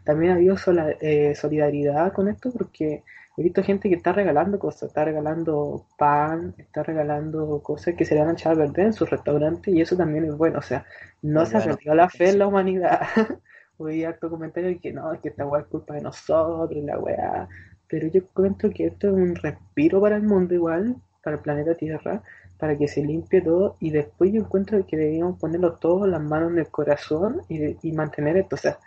También 0.04 0.32
ha 0.32 0.34
habido 0.36 0.56
sola- 0.56 0.94
eh, 1.00 1.34
solidaridad 1.34 2.12
con 2.12 2.28
esto 2.28 2.50
porque 2.52 3.02
he 3.36 3.42
visto 3.42 3.62
gente 3.62 3.88
que 3.88 3.94
está 3.96 4.12
regalando 4.12 4.58
cosas, 4.58 4.88
está 4.88 5.04
regalando 5.04 5.86
pan, 5.98 6.54
está 6.58 6.82
regalando 6.82 7.62
cosas 7.62 7.94
que 7.96 8.04
se 8.04 8.14
le 8.14 8.20
van 8.20 8.30
a 8.30 8.32
echar 8.32 8.52
a 8.54 8.56
perder 8.56 8.86
en 8.86 8.92
sus 8.92 9.10
restaurantes, 9.10 9.74
y 9.74 9.80
eso 9.80 9.96
también 9.96 10.24
es 10.24 10.36
bueno, 10.36 10.58
o 10.58 10.62
sea, 10.62 10.84
no 11.22 11.44
Muy 11.44 11.46
se 11.46 11.56
ha 11.58 11.62
perdido 11.62 11.94
la 11.94 12.08
fe 12.08 12.28
en 12.30 12.38
la 12.38 12.46
humanidad. 12.46 13.00
Hoy 13.78 14.04
harto 14.04 14.28
comentario 14.30 14.78
que 14.80 14.92
no, 14.92 15.12
es 15.12 15.20
que 15.20 15.30
esta 15.30 15.46
weá 15.46 15.62
es 15.62 15.66
culpa 15.68 15.94
de 15.94 16.02
nosotros, 16.02 16.82
la 16.84 16.98
weá. 16.98 17.48
Pero 17.88 18.08
yo 18.08 18.20
encuentro 18.20 18.70
que 18.70 18.86
esto 18.86 19.08
es 19.08 19.14
un 19.14 19.34
respiro 19.36 20.00
para 20.00 20.16
el 20.16 20.22
mundo 20.22 20.54
igual, 20.54 20.96
para 21.22 21.36
el 21.36 21.42
planeta 21.42 21.74
Tierra, 21.74 22.22
para 22.58 22.76
que 22.76 22.88
se 22.88 23.02
limpie 23.02 23.40
todo 23.40 23.76
y 23.80 23.90
después 23.90 24.32
yo 24.32 24.40
encuentro 24.40 24.84
que 24.86 24.96
deberíamos 24.96 25.38
ponerlo 25.38 25.74
todo 25.74 26.06
las 26.06 26.22
manos 26.22 26.52
en 26.52 26.58
el 26.58 26.68
corazón 26.68 27.42
y, 27.48 27.76
y 27.86 27.92
mantener 27.92 28.36
esto. 28.36 28.56
O 28.56 28.58
sea, 28.58 28.78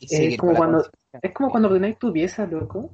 es 0.00 0.36
como 0.36 0.54
cuando, 0.54 0.84
es 1.20 1.32
como 1.32 1.50
cuando 1.50 1.68
ordenáis 1.68 1.98
tu 1.98 2.12
pieza, 2.12 2.46
loco, 2.46 2.90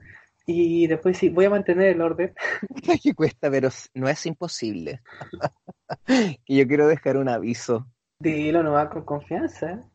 y 0.51 0.87
después 0.87 1.19
sí, 1.19 1.29
voy 1.29 1.45
a 1.45 1.51
mantener 1.51 1.89
el 1.89 2.01
orden. 2.01 2.33
que 3.03 3.15
cuesta, 3.15 3.51
pero 3.51 3.69
no 3.95 4.09
es 4.09 4.27
imposible. 4.27 5.01
Y 6.47 6.59
yo 6.59 6.67
quiero 6.67 6.87
dejar 6.87 7.17
un 7.17 7.31
aviso. 7.31 7.87
Dilo 8.19 8.63
nomás 8.63 8.89
con 8.89 9.05
confianza. 9.05 9.89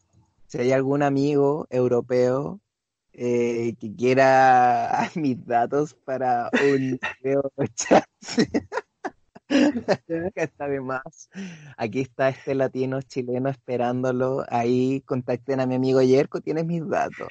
Si 0.48 0.58
hay 0.58 0.72
algún 0.72 1.04
amigo 1.04 1.68
europeo 1.70 2.60
eh, 3.12 3.76
que 3.80 3.96
quiera 3.96 5.10
mis 5.16 5.46
datos 5.46 5.94
para 5.94 6.50
un 6.64 7.00
video 7.22 7.52
chat, 7.76 8.06
que 10.08 10.32
está 10.44 10.68
de 10.68 10.82
más. 10.82 11.30
Aquí 11.78 12.02
está 12.02 12.30
este 12.30 12.56
latino 12.56 13.02
chileno 13.02 13.50
esperándolo. 13.50 14.46
Ahí 14.50 15.02
contacten 15.02 15.60
a 15.60 15.66
mi 15.66 15.76
amigo 15.76 16.02
Yerko, 16.02 16.42
tienes 16.42 16.66
mis 16.66 16.88
datos. 16.88 17.28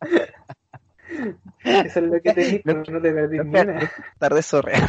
Eso 1.64 2.00
es 2.00 2.06
lo 2.06 2.20
que 2.20 2.32
te 2.32 2.44
digo, 2.44 2.62
No, 2.64 2.74
no 2.86 3.00
te 3.00 3.12
perdís 3.12 3.42
no, 3.42 3.44
una. 3.44 3.92
Tarde 4.18 4.42
sorrear. 4.42 4.88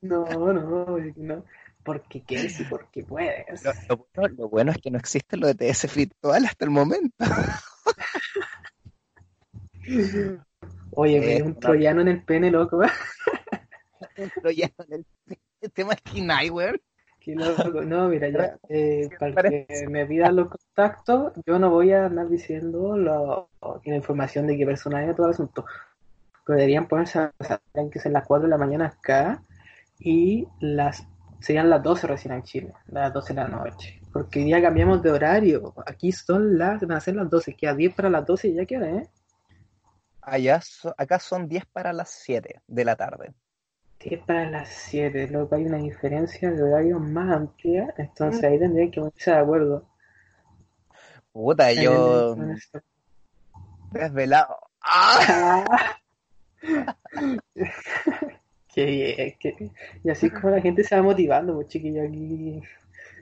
No, 0.00 0.24
no, 0.52 0.98
no. 1.16 1.44
Porque 1.82 2.22
quieres 2.24 2.58
y 2.60 2.64
porque 2.64 3.04
puedes. 3.04 3.62
Lo, 3.62 3.72
lo 3.88 4.06
bueno, 4.14 4.34
lo 4.38 4.48
bueno 4.48 4.70
es 4.72 4.78
que 4.78 4.90
no 4.90 4.98
existe 4.98 5.36
lo 5.36 5.46
de 5.46 5.54
TS 5.54 5.94
virtual 5.94 6.44
hasta 6.46 6.64
el 6.64 6.70
momento. 6.70 7.14
Oye, 10.90 11.20
me 11.20 11.30
Eh, 11.30 11.34
dio 11.34 11.44
un 11.44 11.58
troyano 11.58 12.00
en 12.00 12.08
el 12.08 12.24
pene, 12.24 12.50
loco. 12.50 12.80
Ya 14.56 14.70
en 14.88 14.92
el- 14.92 15.70
¿Te 15.72 15.82
imaginas, 15.82 16.50
weón? 16.50 16.80
Qué 17.20 17.34
loco. 17.34 17.82
No, 17.82 18.08
mira, 18.08 18.28
ya, 18.28 18.56
eh, 18.68 19.08
para 19.34 19.48
que 19.50 19.66
me 19.88 20.06
pidan 20.06 20.36
los 20.36 20.48
contactos, 20.48 21.32
yo 21.46 21.58
no 21.58 21.70
voy 21.70 21.92
a 21.92 22.06
andar 22.06 22.28
diciendo 22.28 22.96
lo- 22.96 23.50
la 23.84 23.96
información 23.96 24.46
de 24.46 24.56
qué 24.56 24.64
persona 24.64 25.04
es 25.04 25.16
todo 25.16 25.26
el 25.26 25.32
asunto. 25.32 25.64
Pero 26.44 26.58
deberían 26.58 26.86
ponerse, 26.86 27.18
a- 27.18 27.32
que 27.90 28.10
las 28.10 28.26
4 28.26 28.44
de 28.44 28.50
la 28.50 28.58
mañana 28.58 28.86
acá 28.86 29.42
y 29.98 30.46
las 30.60 31.06
serían 31.40 31.68
las 31.68 31.82
12 31.82 32.06
recién 32.06 32.34
en 32.34 32.42
Chile, 32.42 32.72
las 32.86 33.12
12 33.12 33.34
de 33.34 33.40
la 33.40 33.48
noche. 33.48 34.00
Porque 34.12 34.40
día 34.40 34.62
cambiamos 34.62 35.02
de 35.02 35.10
horario. 35.10 35.74
Aquí 35.86 36.12
son 36.12 36.56
las, 36.56 36.80
van 36.82 36.96
a 36.96 37.00
ser 37.00 37.16
las 37.16 37.28
12, 37.28 37.54
queda 37.54 37.74
10 37.74 37.94
para 37.94 38.08
las 38.08 38.24
12 38.24 38.48
y 38.48 38.54
ya 38.54 38.64
queda, 38.64 38.88
¿eh? 38.88 39.08
Allá, 40.22 40.60
so- 40.60 40.94
acá 40.96 41.18
son 41.18 41.48
10 41.48 41.66
para 41.66 41.92
las 41.92 42.10
7 42.10 42.60
de 42.66 42.84
la 42.84 42.96
tarde. 42.96 43.34
10 44.00 44.20
para 44.24 44.48
las 44.50 44.68
7, 44.68 45.28
luego 45.28 45.54
hay 45.56 45.64
una 45.64 45.78
diferencia 45.78 46.50
de 46.50 46.62
horario 46.62 46.98
más 47.00 47.34
amplia, 47.34 47.92
entonces 47.98 48.44
ahí 48.44 48.58
tendría 48.58 48.90
que 48.90 49.00
ponerse 49.00 49.30
de 49.30 49.36
acuerdo. 49.38 49.88
Puta, 51.32 51.72
yo 51.72 52.36
que 52.72 52.80
desvelado. 53.98 54.56
¡Ah! 54.82 55.64
Qué 58.74 58.84
bien, 58.84 59.34
qué- 59.40 59.70
Y 60.04 60.10
así 60.10 60.26
es 60.26 60.32
como 60.34 60.50
la 60.50 60.60
gente 60.60 60.84
se 60.84 60.94
va 60.96 61.02
motivando, 61.02 61.54
pues 61.54 61.68
chiquillo, 61.68 62.02
aquí 62.02 62.60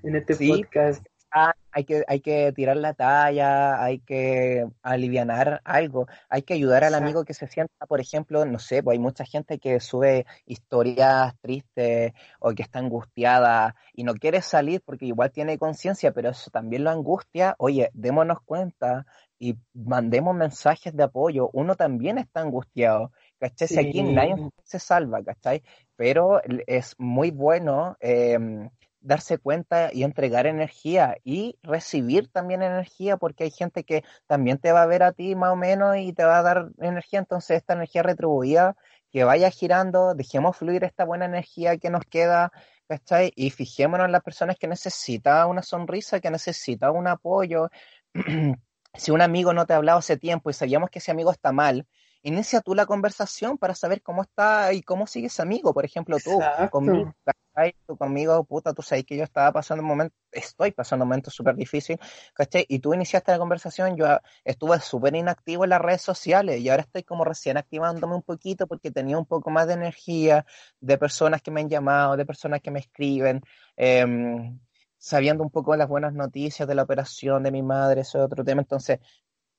en 0.02 0.16
este 0.16 0.34
Sí. 0.34 0.48
podcast. 0.48 1.06
Ah, 1.30 1.54
hay 1.74 1.84
que, 1.84 2.04
hay 2.06 2.20
que 2.20 2.52
tirar 2.52 2.76
la 2.76 2.94
talla, 2.94 3.82
hay 3.82 3.98
que 3.98 4.64
alivianar 4.82 5.60
algo, 5.64 6.06
hay 6.28 6.42
que 6.42 6.54
ayudar 6.54 6.84
al 6.84 6.94
amigo 6.94 7.24
que 7.24 7.34
se 7.34 7.48
sienta, 7.48 7.86
por 7.86 8.00
ejemplo, 8.00 8.44
no 8.44 8.60
sé, 8.60 8.82
pues 8.82 8.94
hay 8.94 9.00
mucha 9.00 9.24
gente 9.24 9.58
que 9.58 9.80
sube 9.80 10.24
historias 10.46 11.34
tristes 11.40 12.12
o 12.38 12.52
que 12.52 12.62
está 12.62 12.78
angustiada 12.78 13.74
y 13.92 14.04
no 14.04 14.14
quiere 14.14 14.40
salir 14.40 14.82
porque 14.84 15.06
igual 15.06 15.32
tiene 15.32 15.58
conciencia, 15.58 16.12
pero 16.12 16.30
eso 16.30 16.48
también 16.50 16.84
lo 16.84 16.90
angustia. 16.90 17.56
Oye, 17.58 17.90
démonos 17.92 18.38
cuenta 18.44 19.04
y 19.40 19.56
mandemos 19.74 20.34
mensajes 20.36 20.96
de 20.96 21.02
apoyo. 21.02 21.50
Uno 21.52 21.74
también 21.74 22.18
está 22.18 22.40
angustiado, 22.40 23.10
¿cachai? 23.40 23.66
Si 23.66 23.78
aquí 23.80 24.02
nadie 24.02 24.36
se 24.62 24.78
salva, 24.78 25.24
¿cachai? 25.24 25.62
Pero 25.96 26.40
es 26.66 26.94
muy 26.98 27.32
bueno 27.32 27.96
em, 27.98 28.70
darse 29.04 29.38
cuenta 29.38 29.90
y 29.92 30.02
entregar 30.02 30.46
energía 30.46 31.16
y 31.24 31.58
recibir 31.62 32.28
también 32.28 32.62
energía 32.62 33.16
porque 33.18 33.44
hay 33.44 33.50
gente 33.50 33.84
que 33.84 34.02
también 34.26 34.58
te 34.58 34.72
va 34.72 34.82
a 34.82 34.86
ver 34.86 35.02
a 35.02 35.12
ti 35.12 35.34
más 35.36 35.52
o 35.52 35.56
menos 35.56 35.96
y 35.98 36.12
te 36.12 36.24
va 36.24 36.38
a 36.38 36.42
dar 36.42 36.70
energía, 36.80 37.20
entonces 37.20 37.58
esta 37.58 37.74
energía 37.74 38.02
retribuida 38.02 38.76
que 39.10 39.22
vaya 39.24 39.50
girando, 39.50 40.14
dejemos 40.14 40.56
fluir 40.56 40.82
esta 40.84 41.04
buena 41.04 41.26
energía 41.26 41.76
que 41.78 41.90
nos 41.90 42.04
queda, 42.04 42.50
¿cachai? 42.88 43.32
Y 43.36 43.50
fijémonos 43.50 44.06
en 44.06 44.12
las 44.12 44.22
personas 44.22 44.56
que 44.58 44.66
necesitan 44.66 45.48
una 45.48 45.62
sonrisa, 45.62 46.18
que 46.20 46.30
necesitan 46.30 46.96
un 46.96 47.06
apoyo. 47.06 47.70
Si 48.96 49.10
un 49.10 49.20
amigo 49.20 49.52
no 49.52 49.66
te 49.66 49.72
ha 49.72 49.76
hablado 49.76 49.98
hace 49.98 50.16
tiempo 50.16 50.50
y 50.50 50.52
sabíamos 50.52 50.88
que 50.88 51.00
ese 51.00 51.10
amigo 51.10 51.32
está 51.32 51.50
mal, 51.50 51.84
inicia 52.24 52.60
tú 52.62 52.74
la 52.74 52.86
conversación 52.86 53.58
para 53.58 53.74
saber 53.74 54.02
cómo 54.02 54.22
está 54.22 54.72
y 54.72 54.82
cómo 54.82 55.06
sigue 55.06 55.26
ese 55.28 55.42
amigo. 55.42 55.72
Por 55.74 55.84
ejemplo, 55.84 56.20
tú 56.20 56.30
Exacto. 56.40 56.70
conmigo, 56.70 57.14
¿cachai? 57.24 57.76
Tú 57.86 57.96
conmigo, 57.96 58.42
puta, 58.44 58.72
tú 58.72 58.82
sabes 58.82 59.04
que 59.04 59.16
yo 59.16 59.24
estaba 59.24 59.52
pasando 59.52 59.82
un 59.82 59.88
momento, 59.88 60.16
estoy 60.32 60.72
pasando 60.72 61.04
un 61.04 61.10
momento 61.10 61.30
súper 61.30 61.54
difícil, 61.54 61.98
¿cachai? 62.34 62.64
Y 62.68 62.78
tú 62.80 62.94
iniciaste 62.94 63.30
la 63.30 63.38
conversación, 63.38 63.96
yo 63.96 64.06
estuve 64.42 64.80
súper 64.80 65.14
inactivo 65.14 65.64
en 65.64 65.70
las 65.70 65.80
redes 65.82 66.00
sociales 66.02 66.60
y 66.60 66.68
ahora 66.70 66.82
estoy 66.82 67.02
como 67.04 67.24
recién 67.24 67.58
activándome 67.58 68.14
un 68.14 68.22
poquito 68.22 68.66
porque 68.66 68.90
tenía 68.90 69.18
un 69.18 69.26
poco 69.26 69.50
más 69.50 69.66
de 69.66 69.74
energía 69.74 70.46
de 70.80 70.98
personas 70.98 71.42
que 71.42 71.50
me 71.50 71.60
han 71.60 71.68
llamado, 71.68 72.16
de 72.16 72.24
personas 72.26 72.60
que 72.62 72.70
me 72.70 72.80
escriben, 72.80 73.42
em, 73.76 74.58
sabiendo 74.96 75.42
un 75.44 75.50
poco 75.50 75.76
las 75.76 75.88
buenas 75.88 76.14
noticias 76.14 76.66
de 76.66 76.74
la 76.74 76.82
operación 76.82 77.42
de 77.42 77.52
mi 77.52 77.62
madre, 77.62 78.00
eso 78.00 78.18
es 78.18 78.24
otro 78.24 78.42
tema, 78.42 78.62
entonces 78.62 79.00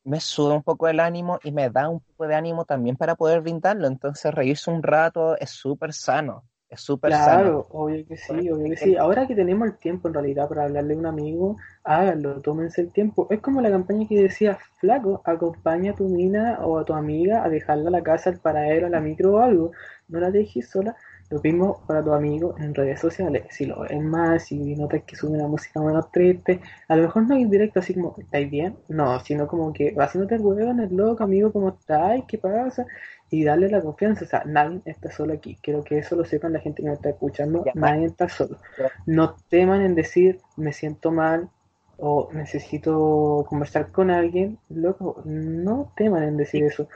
me 0.05 0.19
sube 0.19 0.53
un 0.53 0.63
poco 0.63 0.87
el 0.87 0.99
ánimo 0.99 1.39
y 1.43 1.51
me 1.51 1.69
da 1.69 1.89
un 1.89 1.99
poco 1.99 2.27
de 2.27 2.35
ánimo 2.35 2.63
también 2.63 2.95
para 2.95 3.15
poder 3.15 3.41
brindarlo, 3.41 3.87
entonces 3.87 4.33
reírse 4.33 4.71
un 4.71 4.83
rato 4.83 5.35
es 5.37 5.49
súper 5.49 5.93
sano, 5.93 6.43
es 6.69 6.79
súper 6.79 7.11
sano. 7.11 7.25
Claro, 7.25 7.67
obvio 7.71 8.05
que 8.05 8.15
sí, 8.15 8.49
obvio 8.49 8.69
que 8.69 8.77
sí. 8.77 8.95
Ahora 8.95 9.27
que 9.27 9.35
tenemos 9.35 9.67
el 9.67 9.77
tiempo 9.77 10.07
en 10.07 10.13
realidad 10.13 10.47
para 10.47 10.63
hablarle 10.63 10.93
a 10.93 10.97
un 10.97 11.05
amigo, 11.07 11.57
háganlo, 11.83 12.39
tómense 12.41 12.81
el 12.81 12.91
tiempo. 12.91 13.27
Es 13.31 13.39
como 13.41 13.61
la 13.61 13.71
campaña 13.71 14.07
que 14.07 14.21
decía, 14.21 14.59
flaco, 14.79 15.21
acompaña 15.25 15.91
a 15.91 15.95
tu 15.95 16.07
mina 16.07 16.59
o 16.61 16.77
a 16.77 16.85
tu 16.85 16.93
amiga 16.93 17.43
a 17.43 17.49
dejarla 17.49 17.89
a 17.89 17.91
la 17.91 18.03
casa, 18.03 18.29
al 18.29 18.39
paradero, 18.39 18.87
a 18.87 18.89
la 18.91 18.99
micro 18.99 19.33
o 19.33 19.39
algo. 19.39 19.71
No 20.07 20.19
la 20.19 20.29
dejes 20.29 20.69
sola. 20.69 20.95
Lo 21.29 21.41
mismo 21.41 21.81
para 21.87 22.03
tu 22.03 22.13
amigo 22.13 22.55
en 22.59 22.75
redes 22.75 22.99
sociales. 22.99 23.45
Si 23.49 23.65
lo 23.65 23.81
ven 23.81 24.07
más, 24.07 24.43
si 24.43 24.75
notas 24.75 25.03
que 25.03 25.15
sube 25.15 25.31
una 25.31 25.47
música 25.47 25.81
menos 25.81 26.11
triste, 26.11 26.61
a 26.87 26.95
lo 26.95 27.03
mejor 27.03 27.27
no 27.27 27.37
ir 27.37 27.49
directo 27.49 27.79
así 27.79 27.93
como, 27.93 28.15
¿estáis 28.17 28.49
bien? 28.49 28.77
No, 28.87 29.19
sino 29.21 29.47
como 29.47 29.73
que 29.73 29.95
haciéndote 29.97 30.35
el 30.35 30.41
hueón, 30.41 30.79
el 30.79 30.95
loco, 30.95 31.23
amigo, 31.23 31.51
¿cómo 31.51 31.69
estás? 31.69 32.21
¿Qué 32.27 32.37
pasa? 32.37 32.85
y 33.29 33.43
darle 33.43 33.69
la 33.69 33.81
confianza. 33.81 34.25
O 34.25 34.27
sea, 34.27 34.43
nadie 34.45 34.81
está 34.85 35.11
solo 35.11 35.33
aquí. 35.33 35.57
Quiero 35.61 35.83
que 35.83 35.97
eso 35.99 36.15
lo 36.15 36.25
sepan 36.25 36.53
la 36.53 36.59
gente 36.59 36.81
que 36.81 36.89
me 36.89 36.95
está 36.95 37.09
escuchando. 37.09 37.63
Ya. 37.65 37.71
Nadie 37.75 38.05
está 38.05 38.29
solo. 38.29 38.59
Ya. 38.77 38.91
No 39.05 39.35
teman 39.49 39.81
en 39.81 39.95
decir, 39.95 40.39
me 40.55 40.73
siento 40.73 41.11
mal 41.11 41.49
o 41.97 42.29
necesito 42.33 43.45
conversar 43.47 43.91
con 43.91 44.11
alguien. 44.11 44.57
Loco, 44.69 45.21
no 45.25 45.91
teman 45.95 46.23
en 46.23 46.37
decir 46.37 46.63
eso. 46.63 46.87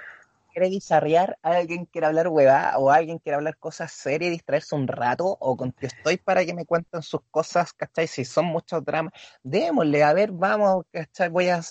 Quiere 0.52 0.70
guisarrear, 0.70 1.38
alguien 1.41 1.86
quiere 1.86 2.08
hablar 2.08 2.28
huevada 2.28 2.78
o 2.78 2.91
alguien 2.91 3.20
quiere 3.20 3.36
hablar 3.36 3.58
cosas 3.58 3.91
serias 3.91 4.30
y 4.30 4.32
distraerse 4.32 4.76
un 4.76 4.88
rato 4.88 5.26
o 5.26 5.56
con 5.56 5.72
que 5.72 5.88
estoy 5.88 6.18
para 6.18 6.45
que 6.45 6.54
me 6.54 6.66
cuenten 6.66 7.02
sus 7.02 7.22
cosas, 7.32 7.74
¿cachai? 7.74 8.08
Si 8.08 8.26
son 8.26 8.45
muchos 8.45 8.84
dramas, 8.84 9.14
démosle, 9.43 10.04
a 10.04 10.14
ver, 10.14 10.32
vamos, 10.32 10.86
¿cachai? 10.91 11.30
Voy 11.30 11.50
a 11.50 11.62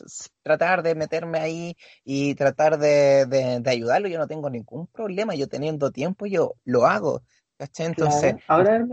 tratar 0.42 0.82
de 0.82 0.94
meterme 0.94 1.38
ahí 1.38 1.76
y 2.04 2.34
tratar 2.34 2.78
de, 2.78 3.26
de, 3.26 3.60
de 3.60 3.70
ayudarlo, 3.70 4.08
yo 4.08 4.18
no 4.18 4.26
tengo 4.26 4.50
ningún 4.50 4.86
problema, 4.86 5.34
yo 5.34 5.48
teniendo 5.48 5.90
tiempo 5.90 6.26
yo 6.26 6.54
lo 6.64 6.86
hago, 6.86 7.22
¿cachai? 7.56 7.86
Entonces, 7.86 8.34
Claro. 8.34 8.42
Ahora, 8.48 8.86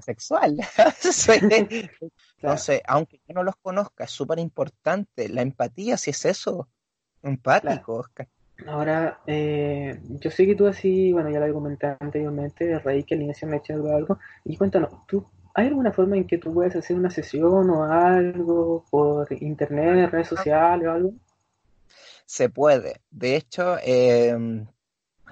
sexual. 0.00 0.56
Entonces, 2.36 2.82
aunque 2.86 3.20
yo 3.26 3.34
no 3.34 3.42
los 3.42 3.56
conozca, 3.56 4.04
es 4.04 4.10
súper 4.10 4.38
importante 4.38 5.28
la 5.28 5.42
empatía, 5.42 5.96
si 5.96 6.10
es 6.10 6.24
eso, 6.24 6.68
empáticos, 7.22 8.08
¿cachai? 8.10 8.39
Ahora, 8.66 9.20
eh, 9.26 10.00
yo 10.20 10.30
sé 10.30 10.46
que 10.46 10.54
tú 10.54 10.66
así, 10.66 11.12
bueno, 11.12 11.30
ya 11.30 11.40
lo 11.40 11.52
comenté 11.52 11.96
anteriormente, 11.98 12.78
Rey, 12.78 13.04
que 13.04 13.14
al 13.14 13.22
inicio 13.22 13.48
me 13.48 13.56
eché 13.58 13.72
algo, 13.72 14.18
y 14.44 14.56
cuéntanos, 14.56 15.06
¿tú, 15.06 15.26
¿hay 15.54 15.68
alguna 15.68 15.92
forma 15.92 16.16
en 16.16 16.26
que 16.26 16.38
tú 16.38 16.52
puedes 16.52 16.76
hacer 16.76 16.96
una 16.96 17.10
sesión 17.10 17.70
o 17.70 17.84
algo 17.84 18.84
por 18.90 19.32
internet, 19.32 20.10
redes 20.10 20.28
sociales 20.28 20.88
o 20.88 20.92
algo? 20.92 21.12
Se 22.26 22.48
puede. 22.48 23.00
De 23.10 23.36
hecho, 23.36 23.76
eh, 23.82 24.36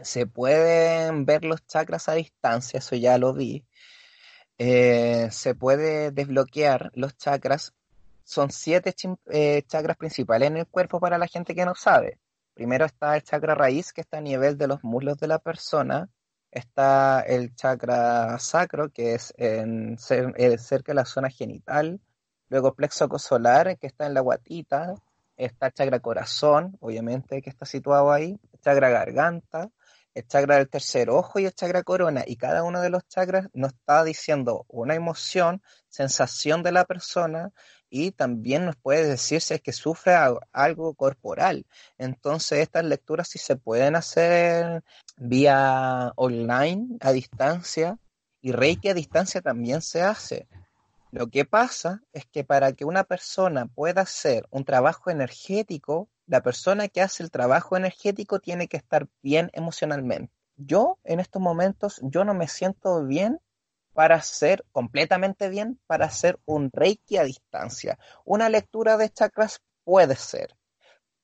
se 0.03 0.27
pueden 0.27 1.25
ver 1.25 1.45
los 1.45 1.67
chakras 1.67 2.09
a 2.09 2.15
distancia, 2.15 2.79
eso 2.79 2.97
ya 2.97 3.19
lo 3.19 3.35
vi. 3.35 3.65
Eh, 4.59 5.29
se 5.31 5.55
puede 5.55 6.11
desbloquear 6.11 6.91
los 6.95 7.17
chakras. 7.17 7.73
Son 8.25 8.51
siete 8.51 8.93
chim- 8.93 9.17
eh, 9.31 9.63
chakras 9.67 9.97
principales 9.97 10.49
en 10.49 10.57
el 10.59 10.67
cuerpo 10.67 10.99
para 11.01 11.19
la 11.19 11.27
gente 11.29 11.55
que 11.55 11.65
no 11.65 11.75
sabe. 11.75 12.19
Primero 12.59 12.87
está 12.87 13.15
el 13.15 13.23
chakra 13.23 13.55
raíz, 13.55 13.93
que 13.93 14.01
está 14.01 14.19
a 14.19 14.21
nivel 14.21 14.59
de 14.59 14.67
los 14.67 14.83
muslos 14.83 15.17
de 15.19 15.29
la 15.29 15.39
persona. 15.39 16.11
Está 16.51 17.21
el 17.21 17.55
chakra 17.55 18.37
sacro, 18.41 18.91
que 18.91 19.15
es 19.15 19.33
en 19.37 19.97
eh, 20.11 20.59
cerca 20.59 20.91
de 20.91 20.97
la 20.97 21.05
zona 21.05 21.31
genital. 21.31 22.01
Luego 22.49 22.75
plexo 22.75 23.09
solar, 23.21 23.79
que 23.79 23.87
está 23.87 24.07
en 24.07 24.15
la 24.15 24.23
guatita. 24.23 24.97
Está 25.37 25.69
el 25.69 25.73
chakra 25.73 26.01
corazón, 26.01 26.77
obviamente, 26.81 27.43
que 27.43 27.51
está 27.51 27.65
situado 27.65 28.11
ahí. 28.11 28.41
El 28.53 28.61
chakra 28.61 28.89
garganta, 28.89 29.71
el 30.13 30.27
chakra 30.27 30.57
del 30.57 30.69
tercer 30.69 31.11
ojo 31.11 31.39
y 31.39 31.45
el 31.45 31.55
chakra 31.55 31.85
corona. 31.85 32.25
Y 32.27 32.35
cada 32.35 32.65
uno 32.65 32.81
de 32.81 32.91
los 32.91 33.07
chakras 33.07 33.47
nos 33.53 33.73
está 33.73 34.03
diciendo 34.03 34.65
una 34.67 34.97
emoción, 34.97 35.63
sensación 35.89 36.65
de 36.65 36.73
la 36.73 36.87
persona 36.87 37.53
y 37.91 38.13
también 38.13 38.67
nos 38.67 38.77
puede 38.77 39.07
decir 39.07 39.41
si 39.41 39.55
es 39.55 39.61
que 39.63 39.73
sufre 39.73 40.15
algo 40.53 40.95
corporal. 40.95 41.67
Entonces, 41.97 42.61
estas 42.61 42.85
lecturas 42.85 43.29
sí 43.29 43.39
se 43.39 43.57
pueden 43.57 43.97
hacer 43.97 44.83
vía 45.17 46.13
online, 46.17 46.99
a 47.01 47.13
distancia, 47.13 47.99
y 48.41 48.53
Reiki 48.53 48.89
a 48.89 48.95
distancia 48.95 49.41
también 49.41 49.83
se 49.83 50.03
hace. 50.03 50.49
Lo 51.11 51.29
que 51.29 51.45
pasa 51.45 52.03
es 52.13 52.27
que 52.27 52.45
para 52.45 52.73
que 52.73 52.85
una 52.85 53.05
persona 53.05 53.67
pueda 53.67 54.03
hacer 54.03 54.47
un 54.51 54.65
trabajo 54.65 55.11
energético, 55.11 56.09
la 56.27 56.43
persona 56.43 56.89
que 56.89 57.01
hace 57.01 57.23
el 57.23 57.31
trabajo 57.31 57.77
energético 57.77 58.41
tiene 58.41 58.69
que 58.69 58.77
estar 58.77 59.09
bien 59.23 59.51
emocionalmente. 59.55 60.33
Yo 60.57 60.99
en 61.05 61.21
estos 61.21 61.41
momentos, 61.41 61.99
yo 62.03 62.25
no 62.25 62.35
me 62.35 62.47
siento 62.47 63.05
bien 63.07 63.41
para 63.99 64.15
hacer 64.15 64.65
completamente 64.71 65.49
bien, 65.49 65.81
para 65.89 66.07
hacer 66.07 66.39
un 66.45 66.71
reiki 66.73 67.17
a 67.17 67.25
distancia. 67.25 67.99
Una 68.25 68.49
lectura 68.49 68.97
de 68.97 69.11
chakras 69.11 69.61
puede 69.83 70.15
ser, 70.15 70.55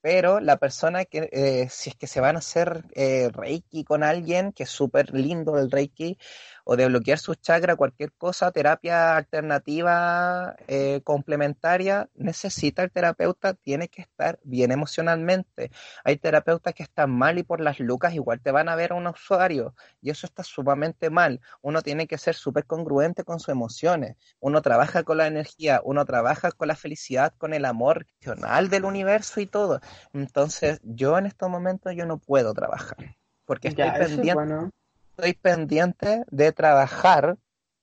pero 0.01 0.41
la 0.41 0.57
persona 0.57 1.05
que, 1.05 1.29
eh, 1.31 1.69
si 1.71 1.91
es 1.91 1.97
que 1.97 2.09
se 2.09 2.21
van 2.21 2.35
a 2.35 2.41
hacer 2.41 2.83
eh, 2.97 3.31
Reiki 3.33 3.85
con 3.85 4.03
alguien, 4.03 4.51
que 4.53 4.65
es 4.65 4.71
súper 4.71 5.15
lindo 5.15 5.57
el 5.57 5.71
Reiki, 5.71 6.19
o 6.65 6.77
de 6.77 6.87
bloquear 6.89 7.19
sus 7.19 7.41
chakras, 7.41 7.77
cualquier 7.77 8.13
cosa, 8.13 8.51
terapia 8.51 9.17
alternativa 9.17 10.57
eh, 10.67 11.01
complementaria, 11.05 12.09
necesita 12.15 12.83
el 12.83 12.91
terapeuta, 12.91 13.55
tiene 13.55 13.89
que 13.89 14.03
estar 14.03 14.39
bien 14.45 14.73
emocionalmente. 14.73 15.71
Hay 16.05 16.17
terapeutas 16.17 16.75
que 16.75 16.83
están 16.83 17.11
mal 17.11 17.39
y 17.39 17.43
por 17.43 17.61
las 17.61 17.81
lucas 17.81 18.15
igual 18.15 18.41
te 18.41 18.51
van 18.51 18.69
a 18.69 18.77
ver 18.77 18.93
a 18.93 18.95
un 18.97 19.07
usuario 19.07 19.75
y 20.01 20.11
eso 20.11 20.27
está 20.27 20.43
sumamente 20.43 21.11
mal. 21.11 21.41
Uno 21.63 21.83
tiene 21.83 22.07
que 22.07 22.19
ser 22.19 22.35
súper 22.35 22.67
congruente 22.67 23.25
con 23.25 23.41
sus 23.41 23.51
emociones. 23.51 24.17
Uno 24.41 24.63
trabaja 24.63 25.03
con 25.05 25.19
la 25.19 25.27
energía, 25.27 25.81
uno 25.85 26.05
trabaja 26.05 26.51
con 26.53 26.69
la 26.69 26.77
felicidad, 26.77 27.35
con 27.39 27.55
el 27.55 27.65
amor 27.65 28.07
racional 28.21 28.69
del 28.71 28.85
universo 28.85 29.41
y 29.41 29.47
todo. 29.47 29.81
Entonces, 30.13 30.81
yo 30.83 31.19
en 31.19 31.27
estos 31.27 31.49
momentos 31.51 31.95
yo 31.97 32.07
no 32.07 32.19
puedo 32.19 32.55
trabajar 32.55 33.17
porque 33.45 33.69
estoy 33.69 33.91
Ya, 33.91 33.99
pendiente 33.99 34.35
bueno. 34.35 34.71
Estoy 35.17 35.35
pendiente 35.35 36.25
de 36.31 36.53
trabajar 36.53 37.39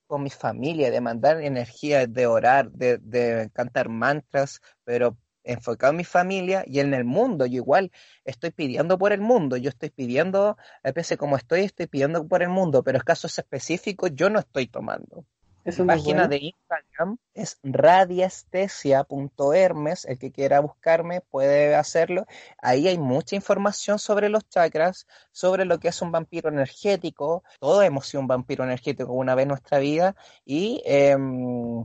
con 0.06 0.22
mi 0.22 0.30
familia, 0.30 0.90
de 0.90 1.00
mandar 1.00 1.40
energía, 1.42 2.06
de 2.06 2.26
orar, 2.26 2.70
de, 2.72 2.98
de 2.98 3.50
cantar 3.54 3.88
mantras, 3.88 4.60
pero 4.84 5.16
enfocado 5.42 5.92
en 5.92 5.96
mi 5.96 6.04
familia 6.04 6.62
y 6.66 6.80
en 6.80 6.92
el 6.92 7.04
mundo. 7.04 7.46
Yo 7.46 7.56
igual 7.56 7.90
estoy 8.24 8.50
pidiendo 8.50 8.98
por 8.98 9.12
el 9.12 9.22
mundo, 9.22 9.56
yo 9.56 9.70
estoy 9.70 9.90
pidiendo, 9.90 10.56
a 10.82 10.92
veces 10.92 11.16
como 11.16 11.36
estoy, 11.36 11.62
estoy 11.62 11.86
pidiendo 11.86 12.26
por 12.28 12.42
el 12.42 12.50
mundo, 12.50 12.82
pero 12.84 12.98
en 12.98 13.04
casos 13.04 13.38
específicos 13.38 14.10
yo 14.14 14.28
no 14.28 14.38
estoy 14.38 14.66
tomando. 14.66 15.24
Eso 15.64 15.84
Mi 15.84 15.88
página 15.88 16.26
bueno. 16.26 16.28
de 16.28 16.38
Instagram 16.38 17.18
es 17.34 17.58
radiestesia.hermes. 17.62 20.04
El 20.06 20.18
que 20.18 20.32
quiera 20.32 20.58
buscarme 20.60 21.20
puede 21.20 21.76
hacerlo. 21.76 22.26
Ahí 22.58 22.88
hay 22.88 22.98
mucha 22.98 23.36
información 23.36 24.00
sobre 24.00 24.28
los 24.28 24.48
chakras, 24.48 25.06
sobre 25.30 25.64
lo 25.64 25.78
que 25.78 25.86
es 25.88 26.02
un 26.02 26.10
vampiro 26.10 26.48
energético. 26.48 27.44
Todos 27.60 27.84
hemos 27.84 28.08
sido 28.08 28.22
un 28.22 28.26
vampiro 28.26 28.64
energético 28.64 29.12
una 29.12 29.36
vez 29.36 29.44
en 29.44 29.50
nuestra 29.50 29.78
vida 29.78 30.16
y 30.44 30.82
em, 30.84 31.84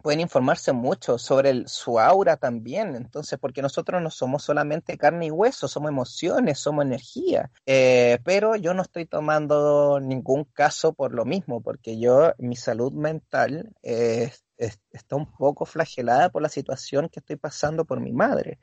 pueden 0.00 0.20
informarse 0.20 0.72
mucho 0.72 1.18
sobre 1.18 1.50
el- 1.50 1.68
su 1.68 2.00
aura 2.00 2.36
también. 2.36 2.96
Entonces, 2.96 3.38
porque 3.38 3.62
nosotros 3.62 4.02
no 4.02 4.10
somos 4.10 4.42
solamente 4.42 4.96
carne 4.98 5.26
y 5.26 5.30
hueso, 5.30 5.68
somos 5.68 5.90
emociones, 5.90 6.58
somos 6.58 6.84
energía. 6.84 7.50
Eh, 7.66 8.18
pero 8.24 8.56
yo 8.56 8.74
no 8.74 8.82
estoy 8.82 9.06
tomando 9.06 10.00
ningún 10.00 10.44
caso 10.44 10.92
por 10.92 11.12
lo 11.14 11.24
mismo, 11.24 11.60
porque 11.60 11.98
yo, 11.98 12.32
mi 12.38 12.56
salud 12.56 12.92
mental 12.92 13.72
eh, 13.82 14.30
es- 14.56 14.80
está 14.92 15.16
un 15.16 15.30
poco 15.30 15.64
flagelada 15.64 16.28
por 16.30 16.42
la 16.42 16.48
situación 16.48 17.08
que 17.08 17.20
estoy 17.20 17.36
pasando 17.36 17.84
por 17.84 18.00
mi 18.00 18.12
madre. 18.12 18.58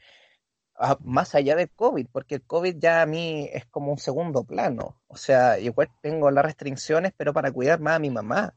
Ah, 0.79 0.97
más 1.01 1.33
allá 1.33 1.55
del 1.55 1.71
COVID, 1.71 2.07
porque 2.11 2.35
el 2.35 2.43
COVID 2.43 2.75
ya 2.77 3.01
a 3.01 3.05
mí 3.07 3.49
es 3.51 3.65
como 3.65 3.91
un 3.91 3.97
segundo 3.97 4.43
plano. 4.43 5.01
O 5.07 5.17
sea, 5.17 5.57
igual 5.57 5.89
tengo 6.01 6.29
las 6.29 6.45
restricciones, 6.45 7.13
pero 7.17 7.33
para 7.33 7.51
cuidar 7.51 7.79
más 7.79 7.95
a 7.95 7.99
mi 7.99 8.11
mamá. 8.11 8.53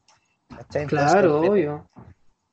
¿cachai? 0.55 0.85
Claro, 0.85 1.39
obvio. 1.39 1.89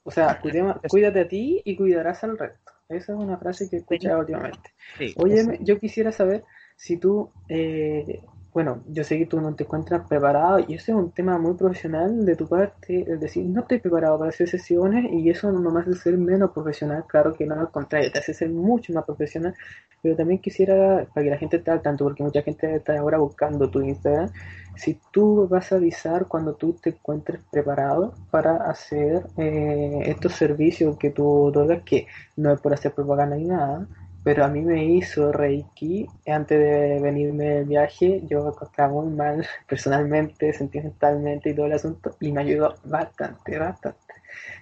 O 0.09 0.11
sea, 0.11 0.41
cuidema- 0.43 0.81
cuídate 0.89 1.21
a 1.21 1.29
ti 1.29 1.61
y 1.65 1.77
cuidarás 1.77 2.25
al 2.25 2.39
resto. 2.39 2.73
Esa 2.89 3.13
es 3.13 3.19
una 3.19 3.37
frase 3.37 3.69
que 3.69 3.77
he 3.77 3.79
escuchado 3.81 4.21
últimamente. 4.21 4.71
sí, 4.97 5.15
Oye, 5.19 5.59
yo 5.61 5.79
quisiera 5.79 6.11
saber 6.13 6.45
si 6.77 6.97
tú, 6.97 7.31
eh, 7.51 8.23
bueno, 8.59 8.83
yo 8.89 9.05
sé 9.05 9.17
que 9.19 9.27
tú 9.27 9.41
no 9.41 9.55
te 9.55 9.63
encuentras 9.63 10.09
preparado 10.09 10.59
y 10.59 10.75
ese 10.75 10.91
es 10.91 10.99
un 10.99 11.13
tema 11.13 11.39
muy 11.39 11.55
profesional 11.55 12.27
de 12.27 12.35
tu 12.35 12.49
parte, 12.49 13.05
es 13.07 13.21
decir, 13.21 13.47
no 13.47 13.61
estoy 13.61 13.79
preparado 13.79 14.19
para 14.19 14.31
hacer 14.31 14.49
sesiones 14.49 15.13
y 15.13 15.31
eso 15.31 15.53
no 15.53 15.71
me 15.71 15.81
hace 15.81 15.95
ser 15.95 16.19
menos 16.19 16.51
profesional, 16.51 17.05
claro 17.07 17.35
que 17.35 17.47
no, 17.47 17.55
al 17.55 17.71
contrario, 17.71 18.11
te 18.11 18.19
hace 18.19 18.35
ser 18.35 18.51
mucho 18.51 18.93
más 18.93 19.05
profesional, 19.05 19.55
pero 20.03 20.17
también 20.17 20.41
quisiera, 20.41 21.07
para 21.15 21.23
que 21.23 21.31
la 21.31 21.39
gente 21.39 21.59
esté 21.59 21.71
al 21.71 21.83
tanto, 21.83 22.03
porque 22.03 22.25
mucha 22.25 22.43
gente 22.43 22.75
está 22.75 22.99
ahora 22.99 23.19
buscando 23.19 23.71
tu 23.71 23.81
Instagram, 23.81 24.33
si 24.75 24.99
tú 25.13 25.47
vas 25.47 25.71
a 25.71 25.77
avisar 25.77 26.27
cuando 26.27 26.55
tú 26.55 26.73
te 26.83 26.91
encuentres 26.91 27.41
preparado 27.53 28.13
para 28.33 28.57
hacer 28.69 29.25
eh, 29.37 30.01
estos 30.07 30.33
servicios 30.33 30.97
que 30.97 31.11
tú 31.11 31.45
otorgas, 31.45 31.83
que 31.85 32.09
no 32.37 32.53
es 32.53 32.61
por 32.61 32.75
hacer 32.75 32.93
propaganda 32.93 33.37
ni 33.37 33.45
nada, 33.45 33.87
pero 34.29 34.45
a 34.45 34.49
mí 34.49 34.61
me 34.61 34.85
hizo 34.85 35.33
Reiki 35.33 36.07
antes 36.26 36.59
de 36.59 37.01
venirme 37.01 37.45
de 37.45 37.64
viaje. 37.64 38.20
Yo 38.29 38.47
encontraba 38.47 38.93
muy 38.93 39.11
mal 39.11 39.47
personalmente, 39.66 40.53
sentimentalmente 40.53 41.49
y 41.49 41.55
todo 41.55 41.64
el 41.64 41.72
asunto, 41.72 42.14
y 42.20 42.31
me 42.31 42.43
ayudó 42.43 42.74
bastante, 42.85 43.59
bastante. 43.59 44.14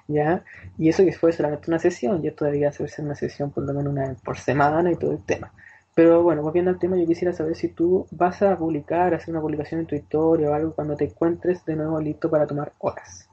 ¿Ya? 0.06 0.44
Y 0.78 0.88
eso 0.88 1.04
que 1.04 1.12
fue 1.12 1.32
solamente 1.32 1.68
una 1.68 1.80
sesión, 1.80 2.24
y 2.24 2.28
esto 2.28 2.44
debería 2.44 2.68
hacerse 2.68 3.02
una 3.02 3.16
sesión 3.16 3.50
por 3.50 3.64
lo 3.64 3.74
menos 3.74 3.92
una 3.92 4.06
vez 4.06 4.20
por 4.20 4.38
semana 4.38 4.92
y 4.92 4.94
todo 4.94 5.10
el 5.10 5.24
tema. 5.24 5.52
Pero 5.96 6.22
bueno, 6.22 6.42
volviendo 6.42 6.70
al 6.70 6.78
tema, 6.78 6.96
yo 6.96 7.04
quisiera 7.04 7.32
saber 7.32 7.56
si 7.56 7.66
tú 7.66 8.06
vas 8.12 8.42
a 8.42 8.56
publicar, 8.56 9.14
hacer 9.14 9.30
una 9.34 9.40
publicación 9.40 9.80
en 9.80 9.86
tu 9.86 9.96
historia 9.96 10.48
o 10.48 10.54
algo 10.54 10.76
cuando 10.76 10.94
te 10.94 11.06
encuentres 11.06 11.64
de 11.64 11.74
nuevo 11.74 12.00
listo 12.00 12.30
para 12.30 12.46
tomar 12.46 12.72
horas. 12.78 13.28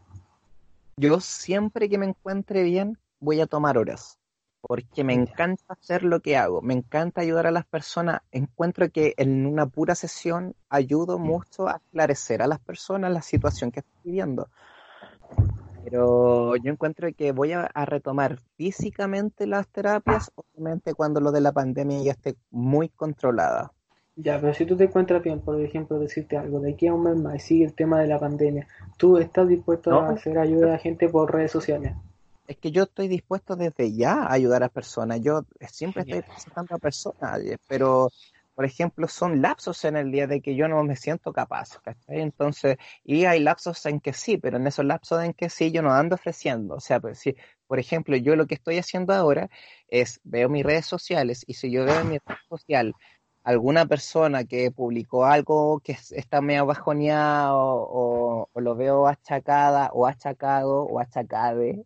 Yo 0.97 1.19
siempre 1.19 1.87
que 1.89 1.99
me 1.99 2.07
encuentre 2.07 2.63
bien 2.63 2.97
voy 3.19 3.39
a 3.39 3.45
tomar 3.45 3.77
horas, 3.77 4.17
porque 4.65 5.03
me 5.03 5.13
encanta 5.13 5.63
hacer 5.67 6.03
lo 6.03 6.21
que 6.21 6.37
hago, 6.37 6.61
me 6.61 6.73
encanta 6.73 7.19
ayudar 7.21 7.47
a 7.47 7.51
las 7.51 7.65
personas. 7.65 8.21
Encuentro 8.31 8.89
que 8.89 9.13
en 9.17 9.45
una 9.45 9.67
pura 9.67 9.93
sesión 9.93 10.55
ayudo 10.69 11.19
mucho 11.19 11.67
a 11.67 11.77
esclarecer 11.77 12.41
a 12.41 12.47
las 12.47 12.59
personas 12.59 13.11
la 13.11 13.21
situación 13.21 13.71
que 13.71 13.81
están 13.81 14.01
viviendo. 14.03 14.47
Pero 15.83 16.55
yo 16.55 16.71
encuentro 16.71 17.09
que 17.13 17.33
voy 17.33 17.51
a, 17.51 17.65
a 17.65 17.85
retomar 17.85 18.39
físicamente 18.55 19.47
las 19.47 19.67
terapias, 19.67 20.31
obviamente 20.35 20.93
cuando 20.93 21.19
lo 21.19 21.33
de 21.33 21.41
la 21.41 21.51
pandemia 21.51 22.01
ya 22.01 22.11
esté 22.13 22.35
muy 22.49 22.87
controlada. 22.87 23.73
Ya, 24.15 24.39
pero 24.39 24.53
si 24.53 24.65
tú 24.65 24.77
te 24.77 24.85
encuentras 24.85 25.23
bien, 25.23 25.41
por 25.41 25.59
ejemplo, 25.59 25.99
decirte 25.99 26.37
algo, 26.37 26.59
de 26.61 26.71
aquí 26.73 26.87
a 26.87 26.93
un 26.93 27.03
mes 27.03 27.17
más 27.17 27.35
y 27.35 27.39
sigue 27.39 27.65
el 27.65 27.73
tema 27.73 27.99
de 27.99 28.07
la 28.07 28.19
pandemia, 28.19 28.67
¿tú 28.97 29.17
estás 29.17 29.47
dispuesto 29.47 29.89
No. 29.89 29.99
a 29.99 30.09
hacer 30.11 30.37
ayuda 30.37 30.67
a 30.67 30.69
la 30.69 30.77
gente 30.77 31.09
por 31.09 31.33
redes 31.33 31.51
sociales? 31.51 31.93
Es 32.53 32.59
que 32.59 32.71
yo 32.71 32.83
estoy 32.83 33.07
dispuesto 33.07 33.55
desde 33.55 33.95
ya 33.95 34.13
a 34.23 34.33
ayudar 34.33 34.63
a 34.63 34.69
personas. 34.69 35.21
Yo 35.21 35.43
siempre 35.71 36.03
estoy 36.03 36.21
presentando 36.21 36.75
a 36.75 36.79
personas, 36.79 37.39
eh, 37.41 37.57
pero, 37.67 38.09
por 38.53 38.65
ejemplo, 38.65 39.07
son 39.07 39.41
lapsos 39.41 39.83
en 39.85 39.97
el 39.97 40.11
día 40.11 40.27
de 40.27 40.39
que 40.41 40.55
yo 40.55 40.67
no 40.67 40.83
me 40.83 40.95
siento 40.95 41.33
capaz, 41.33 41.79
¿cachai? 41.83 42.21
Entonces, 42.21 42.77
y 43.03 43.25
hay 43.25 43.39
lapsos 43.39 43.83
en 43.87 43.99
que 43.99 44.13
sí, 44.13 44.37
pero 44.37 44.57
en 44.57 44.67
esos 44.67 44.85
lapsos 44.85 45.23
en 45.23 45.33
que 45.33 45.49
sí 45.49 45.71
yo 45.71 45.81
no 45.81 45.91
ando 45.93 46.13
ofreciendo. 46.15 46.75
O 46.75 46.79
sea, 46.79 46.99
pues, 46.99 47.17
si, 47.19 47.35
por 47.67 47.79
ejemplo, 47.79 48.15
yo 48.17 48.35
lo 48.35 48.45
que 48.47 48.53
estoy 48.55 48.77
haciendo 48.77 49.13
ahora 49.13 49.49
es 49.87 50.19
veo 50.23 50.47
mis 50.49 50.63
redes 50.63 50.85
sociales 50.85 51.43
y 51.47 51.55
si 51.55 51.71
yo 51.71 51.85
veo 51.85 52.01
en 52.01 52.09
mi 52.09 52.17
red 52.19 52.37
social 52.49 52.95
alguna 53.43 53.85
persona 53.85 54.45
que 54.45 54.71
publicó 54.71 55.25
algo 55.25 55.79
que 55.81 55.93
es- 55.93 56.11
está 56.13 56.39
medio 56.41 56.65
bajoneado 56.65 57.57
o, 57.59 58.49
o 58.53 58.61
lo 58.61 58.75
veo 58.75 59.07
achacada 59.07 59.89
o 59.93 60.05
achacado 60.07 60.83
o 60.83 60.99
achacade, 60.99 61.85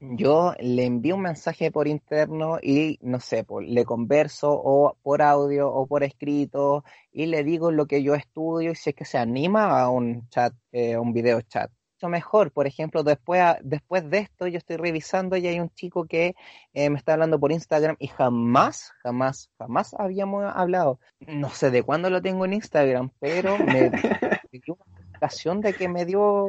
yo 0.00 0.54
le 0.60 0.84
envío 0.84 1.14
un 1.16 1.22
mensaje 1.22 1.70
por 1.70 1.88
interno 1.88 2.58
y 2.62 2.98
no 3.02 3.20
sé, 3.20 3.44
por- 3.44 3.64
le 3.64 3.84
converso 3.84 4.50
o 4.52 4.96
por 5.02 5.22
audio 5.22 5.70
o 5.72 5.86
por 5.86 6.02
escrito 6.04 6.84
y 7.12 7.26
le 7.26 7.44
digo 7.44 7.70
lo 7.70 7.86
que 7.86 8.02
yo 8.02 8.14
estudio 8.14 8.72
y 8.72 8.74
si 8.74 8.90
es 8.90 8.96
que 8.96 9.04
se 9.04 9.18
anima 9.18 9.80
a 9.80 9.88
un 9.90 10.28
chat, 10.28 10.54
eh, 10.72 10.96
un 10.98 11.12
video 11.12 11.40
chat. 11.42 11.70
Mucho 11.94 12.08
mejor, 12.10 12.52
por 12.52 12.66
ejemplo, 12.66 13.02
después, 13.02 13.42
después 13.62 14.08
de 14.10 14.18
esto 14.18 14.46
yo 14.46 14.58
estoy 14.58 14.76
revisando 14.76 15.34
y 15.38 15.46
hay 15.46 15.60
un 15.60 15.70
chico 15.70 16.04
que 16.06 16.34
eh, 16.74 16.90
me 16.90 16.98
está 16.98 17.14
hablando 17.14 17.40
por 17.40 17.52
Instagram 17.52 17.96
y 17.98 18.08
jamás, 18.08 18.92
jamás, 19.02 19.50
jamás 19.58 19.94
habíamos 19.98 20.44
hablado. 20.54 21.00
No 21.20 21.48
sé 21.48 21.70
de 21.70 21.82
cuándo 21.82 22.10
lo 22.10 22.20
tengo 22.20 22.44
en 22.44 22.52
Instagram, 22.52 23.10
pero 23.18 23.58
me 23.58 23.90
dio 23.90 24.74
una 24.74 24.84
notificación 25.12 25.62
de 25.62 25.72
que 25.74 25.88
me 25.88 26.04
dio 26.04 26.48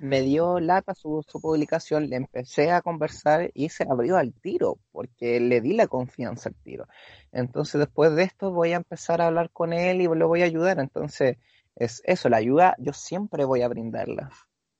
me 0.00 0.22
dio 0.22 0.60
lata 0.60 0.94
su, 0.94 1.24
su 1.26 1.40
publicación, 1.40 2.08
le 2.08 2.16
empecé 2.16 2.70
a 2.70 2.82
conversar 2.82 3.50
y 3.54 3.68
se 3.68 3.84
abrió 3.84 4.16
al 4.16 4.32
tiro, 4.32 4.78
porque 4.92 5.40
le 5.40 5.60
di 5.60 5.74
la 5.74 5.86
confianza 5.86 6.48
al 6.48 6.54
tiro. 6.56 6.86
Entonces, 7.32 7.78
después 7.78 8.14
de 8.14 8.24
esto, 8.24 8.50
voy 8.50 8.72
a 8.72 8.76
empezar 8.76 9.20
a 9.20 9.26
hablar 9.26 9.50
con 9.50 9.72
él 9.72 10.00
y 10.00 10.04
lo 10.04 10.28
voy 10.28 10.42
a 10.42 10.46
ayudar. 10.46 10.78
Entonces, 10.80 11.36
es 11.76 12.02
eso, 12.04 12.28
la 12.28 12.38
ayuda 12.38 12.74
yo 12.78 12.92
siempre 12.92 13.44
voy 13.44 13.62
a 13.62 13.68
brindarla. 13.68 14.30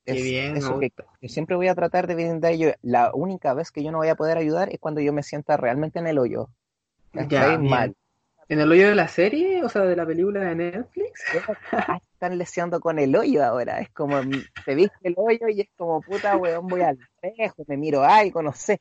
Qué 0.04 0.12
Es 0.12 0.24
bien, 0.24 0.56
eso 0.56 0.78
que 0.78 0.92
yo 1.20 1.28
siempre 1.28 1.56
voy 1.56 1.68
a 1.68 1.74
tratar 1.74 2.06
de 2.06 2.14
brindar 2.14 2.54
yo. 2.54 2.70
La 2.82 3.12
única 3.14 3.54
vez 3.54 3.70
que 3.70 3.82
yo 3.84 3.92
no 3.92 3.98
voy 3.98 4.08
a 4.08 4.16
poder 4.16 4.38
ayudar 4.38 4.72
es 4.72 4.80
cuando 4.80 5.00
yo 5.00 5.12
me 5.12 5.22
sienta 5.22 5.56
realmente 5.56 5.98
en 5.98 6.06
el 6.06 6.18
hoyo. 6.18 6.48
Ya. 7.12 7.58
Mal. 7.58 7.94
¿En 8.50 8.58
el 8.58 8.68
hoyo 8.72 8.88
de 8.88 8.96
la 8.96 9.06
serie? 9.06 9.62
O 9.62 9.68
sea, 9.68 9.82
de 9.82 9.94
la 9.94 10.04
película 10.04 10.40
de 10.40 10.56
Netflix. 10.56 11.22
Ah, 11.70 12.00
están 12.12 12.36
leseando 12.36 12.80
con 12.80 12.98
el 12.98 13.14
hoyo 13.14 13.44
ahora. 13.44 13.78
Es 13.78 13.90
como, 13.90 14.20
mm, 14.20 14.42
te 14.66 14.74
viste 14.74 14.96
el 15.04 15.14
hoyo 15.16 15.46
y 15.48 15.60
es 15.60 15.68
como, 15.76 16.00
puta, 16.00 16.36
weón, 16.36 16.66
voy 16.66 16.80
al 16.80 16.98
espejo, 17.22 17.64
me 17.68 17.76
miro 17.76 18.02
algo, 18.02 18.42
no 18.42 18.52
sé. 18.52 18.80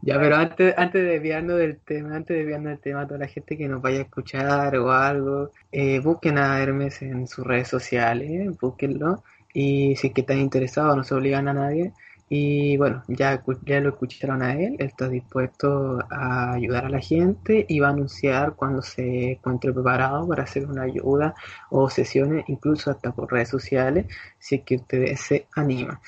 Ya, 0.00 0.18
pero 0.18 0.36
antes, 0.36 0.72
antes 0.78 1.02
de 1.02 1.08
desviarnos 1.08 1.58
del 1.58 1.78
tema, 1.80 2.16
antes 2.16 2.28
de 2.34 2.38
desviarnos 2.38 2.70
del 2.70 2.80
tema, 2.80 3.06
toda 3.06 3.18
la 3.18 3.28
gente 3.28 3.58
que 3.58 3.68
nos 3.68 3.82
vaya 3.82 3.98
a 3.98 4.02
escuchar 4.02 4.74
o 4.78 4.90
algo, 4.90 5.50
eh, 5.70 6.00
busquen 6.00 6.38
a 6.38 6.58
Hermes 6.62 7.02
en 7.02 7.28
sus 7.28 7.46
redes 7.46 7.68
sociales, 7.68 8.56
búsquenlo. 8.58 9.22
Y 9.52 9.96
si 9.96 10.06
es 10.06 10.14
que 10.14 10.22
están 10.22 10.38
interesados, 10.38 10.96
no 10.96 11.04
se 11.04 11.14
obligan 11.14 11.46
a 11.48 11.52
nadie. 11.52 11.92
Y 12.28 12.76
bueno, 12.76 13.04
ya, 13.06 13.42
ya 13.64 13.80
lo 13.80 13.90
escucharon 13.90 14.42
a 14.42 14.54
él, 14.54 14.76
él 14.78 14.86
está 14.86 15.08
dispuesto 15.08 16.00
a 16.10 16.54
ayudar 16.54 16.86
a 16.86 16.88
la 16.88 16.98
gente 16.98 17.64
y 17.68 17.78
va 17.78 17.88
a 17.88 17.92
anunciar 17.92 18.56
cuando 18.56 18.82
se 18.82 19.32
encuentre 19.32 19.72
preparado 19.72 20.26
para 20.26 20.42
hacer 20.42 20.66
una 20.66 20.82
ayuda 20.82 21.34
o 21.70 21.88
sesiones, 21.88 22.44
incluso 22.48 22.90
hasta 22.90 23.12
por 23.12 23.30
redes 23.30 23.48
sociales, 23.48 24.06
si 24.40 24.56
es 24.56 24.62
que 24.62 24.76
ustedes 24.76 25.20
se 25.20 25.46
animan. 25.54 25.98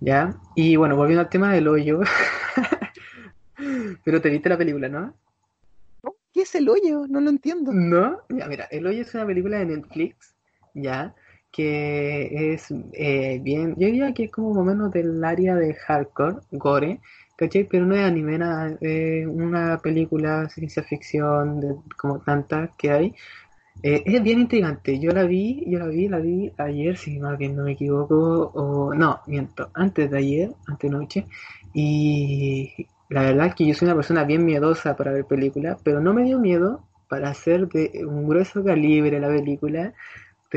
¿Ya? 0.00 0.36
Y 0.54 0.76
bueno, 0.76 0.94
volviendo 0.94 1.22
al 1.22 1.30
tema 1.30 1.52
del 1.52 1.68
hoyo, 1.68 2.00
pero 4.04 4.20
te 4.20 4.30
viste 4.30 4.48
la 4.48 4.58
película, 4.58 4.88
¿no? 4.88 5.14
¿Qué 6.36 6.42
es 6.42 6.54
el 6.54 6.68
hoyo? 6.68 7.06
No 7.08 7.22
lo 7.22 7.30
entiendo. 7.30 7.72
No, 7.72 8.20
ya 8.28 8.46
mira, 8.46 8.68
El 8.70 8.86
Hoyo 8.86 9.00
es 9.00 9.14
una 9.14 9.24
película 9.24 9.58
de 9.58 9.64
Netflix, 9.64 10.36
ya, 10.74 11.14
que 11.56 12.52
es 12.52 12.66
eh, 12.92 13.40
bien, 13.42 13.74
yo 13.78 13.86
diría 13.86 14.12
que 14.12 14.24
es 14.24 14.30
como 14.30 14.50
más 14.50 14.58
o 14.58 14.64
menos 14.64 14.92
del 14.92 15.24
área 15.24 15.56
de 15.56 15.72
hardcore, 15.72 16.36
gore, 16.52 17.00
¿cachai? 17.34 17.64
Pero 17.64 17.86
no 17.86 17.94
es 17.94 18.04
anime, 18.04 18.36
nada, 18.36 18.76
es 18.78 19.26
una 19.26 19.78
película 19.78 20.50
ciencia 20.50 20.82
ficción, 20.82 21.82
como 21.96 22.18
tantas 22.20 22.70
que 22.76 22.90
hay. 22.90 23.14
Eh, 23.82 24.02
es 24.04 24.22
bien 24.22 24.40
intrigante, 24.40 24.98
yo 24.98 25.12
la 25.12 25.24
vi, 25.24 25.64
yo 25.66 25.78
la 25.78 25.86
vi, 25.86 26.08
la 26.08 26.18
vi 26.18 26.52
ayer, 26.58 26.96
si 26.98 27.18
más 27.18 27.38
bien 27.38 27.56
no 27.56 27.64
me 27.64 27.72
equivoco, 27.72 28.50
o 28.54 28.94
no, 28.94 29.20
miento, 29.26 29.70
antes 29.72 30.10
de 30.10 30.18
ayer, 30.18 30.50
antes 30.66 30.90
noche, 30.90 31.26
y 31.72 32.86
la 33.08 33.22
verdad 33.22 33.46
es 33.46 33.54
que 33.54 33.66
yo 33.66 33.74
soy 33.74 33.86
una 33.86 33.94
persona 33.94 34.24
bien 34.24 34.44
miedosa 34.44 34.94
para 34.96 35.12
ver 35.12 35.24
películas, 35.24 35.78
pero 35.82 36.00
no 36.00 36.12
me 36.12 36.24
dio 36.24 36.38
miedo 36.38 36.82
para 37.08 37.30
hacer 37.30 37.68
de 37.68 38.04
un 38.06 38.28
grueso 38.28 38.64
calibre 38.64 39.20
la 39.20 39.28
película, 39.28 39.94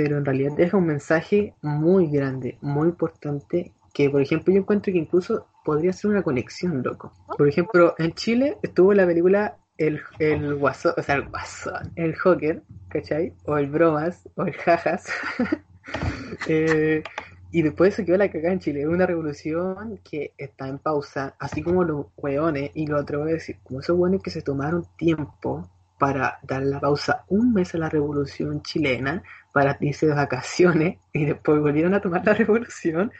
pero 0.02 0.18
en 0.18 0.24
realidad 0.24 0.54
deja 0.56 0.78
un 0.78 0.86
mensaje 0.86 1.54
muy 1.62 2.08
grande, 2.08 2.58
muy 2.62 2.88
importante, 2.88 3.74
que 3.94 4.10
por 4.10 4.22
ejemplo 4.22 4.54
yo 4.54 4.62
encuentro 4.62 4.94
que 4.94 5.00
incluso 5.00 5.46
podría 5.66 5.92
ser 5.92 6.12
una 6.12 6.24
conexión, 6.24 6.82
loco. 6.82 7.12
Por 7.38 7.50
ejemplo, 7.50 7.96
en 7.98 8.14
Chile 8.14 8.58
estuvo 8.62 8.94
la 8.94 9.06
película 9.06 9.58
El, 9.78 10.00
el 10.20 10.56
Guasón, 10.56 10.94
o 10.96 11.04
sea, 11.04 11.16
el 11.16 11.28
Guasón, 11.28 11.92
el 11.98 12.16
Joker, 12.16 12.64
¿cachai? 12.88 13.34
O 13.44 13.58
el 13.58 13.68
Bromas, 13.68 14.30
o 14.36 14.44
el 14.44 14.54
Jajas. 14.54 15.06
Eh, 16.48 17.02
y 17.52 17.64
después 17.64 17.96
se 17.96 18.06
quedó 18.06 18.16
la 18.18 18.30
cagada 18.30 18.54
en 18.54 18.60
Chile. 18.60 18.88
Una 18.88 19.08
revolución 19.08 20.00
que 20.08 20.34
está 20.38 20.68
en 20.68 20.78
pausa, 20.78 21.34
así 21.40 21.64
como 21.64 21.84
los 21.84 22.06
hueones, 22.16 22.70
y 22.76 22.86
lo 22.86 23.00
otro 23.00 23.22
voy 23.22 23.32
a 23.32 23.34
decir, 23.34 23.58
como 23.64 23.80
esos 23.80 23.98
hueones 23.98 24.22
que 24.22 24.30
se 24.30 24.44
tomaron 24.44 24.86
tiempo 24.98 25.68
para 26.00 26.40
dar 26.44 26.64
la 26.64 26.80
pausa 26.80 27.26
un 27.28 27.54
mes 27.54 27.76
a 27.76 27.78
la 27.78 27.90
revolución 27.90 28.64
chilena, 28.64 29.22
para 29.54 29.78
irse 29.82 30.08
de 30.08 30.16
vacaciones, 30.16 30.98
y 31.14 31.26
después 31.26 31.60
volvieron 31.60 31.94
a 31.94 32.02
tomar 32.02 32.26
la 32.26 32.34
revolución, 32.34 33.12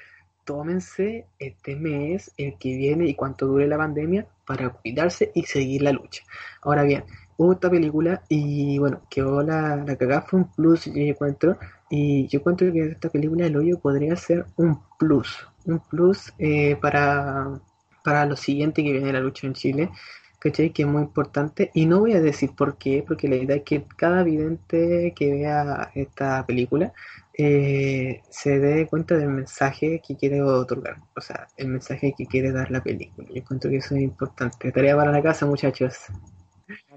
tómense 0.46 1.28
este 1.38 1.76
mes, 1.76 2.32
el 2.38 2.58
que 2.58 2.76
viene 2.76 3.06
y 3.06 3.14
cuanto 3.14 3.46
dure 3.46 3.68
la 3.68 3.78
pandemia, 3.78 4.26
para 4.48 4.70
cuidarse 4.70 5.32
y 5.36 5.44
seguir 5.44 5.84
la 5.84 5.92
lucha. 5.92 6.24
Ahora 6.64 6.82
bien, 6.84 7.04
hubo 7.38 7.54
esta 7.54 7.70
película 7.70 8.24
y 8.30 8.80
bueno, 8.80 9.02
quedó 9.10 9.44
la, 9.44 9.76
la 9.76 9.96
cagada, 9.96 10.22
fue 10.22 10.40
un 10.40 10.52
plus, 10.52 10.86
yo 10.86 10.94
encuentro, 10.94 11.58
y 11.90 12.28
yo 12.28 12.40
encuentro 12.40 12.72
que 12.72 12.88
esta 12.88 13.10
película 13.10 13.46
El 13.46 13.58
Hoyo 13.58 13.80
podría 13.80 14.16
ser 14.16 14.46
un 14.56 14.80
plus, 14.98 15.48
un 15.66 15.80
plus 15.80 16.34
eh, 16.40 16.78
para, 16.82 17.60
para 18.04 18.26
lo 18.26 18.36
siguiente 18.36 18.84
que 18.84 18.92
viene 18.92 19.14
la 19.14 19.20
lucha 19.20 19.46
en 19.46 19.54
Chile, 19.54 19.92
¿cachai? 20.40 20.72
Que 20.72 20.84
es 20.84 20.88
muy 20.88 21.04
importante. 21.04 21.72
Y 21.74 21.86
no 21.86 22.00
voy 22.00 22.14
a 22.14 22.22
decir 22.22 22.52
por 22.56 22.78
qué, 22.78 23.04
porque 23.08 23.28
la 23.28 23.36
idea 23.36 23.58
es 23.58 23.64
que 23.64 23.84
cada 23.98 24.24
vidente 24.24 25.14
que 25.16 25.32
vea 25.32 25.92
esta 25.94 26.46
película 26.46 26.94
eh, 27.42 28.22
se 28.30 28.60
dé 28.60 28.88
cuenta 28.88 29.16
del 29.16 29.30
mensaje 29.30 30.02
que 30.06 30.18
quiere 30.18 30.42
otorgar, 30.42 30.98
o 31.16 31.22
sea, 31.22 31.48
el 31.56 31.70
mensaje 31.70 32.14
que 32.18 32.26
quiere 32.26 32.52
dar 32.52 32.70
la 32.70 32.84
película. 32.84 33.30
Yo 33.30 33.36
encuentro 33.38 33.70
que 33.70 33.78
eso 33.78 33.96
es 33.96 34.02
importante. 34.02 34.72
Tarea 34.72 34.96
para 34.98 35.12
la 35.12 35.22
casa, 35.22 35.46
muchachos. 35.46 35.98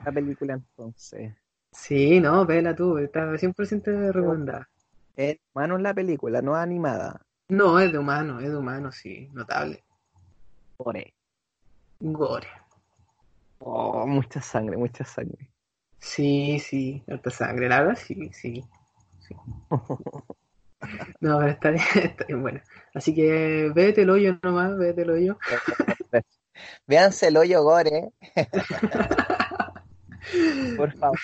La 0.04 0.10
película 0.10 0.54
entonces. 0.54 1.32
Sí, 1.70 2.20
no, 2.20 2.44
vela 2.44 2.74
tú, 2.74 2.98
está 2.98 3.32
100% 3.32 4.12
recomendada. 4.12 4.68
Es 5.14 5.38
humano 5.54 5.78
la 5.78 5.94
película, 5.94 6.42
no 6.42 6.56
animada. 6.56 7.22
No, 7.48 7.78
es 7.78 7.92
de 7.92 7.98
humano, 7.98 8.40
es 8.40 8.50
de 8.50 8.56
humano, 8.56 8.90
sí, 8.90 9.28
notable. 9.32 9.84
Gore. 10.76 11.14
Gore. 12.00 12.48
Oh, 13.64 14.04
mucha 14.06 14.42
sangre, 14.42 14.76
mucha 14.76 15.04
sangre. 15.04 15.48
Sí, 15.98 16.58
sí, 16.58 17.04
harta 17.06 17.30
sangre, 17.30 17.68
la 17.68 17.82
verdad, 17.82 17.96
sí, 17.96 18.28
sí. 18.32 18.64
sí. 19.20 19.36
No, 21.20 21.38
pero 21.38 21.52
está 21.52 21.70
bien, 21.70 21.84
está 21.94 22.24
bien 22.24 22.42
bueno. 22.42 22.60
Así 22.92 23.14
que 23.14 23.70
vete 23.72 24.02
el 24.02 24.10
hoyo 24.10 24.36
nomás, 24.42 24.76
vete 24.76 25.02
el 25.02 25.10
hoyo. 25.10 25.38
Véanse 26.88 27.28
el 27.28 27.36
hoyo 27.36 27.62
gore. 27.62 28.10
Por 30.76 30.92
favor. 30.96 31.20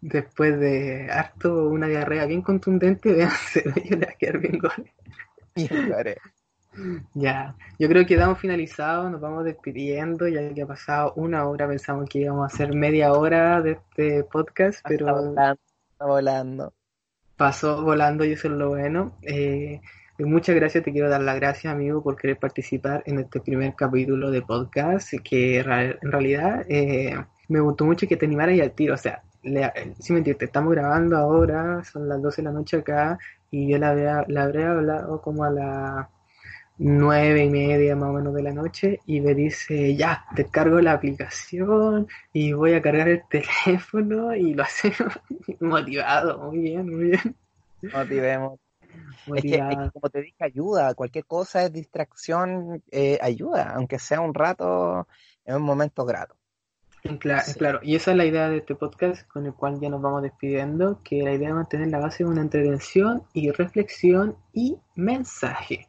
Después 0.00 0.58
de 0.58 1.08
harto 1.10 1.68
una 1.68 1.86
diarrea 1.86 2.26
bien 2.26 2.42
contundente, 2.42 3.12
véanse 3.12 3.60
el 3.60 3.68
hoyo, 3.68 3.96
le 3.96 4.06
va 4.06 4.12
a 4.12 4.16
quedar 4.16 4.38
bien 4.38 4.58
gore. 4.58 4.92
Bien 5.54 5.88
gore. 5.88 6.16
Ya, 7.14 7.54
yo 7.78 7.88
creo 7.88 8.04
que 8.06 8.16
damos 8.16 8.38
finalizado, 8.38 9.08
nos 9.08 9.20
vamos 9.20 9.44
despidiendo, 9.44 10.26
ya 10.28 10.52
que 10.52 10.62
ha 10.62 10.66
pasado 10.66 11.12
una 11.16 11.46
hora, 11.46 11.68
pensamos 11.68 12.08
que 12.08 12.20
íbamos 12.20 12.42
a 12.42 12.54
hacer 12.54 12.74
media 12.74 13.12
hora 13.12 13.62
de 13.62 13.72
este 13.72 14.24
podcast, 14.24 14.78
Está 14.78 14.88
pero 14.88 15.06
volando, 15.06 15.60
está 15.92 16.04
volando. 16.06 16.72
pasó 17.36 17.82
volando 17.82 18.24
y 18.24 18.32
eso 18.32 18.48
es 18.48 18.54
lo 18.54 18.70
bueno. 18.70 19.16
Eh, 19.22 19.80
muchas 20.18 20.54
gracias, 20.56 20.84
te 20.84 20.92
quiero 20.92 21.08
dar 21.08 21.20
las 21.20 21.36
gracias, 21.36 21.72
amigo, 21.72 22.02
por 22.02 22.16
querer 22.16 22.38
participar 22.38 23.02
en 23.06 23.20
este 23.20 23.40
primer 23.40 23.74
capítulo 23.74 24.30
de 24.30 24.42
podcast, 24.42 25.12
que 25.22 25.60
en 25.60 26.10
realidad 26.10 26.64
eh, 26.68 27.14
me 27.48 27.60
gustó 27.60 27.84
mucho 27.84 28.06
que 28.08 28.16
te 28.16 28.26
animaras 28.26 28.56
y 28.56 28.60
al 28.60 28.72
tiro, 28.72 28.94
o 28.94 28.98
sea, 28.98 29.22
le, 29.42 29.70
si 30.00 30.12
me 30.12 30.18
entiendes, 30.20 30.42
estamos 30.48 30.72
grabando 30.72 31.16
ahora, 31.16 31.84
son 31.84 32.08
las 32.08 32.20
12 32.20 32.42
de 32.42 32.48
la 32.48 32.52
noche 32.52 32.78
acá, 32.78 33.18
y 33.50 33.70
yo 33.70 33.78
la, 33.78 34.24
la 34.26 34.42
habré 34.42 34.64
hablado 34.64 35.20
como 35.20 35.44
a 35.44 35.50
las 35.50 36.08
nueve 36.78 37.44
y 37.44 37.50
media 37.50 37.94
más 37.96 38.10
o 38.10 38.12
menos 38.14 38.34
de 38.34 38.42
la 38.42 38.52
noche, 38.52 39.00
y 39.06 39.20
me 39.20 39.34
dice, 39.34 39.94
ya, 39.96 40.24
descargo 40.34 40.80
la 40.80 40.92
aplicación 40.92 42.08
y 42.32 42.52
voy 42.52 42.74
a 42.74 42.82
cargar 42.82 43.08
el 43.08 43.22
teléfono, 43.28 44.34
y 44.34 44.54
lo 44.54 44.62
hacemos 44.64 45.12
motivado, 45.60 46.38
muy 46.50 46.58
bien, 46.58 46.86
muy 46.94 47.04
bien. 47.10 47.36
Motivemos. 47.92 48.58
Es 49.34 49.42
que, 49.42 49.48
es 49.54 49.60
Motivado. 49.60 49.84
que, 49.84 49.90
como 49.92 50.10
te 50.10 50.22
dije, 50.22 50.44
ayuda. 50.44 50.94
Cualquier 50.94 51.24
cosa 51.24 51.64
es 51.64 51.72
distracción, 51.72 52.82
eh, 52.90 53.18
ayuda, 53.20 53.72
aunque 53.74 53.98
sea 53.98 54.20
un 54.20 54.34
rato, 54.34 55.06
en 55.44 55.56
un 55.56 55.62
momento 55.62 56.04
grato. 56.04 56.36
Cla- 57.02 57.42
Sí. 57.42 57.58
Claro, 57.58 57.80
y 57.82 57.96
esa 57.96 58.12
es 58.12 58.16
la 58.16 58.24
idea 58.24 58.48
de 58.48 58.58
este 58.58 58.74
podcast 58.74 59.26
con 59.28 59.44
el 59.46 59.52
cual 59.52 59.78
ya 59.80 59.90
nos 59.90 60.00
vamos 60.00 60.22
despidiendo, 60.22 61.00
que 61.04 61.22
la 61.22 61.32
idea 61.34 61.48
es 61.50 61.54
mantener 61.54 61.88
la 61.88 61.98
base 61.98 62.24
de 62.24 62.30
una 62.30 62.40
entretención 62.40 63.22
y 63.34 63.50
reflexión 63.50 64.36
y 64.52 64.78
mensaje. 64.94 65.86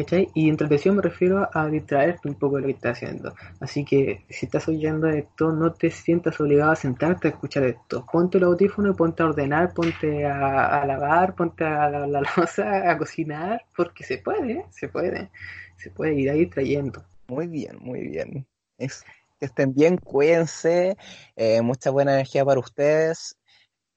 ¿Cachai? 0.00 0.30
Y 0.32 0.48
entretención 0.48 0.96
me 0.96 1.02
refiero 1.02 1.46
a 1.52 1.66
distraerte 1.66 2.26
un 2.26 2.34
poco 2.34 2.56
de 2.56 2.62
lo 2.62 2.66
que 2.68 2.72
estás 2.72 2.96
haciendo. 2.96 3.34
Así 3.60 3.84
que 3.84 4.24
si 4.30 4.46
estás 4.46 4.66
oyendo 4.66 5.08
esto, 5.08 5.52
no 5.52 5.74
te 5.74 5.90
sientas 5.90 6.40
obligado 6.40 6.70
a 6.70 6.76
sentarte 6.76 7.28
a 7.28 7.32
escuchar 7.32 7.64
esto. 7.64 8.06
Ponte 8.10 8.38
el 8.38 8.44
audífono 8.44 8.94
ponte 8.94 9.22
a 9.22 9.26
ordenar, 9.26 9.74
ponte 9.74 10.24
a, 10.24 10.86
lavar, 10.86 11.34
ponte 11.34 11.64
a 11.64 11.90
la, 11.90 12.06
la 12.06 12.90
a 12.90 12.96
cocinar, 12.96 13.66
porque 13.76 14.02
se 14.02 14.16
puede, 14.16 14.64
se 14.70 14.88
puede, 14.88 15.30
se 15.76 15.90
puede 15.90 16.14
ir 16.14 16.30
ahí 16.30 16.40
distrayendo. 16.40 17.04
Muy 17.28 17.46
bien, 17.46 17.76
muy 17.80 18.00
bien. 18.00 18.46
Que 18.78 19.46
estén 19.46 19.74
bien, 19.74 19.98
cuídense, 19.98 20.96
eh, 21.36 21.60
mucha 21.60 21.90
buena 21.90 22.14
energía 22.14 22.42
para 22.42 22.60
ustedes. 22.60 23.36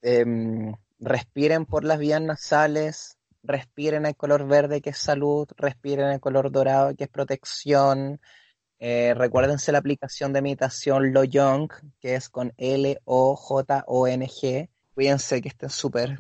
Em, 0.01 0.73
respiren 0.99 1.65
por 1.65 1.85
las 1.85 1.97
vías 1.97 2.21
nasales, 2.21 3.17
respiren 3.43 4.05
el 4.05 4.15
color 4.15 4.47
verde 4.47 4.81
que 4.81 4.91
es 4.91 4.97
salud, 4.97 5.47
respiren 5.57 6.09
el 6.09 6.19
color 6.19 6.51
dorado 6.51 6.95
que 6.95 7.03
es 7.03 7.09
protección. 7.09 8.19
Eh, 8.79 9.13
recuérdense 9.15 9.71
la 9.71 9.77
aplicación 9.77 10.33
de 10.33 10.41
meditación 10.41 11.13
Lojong, 11.13 11.69
que 11.99 12.15
es 12.15 12.29
con 12.29 12.53
L-O-J-O-N-G. 12.57 13.09
Cuídense, 14.93 15.41
que 15.41 15.49
estén 15.49 15.69
súper. 15.69 16.19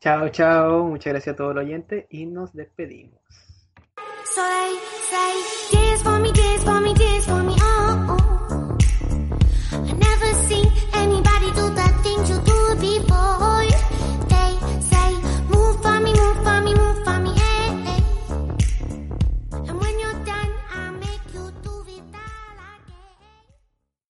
Chao, 0.00 0.28
chao, 0.30 0.84
muchas 0.84 1.12
gracias 1.12 1.34
a 1.34 1.36
todos 1.36 1.54
los 1.54 1.64
oyentes 1.64 2.06
y 2.10 2.26
nos 2.26 2.52
despedimos. 2.52 3.20